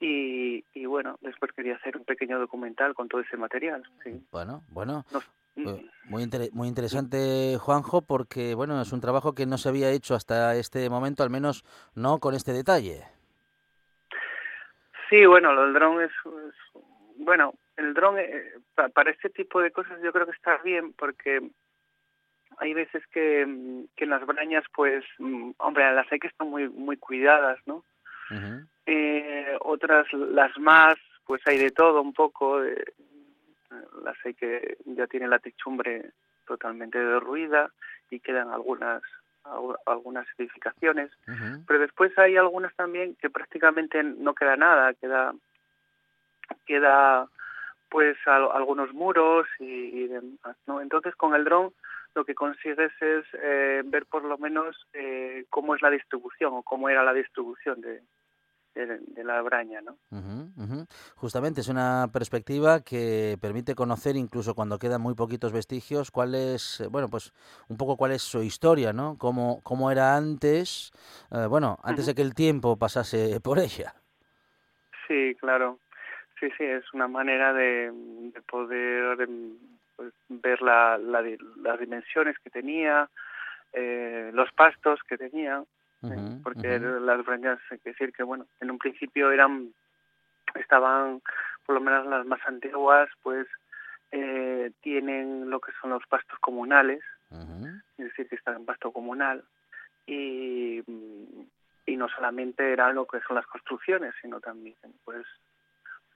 Y, 0.00 0.62
y 0.74 0.84
bueno, 0.84 1.16
después 1.22 1.52
quería 1.52 1.76
hacer 1.76 1.96
un 1.96 2.04
pequeño 2.04 2.38
documental 2.38 2.94
con 2.94 3.08
todo 3.08 3.22
ese 3.22 3.36
material. 3.38 3.82
Sí. 4.04 4.22
Bueno, 4.30 4.62
bueno. 4.68 5.04
No- 5.10 5.20
Eh, 5.58 5.88
Muy, 6.04 6.22
inter- 6.22 6.50
muy 6.52 6.68
interesante, 6.68 7.56
Juanjo, 7.58 8.02
porque 8.02 8.54
bueno, 8.54 8.78
es 8.82 8.92
un 8.92 9.00
trabajo 9.00 9.34
que 9.34 9.46
no 9.46 9.56
se 9.56 9.70
había 9.70 9.88
hecho 9.90 10.14
hasta 10.14 10.54
este 10.54 10.90
momento, 10.90 11.22
al 11.22 11.30
menos 11.30 11.64
no 11.94 12.18
con 12.18 12.34
este 12.34 12.52
detalle. 12.52 13.04
Sí, 15.08 15.24
bueno, 15.24 15.52
lo 15.54 15.62
del 15.64 15.72
dron 15.72 16.02
es, 16.02 16.10
es- 16.10 16.82
bueno, 17.18 17.54
el 17.76 17.94
dron 17.94 18.18
eh, 18.18 18.52
pa- 18.74 18.88
para 18.88 19.10
este 19.10 19.30
tipo 19.30 19.60
de 19.60 19.70
cosas 19.70 20.00
yo 20.02 20.12
creo 20.12 20.26
que 20.26 20.32
está 20.32 20.56
bien 20.58 20.92
porque 20.94 21.40
hay 22.58 22.72
veces 22.74 23.06
que, 23.08 23.44
que 23.96 24.04
en 24.04 24.10
las 24.10 24.24
brañas 24.24 24.64
pues 24.74 25.04
mm, 25.18 25.50
hombre 25.58 25.92
las 25.94 26.10
hay 26.10 26.18
que 26.18 26.28
están 26.28 26.48
muy 26.48 26.68
muy 26.68 26.96
cuidadas 26.96 27.58
no 27.66 27.82
Eh, 28.86 29.56
otras 29.60 30.10
las 30.12 30.56
más 30.58 30.96
pues 31.26 31.42
hay 31.46 31.58
de 31.58 31.70
todo 31.70 32.00
un 32.02 32.12
poco 32.12 32.62
eh, 32.64 32.84
las 34.04 34.16
hay 34.24 34.34
que 34.34 34.78
ya 34.84 35.06
tienen 35.06 35.30
la 35.30 35.38
techumbre 35.40 36.12
totalmente 36.46 36.98
derruida 36.98 37.70
y 38.10 38.20
quedan 38.20 38.50
algunas 38.50 39.02
al- 39.44 39.76
algunas 39.86 40.26
edificaciones. 40.38 41.10
Pero 41.66 41.78
después 41.80 42.16
hay 42.18 42.36
algunas 42.36 42.74
también 42.74 43.16
que 43.16 43.28
prácticamente 43.30 44.02
no 44.02 44.34
queda 44.34 44.56
nada 44.56 44.94
queda 44.94 45.34
queda 46.64 47.28
pues 47.88 48.16
al- 48.26 48.50
algunos 48.52 48.92
muros 48.92 49.46
y, 49.58 49.64
y 49.64 50.06
demás 50.08 50.56
no 50.66 50.80
entonces 50.80 51.14
con 51.16 51.34
el 51.34 51.44
dron 51.44 51.72
lo 52.14 52.24
que 52.24 52.34
consigues 52.34 52.92
es 53.00 53.24
eh, 53.34 53.82
ver 53.84 54.06
por 54.06 54.24
lo 54.24 54.38
menos 54.38 54.74
eh, 54.94 55.44
cómo 55.50 55.74
es 55.74 55.82
la 55.82 55.90
distribución 55.90 56.54
o 56.54 56.62
cómo 56.62 56.88
era 56.88 57.04
la 57.04 57.12
distribución 57.12 57.80
de, 57.82 58.02
de, 58.74 58.98
de 58.98 59.24
la 59.24 59.42
braña 59.42 59.80
no. 59.82 59.96
Justamente 61.16 61.60
es 61.60 61.68
una 61.68 62.08
perspectiva 62.12 62.80
que 62.82 63.36
permite 63.40 63.74
conocer 63.74 64.16
incluso 64.16 64.54
cuando 64.54 64.78
quedan 64.78 65.00
muy 65.00 65.14
poquitos 65.14 65.52
vestigios 65.52 66.10
cuál 66.10 66.34
es, 66.34 66.80
eh, 66.80 66.86
bueno, 66.88 67.08
pues 67.08 67.32
un 67.68 67.76
poco 67.76 67.96
cuál 67.96 68.12
es 68.12 68.22
su 68.22 68.42
historia, 68.42 68.92
¿no? 68.92 69.16
Cómo, 69.18 69.60
cómo 69.62 69.90
era 69.90 70.16
antes, 70.16 70.92
eh, 71.30 71.46
bueno, 71.48 71.78
antes 71.82 72.06
de 72.06 72.14
que 72.14 72.22
el 72.22 72.34
tiempo 72.34 72.78
pasase 72.78 73.40
por 73.40 73.58
ella. 73.58 73.94
Sí, 75.06 75.34
claro. 75.40 75.78
Sí, 76.38 76.48
sí, 76.58 76.64
es 76.64 76.84
una 76.92 77.08
manera 77.08 77.52
de, 77.52 77.90
de 77.92 78.42
poder 78.42 79.20
em, 79.22 79.56
pues, 79.96 80.12
ver 80.28 80.60
la, 80.60 80.98
las 80.98 81.80
dimensiones 81.80 82.38
que 82.38 82.50
tenía, 82.50 83.08
eh, 83.72 84.30
los 84.34 84.52
pastos 84.52 85.00
que 85.08 85.16
tenía, 85.16 85.64
eh, 86.02 86.40
porque 86.42 86.78
las 86.78 87.24
brañas, 87.24 87.58
hay 87.70 87.78
que 87.78 87.90
decir 87.90 88.12
que, 88.12 88.22
bueno, 88.22 88.46
en 88.60 88.70
un 88.70 88.78
principio 88.78 89.32
eran, 89.32 89.72
estaban, 90.54 91.22
por 91.64 91.74
lo 91.74 91.80
menos 91.80 92.06
las 92.06 92.26
más 92.26 92.40
antiguas, 92.46 93.08
pues 93.22 93.46
eh, 94.12 94.70
tienen 94.82 95.48
lo 95.48 95.58
que 95.60 95.72
son 95.80 95.90
los 95.90 96.06
pastos 96.06 96.38
comunales, 96.40 97.02
es 97.98 98.04
decir, 98.04 98.28
que 98.28 98.36
están 98.36 98.56
en 98.56 98.66
pasto 98.66 98.92
comunal, 98.92 99.42
y, 100.06 100.82
y 101.86 101.96
no 101.96 102.08
solamente 102.08 102.72
era 102.72 102.92
lo 102.92 103.06
que 103.06 103.20
son 103.20 103.36
las 103.36 103.46
construcciones, 103.46 104.14
sino 104.20 104.40
también, 104.40 104.76
pues, 105.04 105.26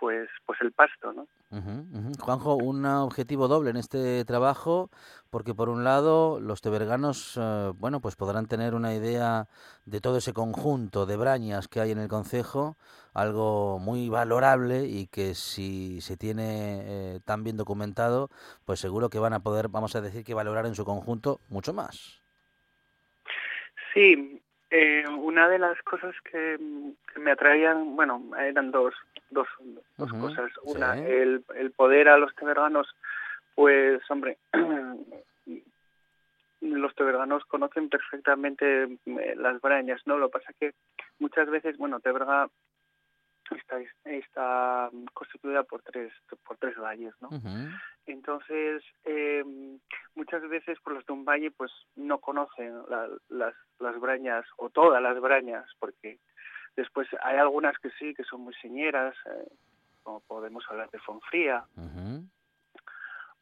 pues, 0.00 0.28
pues 0.46 0.58
el 0.62 0.72
pasto, 0.72 1.12
¿no? 1.12 1.28
Juanjo, 2.18 2.54
un 2.54 2.86
objetivo 2.86 3.48
doble 3.48 3.70
en 3.70 3.76
este 3.76 4.24
trabajo, 4.24 4.88
porque 5.30 5.54
por 5.54 5.68
un 5.68 5.84
lado 5.84 6.40
los 6.40 6.62
teberganos, 6.62 7.36
eh, 7.40 7.72
bueno, 7.76 8.00
pues 8.00 8.16
podrán 8.16 8.46
tener 8.46 8.74
una 8.74 8.94
idea 8.94 9.46
de 9.84 10.00
todo 10.00 10.16
ese 10.16 10.32
conjunto 10.32 11.06
de 11.06 11.16
brañas 11.16 11.68
que 11.68 11.80
hay 11.80 11.90
en 11.90 11.98
el 11.98 12.08
concejo, 12.08 12.76
algo 13.12 13.78
muy 13.78 14.08
valorable 14.08 14.86
y 14.86 15.06
que 15.08 15.34
si 15.34 16.00
se 16.00 16.16
tiene 16.16 16.80
eh, 16.84 17.20
tan 17.24 17.44
bien 17.44 17.56
documentado, 17.56 18.30
pues 18.64 18.80
seguro 18.80 19.10
que 19.10 19.18
van 19.18 19.34
a 19.34 19.40
poder, 19.40 19.68
vamos 19.68 19.94
a 19.96 20.00
decir 20.00 20.24
que 20.24 20.34
valorar 20.34 20.66
en 20.66 20.74
su 20.74 20.84
conjunto 20.84 21.40
mucho 21.48 21.74
más. 21.74 22.22
Sí, 23.92 24.39
eh, 24.70 25.04
una 25.08 25.48
de 25.48 25.58
las 25.58 25.80
cosas 25.82 26.14
que, 26.22 26.58
que 27.12 27.20
me 27.20 27.32
atraían, 27.32 27.96
bueno, 27.96 28.22
eran 28.38 28.70
dos, 28.70 28.94
dos, 29.30 29.48
dos 29.96 30.12
cosas. 30.12 30.50
Una, 30.62 30.94
sí. 30.94 31.02
el, 31.06 31.44
el 31.56 31.70
poder 31.72 32.08
a 32.08 32.18
los 32.18 32.34
teberganos, 32.34 32.94
pues, 33.54 34.00
hombre, 34.10 34.38
los 36.60 36.94
teberganos 36.94 37.44
conocen 37.46 37.88
perfectamente 37.88 38.84
eh, 38.84 39.34
las 39.36 39.60
brañas, 39.60 40.00
¿no? 40.06 40.18
Lo 40.18 40.28
que 40.28 40.38
pasa 40.38 40.52
que 40.58 40.74
muchas 41.18 41.48
veces, 41.48 41.76
bueno, 41.78 42.00
Teberga 42.00 42.48
está, 43.56 43.78
está 44.04 44.90
constituida 45.12 45.62
por 45.64 45.82
tres, 45.82 46.12
por 46.44 46.56
tres 46.58 46.76
valles, 46.76 47.14
¿no? 47.20 47.28
Entonces, 48.06 48.82
eh, 49.04 49.44
muchas 50.14 50.42
veces 50.48 50.78
por 50.80 50.94
los 50.94 51.04
de 51.06 51.12
un 51.12 51.24
valle 51.24 51.50
pues 51.50 51.70
no 51.96 52.18
conocen 52.18 52.82
la- 52.88 53.08
las, 53.28 53.54
las 53.78 53.98
brañas 54.00 54.44
o 54.56 54.70
todas 54.70 55.02
las 55.02 55.20
brañas, 55.20 55.66
porque 55.78 56.18
después 56.76 57.08
hay 57.22 57.36
algunas 57.38 57.78
que 57.78 57.90
sí, 57.98 58.14
que 58.14 58.24
son 58.24 58.40
muy 58.42 58.54
señeras, 58.54 59.14
eh, 59.26 59.48
como 60.02 60.20
podemos 60.20 60.64
hablar 60.70 60.90
de 60.90 60.98
Fonfría 61.00 61.64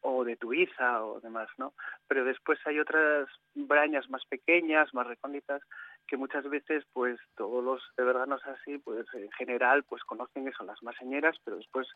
o 0.01 0.25
de 0.25 0.37
Tuiza 0.37 1.05
o 1.05 1.21
demás, 1.21 1.49
¿no? 1.59 1.73
Pero 2.07 2.25
después 2.25 2.59
hay 2.67 2.79
otras 2.79 3.29
brañas 3.55 4.09
más 4.11 4.25
pequeñas, 4.27 4.93
más 4.95 5.07
recónditas, 5.07 5.61
que 6.09 6.17
muchas 6.17 6.49
veces 6.49 6.85
pues 6.93 7.21
todos 7.37 7.63
los 7.63 7.83
teberganos 7.95 8.45
así 8.47 8.79
pues 8.79 9.07
en 9.15 9.31
general 9.33 9.85
pues 9.85 10.03
conocen 10.05 10.49
eso 10.49 10.65
las 10.65 10.83
más 10.83 10.97
señeras 10.97 11.37
pero 11.45 11.59
después 11.59 11.87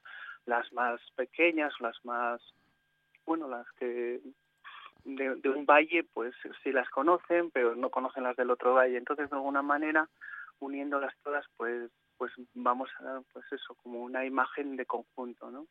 las 0.47 0.71
más 0.73 1.01
pequeñas 1.17 1.73
las 1.81 1.97
más 2.05 2.41
bueno 3.27 3.49
las 3.49 3.67
que 3.73 4.21
de, 5.05 5.35
de 5.37 5.49
un 5.49 5.67
valle 5.67 6.05
pues 6.13 6.35
sí 6.63 6.73
las 6.73 6.89
conocen 6.91 7.51
pero 7.51 7.75
no 7.75 7.91
conocen 7.91 8.25
las 8.25 8.37
del 8.37 8.51
otro 8.51 8.75
valle. 8.75 8.97
Entonces 8.97 9.31
de 9.31 9.37
alguna 9.37 9.63
manera 9.63 10.09
uniéndolas 10.61 11.15
todas 11.23 11.45
pues 11.57 11.91
pues 12.19 12.33
vamos 12.55 12.89
a 13.01 13.03
dar 13.03 13.23
pues 13.33 13.45
eso 13.51 13.75
como 13.83 14.01
una 14.03 14.25
imagen 14.25 14.77
de 14.77 14.87
conjunto 14.87 15.51
no 15.51 15.67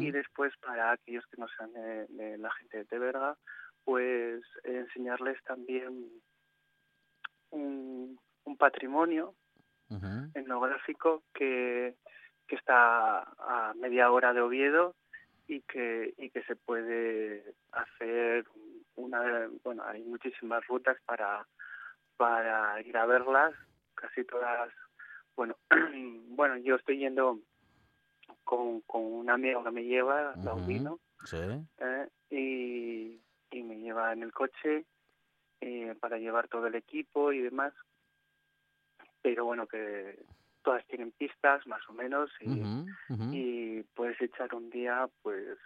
y 0.00 0.10
después 0.10 0.56
para 0.58 0.92
aquellos 0.92 1.26
que 1.26 1.36
no 1.36 1.46
sean 1.48 1.72
de, 1.72 2.06
de 2.06 2.38
la 2.38 2.50
gente 2.52 2.78
de 2.78 2.84
Teberga 2.86 3.36
pues 3.84 4.42
enseñarles 4.64 5.42
también 5.44 6.08
un, 7.50 8.18
un 8.44 8.56
patrimonio 8.56 9.34
Ujú. 9.90 10.30
etnográfico 10.34 11.22
que, 11.34 11.94
que 12.46 12.56
está 12.56 13.20
a 13.38 13.74
media 13.74 14.10
hora 14.10 14.32
de 14.32 14.40
Oviedo 14.40 14.94
y 15.46 15.62
que 15.62 16.12
y 16.18 16.30
que 16.30 16.42
se 16.42 16.56
puede 16.56 17.54
hacer 17.72 18.46
una 18.96 19.48
bueno 19.64 19.82
hay 19.84 20.02
muchísimas 20.02 20.66
rutas 20.66 20.98
para 21.06 21.46
para 22.18 22.80
ir 22.82 22.96
a 22.98 23.06
verlas 23.06 23.54
casi 23.94 24.24
todas 24.24 24.70
bueno 25.36 25.56
bueno 26.36 26.58
yo 26.58 26.76
estoy 26.76 26.98
yendo 26.98 27.40
con, 28.44 28.82
con 28.82 29.02
un 29.02 29.30
amigo 29.30 29.64
que 29.64 29.70
me 29.70 29.84
lleva 29.84 30.36
Laurino 30.42 30.98
Sí. 31.24 31.36
eh, 31.78 32.08
y, 32.30 33.20
y 33.50 33.62
me 33.62 33.78
lleva 33.78 34.12
en 34.12 34.22
el 34.22 34.32
coche 34.32 34.84
eh, 35.60 35.94
para 36.00 36.18
llevar 36.18 36.48
todo 36.48 36.66
el 36.66 36.74
equipo 36.74 37.32
y 37.32 37.40
demás. 37.40 37.72
Pero 39.22 39.44
bueno 39.44 39.66
que 39.66 40.18
todas 40.68 40.86
tienen 40.86 41.12
pistas 41.12 41.66
más 41.66 41.80
o 41.88 41.94
menos 41.94 42.30
y, 42.40 43.82
puedes 43.94 44.20
echar 44.20 44.54
un 44.54 44.68
día 44.68 45.08
pues 45.22 45.56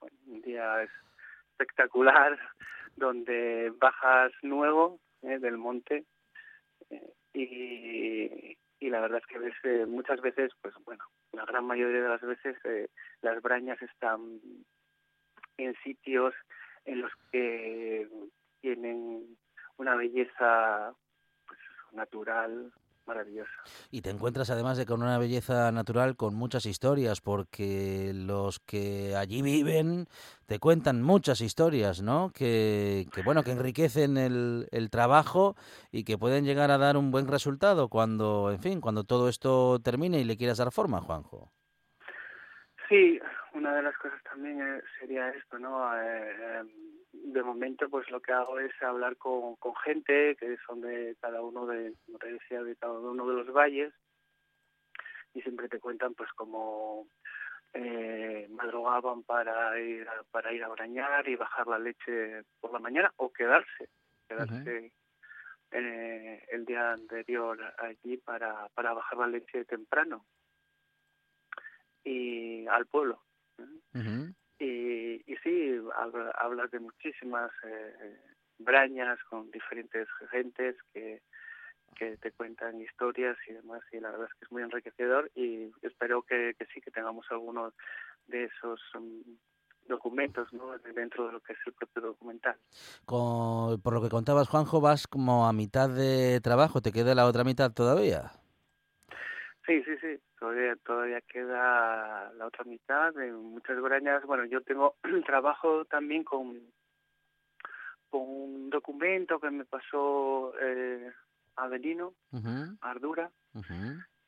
bueno, 0.00 0.16
un 0.28 0.40
día 0.40 0.82
espectacular 1.50 2.38
donde 2.96 3.72
bajas 3.78 4.32
nuevo 4.42 4.98
eh, 5.20 5.38
del 5.38 5.58
monte 5.58 6.04
eh, 6.90 7.12
y, 7.34 8.56
y 8.80 8.90
la 8.90 9.00
verdad 9.00 9.18
es 9.18 9.26
que 9.26 9.38
ves 9.38 9.54
eh, 9.64 9.84
muchas 9.86 10.22
veces 10.22 10.52
pues 10.62 10.74
bueno 10.86 11.04
la 11.32 11.44
gran 11.44 11.66
mayoría 11.66 12.00
de 12.00 12.08
las 12.08 12.22
veces 12.22 12.56
las 13.20 13.42
brañas 13.42 13.80
están 13.82 14.40
en 15.58 15.74
sitios 15.84 16.34
en 16.86 17.02
los 17.02 17.12
que 17.30 18.08
tienen 18.66 19.38
una 19.76 19.94
belleza 19.94 20.92
pues, 21.46 21.60
natural 21.92 22.72
maravillosa. 23.06 23.52
Y 23.92 24.02
te 24.02 24.10
encuentras 24.10 24.50
además 24.50 24.76
de 24.76 24.86
con 24.86 25.00
una 25.00 25.18
belleza 25.18 25.70
natural 25.70 26.16
con 26.16 26.34
muchas 26.34 26.66
historias, 26.66 27.20
porque 27.20 28.10
los 28.12 28.58
que 28.58 29.14
allí 29.14 29.42
viven 29.42 30.06
te 30.46 30.58
cuentan 30.58 31.00
muchas 31.00 31.40
historias, 31.40 32.02
¿no? 32.02 32.32
Que, 32.34 33.06
que 33.14 33.22
bueno, 33.22 33.44
que 33.44 33.52
enriquecen 33.52 34.16
el, 34.16 34.66
el 34.72 34.90
trabajo 34.90 35.54
y 35.92 36.02
que 36.02 36.18
pueden 36.18 36.44
llegar 36.44 36.72
a 36.72 36.78
dar 36.78 36.96
un 36.96 37.12
buen 37.12 37.28
resultado 37.28 37.88
cuando, 37.88 38.50
en 38.50 38.58
fin, 38.58 38.80
cuando 38.80 39.04
todo 39.04 39.28
esto 39.28 39.78
termine 39.78 40.18
y 40.18 40.24
le 40.24 40.36
quieras 40.36 40.58
dar 40.58 40.72
forma, 40.72 41.00
Juanjo. 41.00 41.52
Sí, 42.88 43.20
una 43.54 43.72
de 43.76 43.82
las 43.82 43.96
cosas 43.98 44.20
también 44.24 44.60
eh, 44.60 44.82
sería 44.98 45.28
esto, 45.28 45.56
¿no? 45.56 45.96
Eh, 46.02 46.58
em, 46.58 46.95
de 47.24 47.42
momento, 47.42 47.88
pues 47.88 48.10
lo 48.10 48.20
que 48.20 48.32
hago 48.32 48.58
es 48.58 48.72
hablar 48.82 49.16
con, 49.16 49.56
con 49.56 49.74
gente 49.76 50.36
que 50.36 50.56
son 50.66 50.80
de 50.80 51.16
cada 51.20 51.42
uno 51.42 51.66
de, 51.66 51.94
decía, 52.06 52.62
de 52.62 52.76
cada 52.76 52.98
uno 52.98 53.26
de 53.26 53.34
los 53.34 53.52
valles 53.52 53.92
y 55.34 55.42
siempre 55.42 55.68
te 55.68 55.80
cuentan, 55.80 56.14
pues, 56.14 56.30
cómo 56.32 57.06
eh, 57.74 58.46
madrugaban 58.50 59.22
para 59.22 59.78
ir 59.78 60.08
a, 60.08 60.22
para 60.30 60.52
ir 60.52 60.64
a 60.64 60.68
brañar 60.68 61.28
y 61.28 61.36
bajar 61.36 61.66
la 61.66 61.78
leche 61.78 62.42
por 62.60 62.72
la 62.72 62.78
mañana 62.78 63.12
o 63.16 63.32
quedarse, 63.32 63.88
quedarse 64.28 64.92
eh, 65.72 66.46
el 66.50 66.64
día 66.64 66.92
anterior 66.92 67.58
allí 67.78 68.16
para, 68.16 68.68
para 68.70 68.94
bajar 68.94 69.18
la 69.18 69.26
leche 69.26 69.64
temprano 69.64 70.24
y 72.04 72.66
al 72.68 72.86
pueblo. 72.86 73.20
Ujú. 73.58 74.32
Y, 74.58 75.22
y 75.30 75.36
sí, 75.42 75.78
habla- 75.96 76.30
hablas 76.38 76.70
de 76.70 76.80
muchísimas 76.80 77.50
eh, 77.64 78.18
brañas 78.58 79.18
con 79.24 79.50
diferentes 79.50 80.08
gentes 80.30 80.76
que, 80.94 81.20
que 81.94 82.16
te 82.16 82.32
cuentan 82.32 82.80
historias 82.80 83.36
y 83.48 83.52
demás, 83.52 83.82
y 83.92 84.00
la 84.00 84.10
verdad 84.10 84.28
es 84.30 84.34
que 84.38 84.44
es 84.46 84.52
muy 84.52 84.62
enriquecedor 84.62 85.30
y 85.34 85.70
espero 85.82 86.22
que, 86.22 86.54
que 86.58 86.66
sí, 86.66 86.80
que 86.80 86.90
tengamos 86.90 87.26
algunos 87.30 87.74
de 88.26 88.44
esos 88.44 88.80
mm, 88.98 89.20
documentos 89.88 90.52
¿no? 90.52 90.76
de- 90.78 90.92
dentro 90.92 91.26
de 91.26 91.32
lo 91.32 91.40
que 91.40 91.52
es 91.52 91.58
el 91.66 91.72
propio 91.74 92.02
documental. 92.02 92.56
Con- 93.04 93.80
por 93.82 93.92
lo 93.94 94.02
que 94.02 94.08
contabas, 94.08 94.48
Juanjo, 94.48 94.80
vas 94.80 95.06
como 95.06 95.46
a 95.46 95.52
mitad 95.52 95.88
de 95.90 96.40
trabajo, 96.42 96.80
¿te 96.80 96.92
queda 96.92 97.14
la 97.14 97.26
otra 97.26 97.44
mitad 97.44 97.72
todavía? 97.72 98.30
Sí, 99.66 99.82
sí, 99.84 99.92
sí, 100.00 100.18
todavía, 100.38 100.76
todavía 100.76 101.20
queda 101.22 102.32
la 102.32 102.46
otra 102.46 102.64
mitad 102.64 103.12
de 103.14 103.32
muchas 103.32 103.80
brañas. 103.80 104.24
Bueno, 104.24 104.44
yo 104.44 104.60
tengo 104.62 104.96
trabajo 105.26 105.84
también 105.86 106.24
con, 106.24 106.60
con 108.10 108.20
un 108.22 108.70
documento 108.70 109.40
que 109.40 109.50
me 109.50 109.64
pasó 109.64 110.52
eh, 110.60 111.12
Avelino, 111.56 112.14
Ardura, 112.80 113.30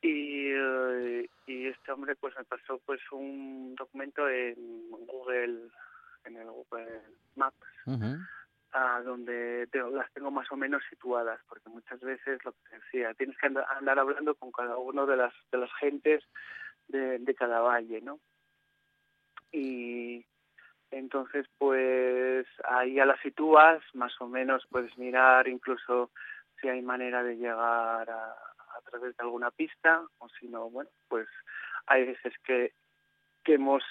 y, 0.01 0.47
eh, 0.51 1.29
y 1.45 1.67
este 1.67 1.91
hombre 1.91 2.15
pues 2.15 2.35
me 2.37 2.43
pasó 2.45 2.79
pues 2.85 2.99
un 3.11 3.75
documento 3.75 4.27
en 4.29 4.89
Google, 4.89 5.69
en 6.25 6.37
el 6.37 6.49
Google 6.49 7.01
Maps. 7.35 7.55
A 8.71 9.01
donde 9.01 9.67
las 9.91 10.11
tengo 10.13 10.31
más 10.31 10.51
o 10.51 10.55
menos 10.55 10.83
situadas, 10.89 11.39
porque 11.47 11.69
muchas 11.69 11.99
veces 12.01 12.43
lo 12.45 12.51
que 12.51 12.75
decía, 12.77 13.13
tienes 13.15 13.37
que 13.37 13.47
andar, 13.47 13.99
hablando 13.99 14.35
con 14.35 14.51
cada 14.51 14.77
uno 14.77 15.05
de 15.05 15.17
las 15.17 15.33
de 15.51 15.57
las 15.57 15.73
gentes 15.79 16.23
de, 16.87 17.19
de 17.19 17.35
cada 17.35 17.61
valle, 17.61 18.01
¿no? 18.01 18.19
Y 19.51 20.25
entonces 20.91 21.47
pues 21.57 22.45
ahí 22.67 22.95
ya 22.95 23.05
las 23.05 23.19
sitúas, 23.21 23.81
más 23.93 24.13
o 24.21 24.27
menos 24.27 24.65
puedes 24.69 24.95
mirar 24.97 25.47
incluso 25.47 26.11
si 26.61 26.67
hay 26.67 26.81
manera 26.81 27.23
de 27.23 27.37
llegar 27.37 28.09
a, 28.09 28.35
a 28.79 28.81
través 28.89 29.15
de 29.15 29.23
alguna 29.23 29.51
pista, 29.51 30.01
o 30.19 30.29
si 30.29 30.47
no, 30.47 30.69
bueno, 30.69 30.89
pues 31.07 31.27
hay 31.87 32.05
veces 32.05 32.33
que, 32.43 32.73
que 33.43 33.55
hemos 33.55 33.83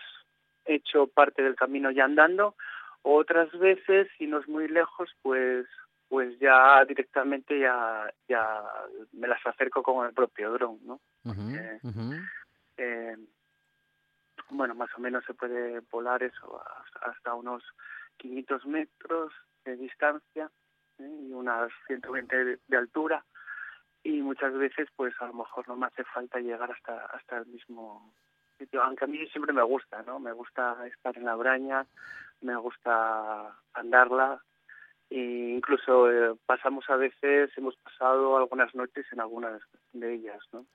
hecho 0.65 1.07
parte 1.07 1.43
del 1.43 1.57
camino 1.57 1.91
ya 1.91 2.05
andando, 2.05 2.55
otras 3.03 3.51
veces, 3.59 4.09
si 4.19 4.27
no 4.27 4.39
es 4.39 4.49
muy 4.49 4.69
lejos, 4.69 5.11
pues 5.23 5.67
pues 6.09 6.39
ya 6.39 6.83
directamente 6.87 7.59
ya 7.61 8.11
ya 8.29 8.63
me 9.13 9.29
las 9.29 9.45
acerco 9.47 9.83
con 9.83 10.07
el 10.07 10.15
propio 10.15 10.51
dron, 10.53 10.79
¿no? 10.87 11.01
Eh, 12.79 13.17
bueno, 14.51 14.75
más 14.75 14.89
o 14.97 15.01
menos 15.01 15.25
se 15.27 15.35
puede 15.35 15.81
volar 15.91 16.23
eso 16.23 16.63
hasta- 16.83 17.11
hasta 17.11 17.35
unos 17.35 17.63
500 18.17 18.65
metros 18.67 19.33
de 19.65 19.77
distancia 19.77 20.51
¿eh? 20.99 21.17
y 21.29 21.33
unas 21.33 21.71
120 21.87 22.45
de, 22.45 22.59
de 22.67 22.77
altura 22.77 23.25
y 24.03 24.23
muchas 24.23 24.55
veces 24.55 24.89
pues 24.97 25.15
a 25.21 25.27
lo 25.27 25.35
mejor 25.35 25.69
no 25.69 25.77
me 25.77 25.87
hace 25.87 26.05
falta 26.05 26.39
llegar 26.41 26.71
hasta 26.73 27.05
hasta 27.07 27.39
el 27.39 27.47
mismo 27.47 28.15
aunque 28.83 29.05
a 29.05 29.09
mí 29.09 29.27
siempre 29.29 29.53
me 29.53 29.63
gusta 29.63 30.03
no 30.03 30.19
me 30.19 30.33
gusta 30.33 30.77
estar 30.87 31.17
en 31.17 31.25
la 31.25 31.37
braña 31.37 31.87
me 32.41 32.57
gusta 32.57 33.55
andarla 33.75 34.43
e 35.11 35.55
incluso 35.57 36.11
eh, 36.11 36.35
pasamos 36.47 36.89
a 36.91 36.97
veces 36.97 37.51
hemos 37.57 37.77
pasado 37.77 38.37
algunas 38.37 38.75
noches 38.75 39.07
en 39.13 39.21
algunas 39.21 39.61
de 39.93 40.15
ellas 40.15 40.41
no 40.53 40.67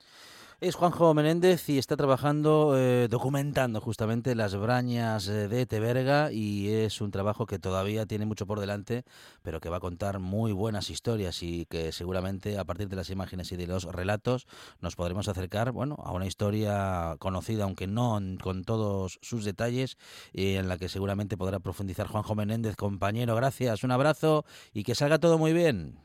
Es 0.60 0.76
Juanjo 0.76 1.12
Menéndez 1.14 1.68
y 1.68 1.78
está 1.78 1.96
trabajando, 1.96 2.74
eh, 2.78 3.08
documentando 3.10 3.80
justamente 3.80 4.34
las 4.34 4.56
brañas 4.56 5.28
eh, 5.28 5.48
de 5.48 5.66
Teberga 5.66 6.32
y 6.32 6.72
es 6.72 7.00
un 7.00 7.10
trabajo 7.10 7.44
que 7.44 7.58
todavía 7.58 8.06
tiene 8.06 8.24
mucho 8.24 8.46
por 8.46 8.60
delante, 8.60 9.04
pero 9.42 9.60
que 9.60 9.68
va 9.68 9.78
a 9.78 9.80
contar 9.80 10.20
muy 10.20 10.52
buenas 10.52 10.90
historias 10.90 11.42
y 11.42 11.66
que 11.66 11.92
seguramente 11.92 12.56
a 12.58 12.64
partir 12.64 12.88
de 12.88 12.96
las 12.96 13.10
imágenes 13.10 13.52
y 13.52 13.56
de 13.56 13.66
los 13.66 13.84
relatos 13.84 14.46
nos 14.80 14.96
podremos 14.96 15.28
acercar, 15.28 15.72
bueno, 15.72 15.96
a 16.04 16.12
una 16.12 16.26
historia 16.26 17.16
conocida, 17.18 17.64
aunque 17.64 17.86
no 17.86 18.18
con 18.42 18.64
todos 18.64 19.18
sus 19.22 19.44
detalles, 19.44 19.98
y 20.32 20.54
en 20.54 20.68
la 20.68 20.78
que 20.78 20.88
seguramente 20.88 21.36
podrá 21.36 21.58
profundizar 21.58 22.06
Juanjo 22.06 22.34
Menéndez, 22.34 22.76
compañero. 22.76 23.34
Gracias, 23.34 23.84
un 23.84 23.90
abrazo 23.90 24.44
y 24.72 24.84
que 24.84 24.94
salga 24.94 25.18
todo 25.18 25.36
muy 25.36 25.52
bien. 25.52 25.98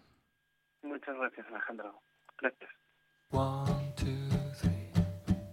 muchas 0.82 1.16
gracias 1.16 1.46
Alejandro 1.48 2.02
gracias 2.42 2.70
One, 3.32 3.94
two, 3.96 4.29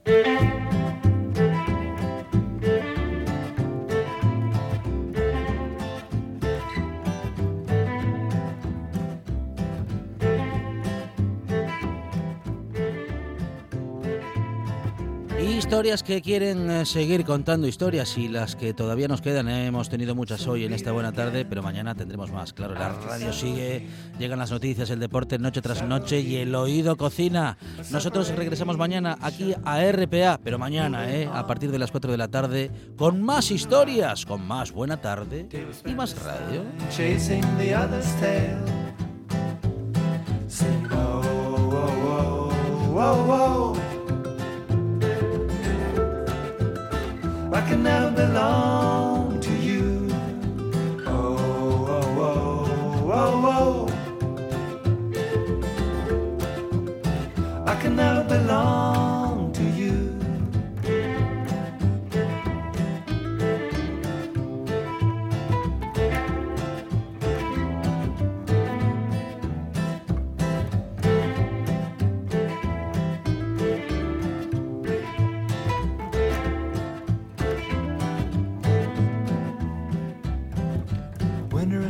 Thank 0.06 0.60
you. 0.60 0.65
Historias 15.66 16.04
que 16.04 16.22
quieren 16.22 16.70
eh, 16.70 16.86
seguir 16.86 17.24
contando 17.24 17.66
historias 17.66 18.16
y 18.16 18.28
las 18.28 18.54
que 18.54 18.72
todavía 18.72 19.08
nos 19.08 19.20
quedan. 19.20 19.48
eh, 19.48 19.66
Hemos 19.66 19.88
tenido 19.88 20.14
muchas 20.14 20.46
hoy 20.46 20.64
en 20.64 20.72
esta 20.72 20.92
buena 20.92 21.10
tarde, 21.10 21.44
pero 21.44 21.60
mañana 21.60 21.92
tendremos 21.96 22.30
más. 22.30 22.52
Claro, 22.52 22.74
la 22.74 22.90
radio 22.90 23.32
sigue, 23.32 23.84
llegan 24.16 24.38
las 24.38 24.52
noticias, 24.52 24.90
el 24.90 25.00
deporte 25.00 25.40
noche 25.40 25.60
tras 25.60 25.82
noche 25.82 26.20
y 26.20 26.36
el 26.36 26.54
oído 26.54 26.96
cocina. 26.96 27.58
Nosotros 27.90 28.28
regresamos 28.28 28.78
mañana 28.78 29.18
aquí 29.20 29.54
a 29.64 29.82
RPA, 29.90 30.38
pero 30.42 30.56
mañana, 30.56 31.12
eh, 31.12 31.28
a 31.30 31.44
partir 31.48 31.72
de 31.72 31.80
las 31.80 31.90
4 31.90 32.12
de 32.12 32.18
la 32.18 32.28
tarde, 32.28 32.70
con 32.96 33.20
más 33.20 33.50
historias, 33.50 34.24
con 34.24 34.46
más 34.46 34.70
buena 34.70 34.98
tarde 34.98 35.48
y 35.84 35.94
más 35.94 36.16
radio. 36.22 36.62
I 47.52 47.60
can 47.68 47.82
never 47.82 48.10
belong 48.10 49.40
to 49.40 49.50
you. 49.50 50.08
Oh, 51.06 51.36
whoa, 51.86 52.02
whoa, 52.18 52.66
whoa, 53.08 53.30
whoa. 53.44 53.88
I 57.66 57.74
can 57.80 57.96
never 57.96 58.24
belong 58.24 59.15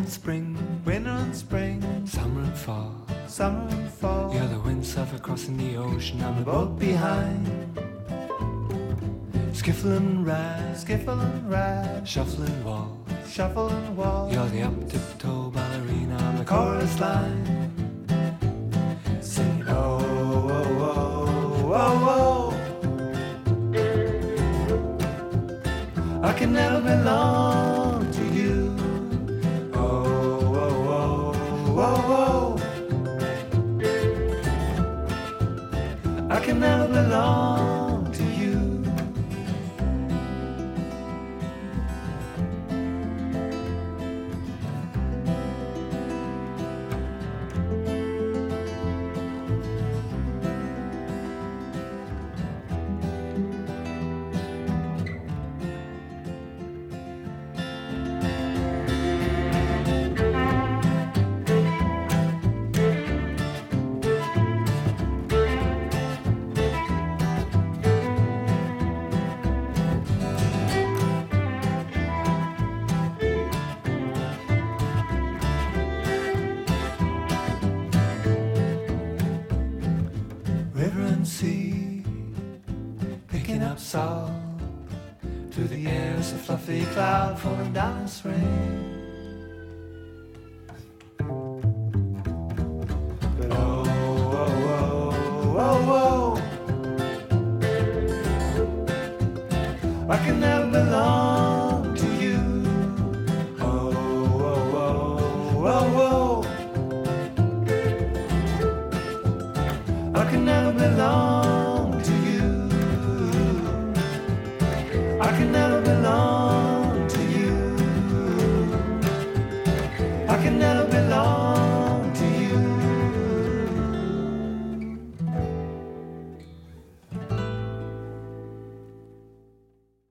and 0.06 0.12
spring, 0.12 0.56
winter 0.84 1.10
and 1.10 1.34
spring, 1.34 1.82
summer 2.06 2.40
and 2.42 2.56
fall, 2.56 2.94
summer 3.26 3.66
and 3.68 3.90
fall. 3.90 4.32
You're 4.32 4.46
the 4.46 4.54
windsurfer 4.54 5.20
crossing 5.20 5.56
the 5.56 5.76
ocean, 5.76 6.22
I'm 6.22 6.38
the 6.38 6.44
boat 6.44 6.78
behind. 6.78 7.44
Skiffle 9.50 9.96
and 9.96 10.24
ride, 10.24 10.76
skiffle 10.76 11.20
and 11.20 11.50
ride, 11.50 12.06
shuffling 12.06 12.62
wall, 12.64 12.96
shuffle 13.28 13.68
and 13.68 13.96
wall. 13.96 14.32
You're 14.32 14.46
the 14.46 14.62
up 14.62 14.88
tiptoe 14.88 15.50
ballerina, 15.50 16.16
I'm 16.18 16.38
the 16.38 16.44
chorus 16.44 17.00
line. 17.00 17.72
Sing 19.20 19.64
oh, 19.66 19.98
oh, 20.52 20.92
oh, 20.94 21.82
oh, 21.82 21.98
oh. 22.14 22.54
I 26.22 26.32
can 26.32 26.52
never 26.52 26.80
belong 26.80 28.08
to 28.12 28.22
you. 28.22 28.35
I 36.36 36.40
can 36.40 36.60
never 36.60 36.86
belong 36.86 37.85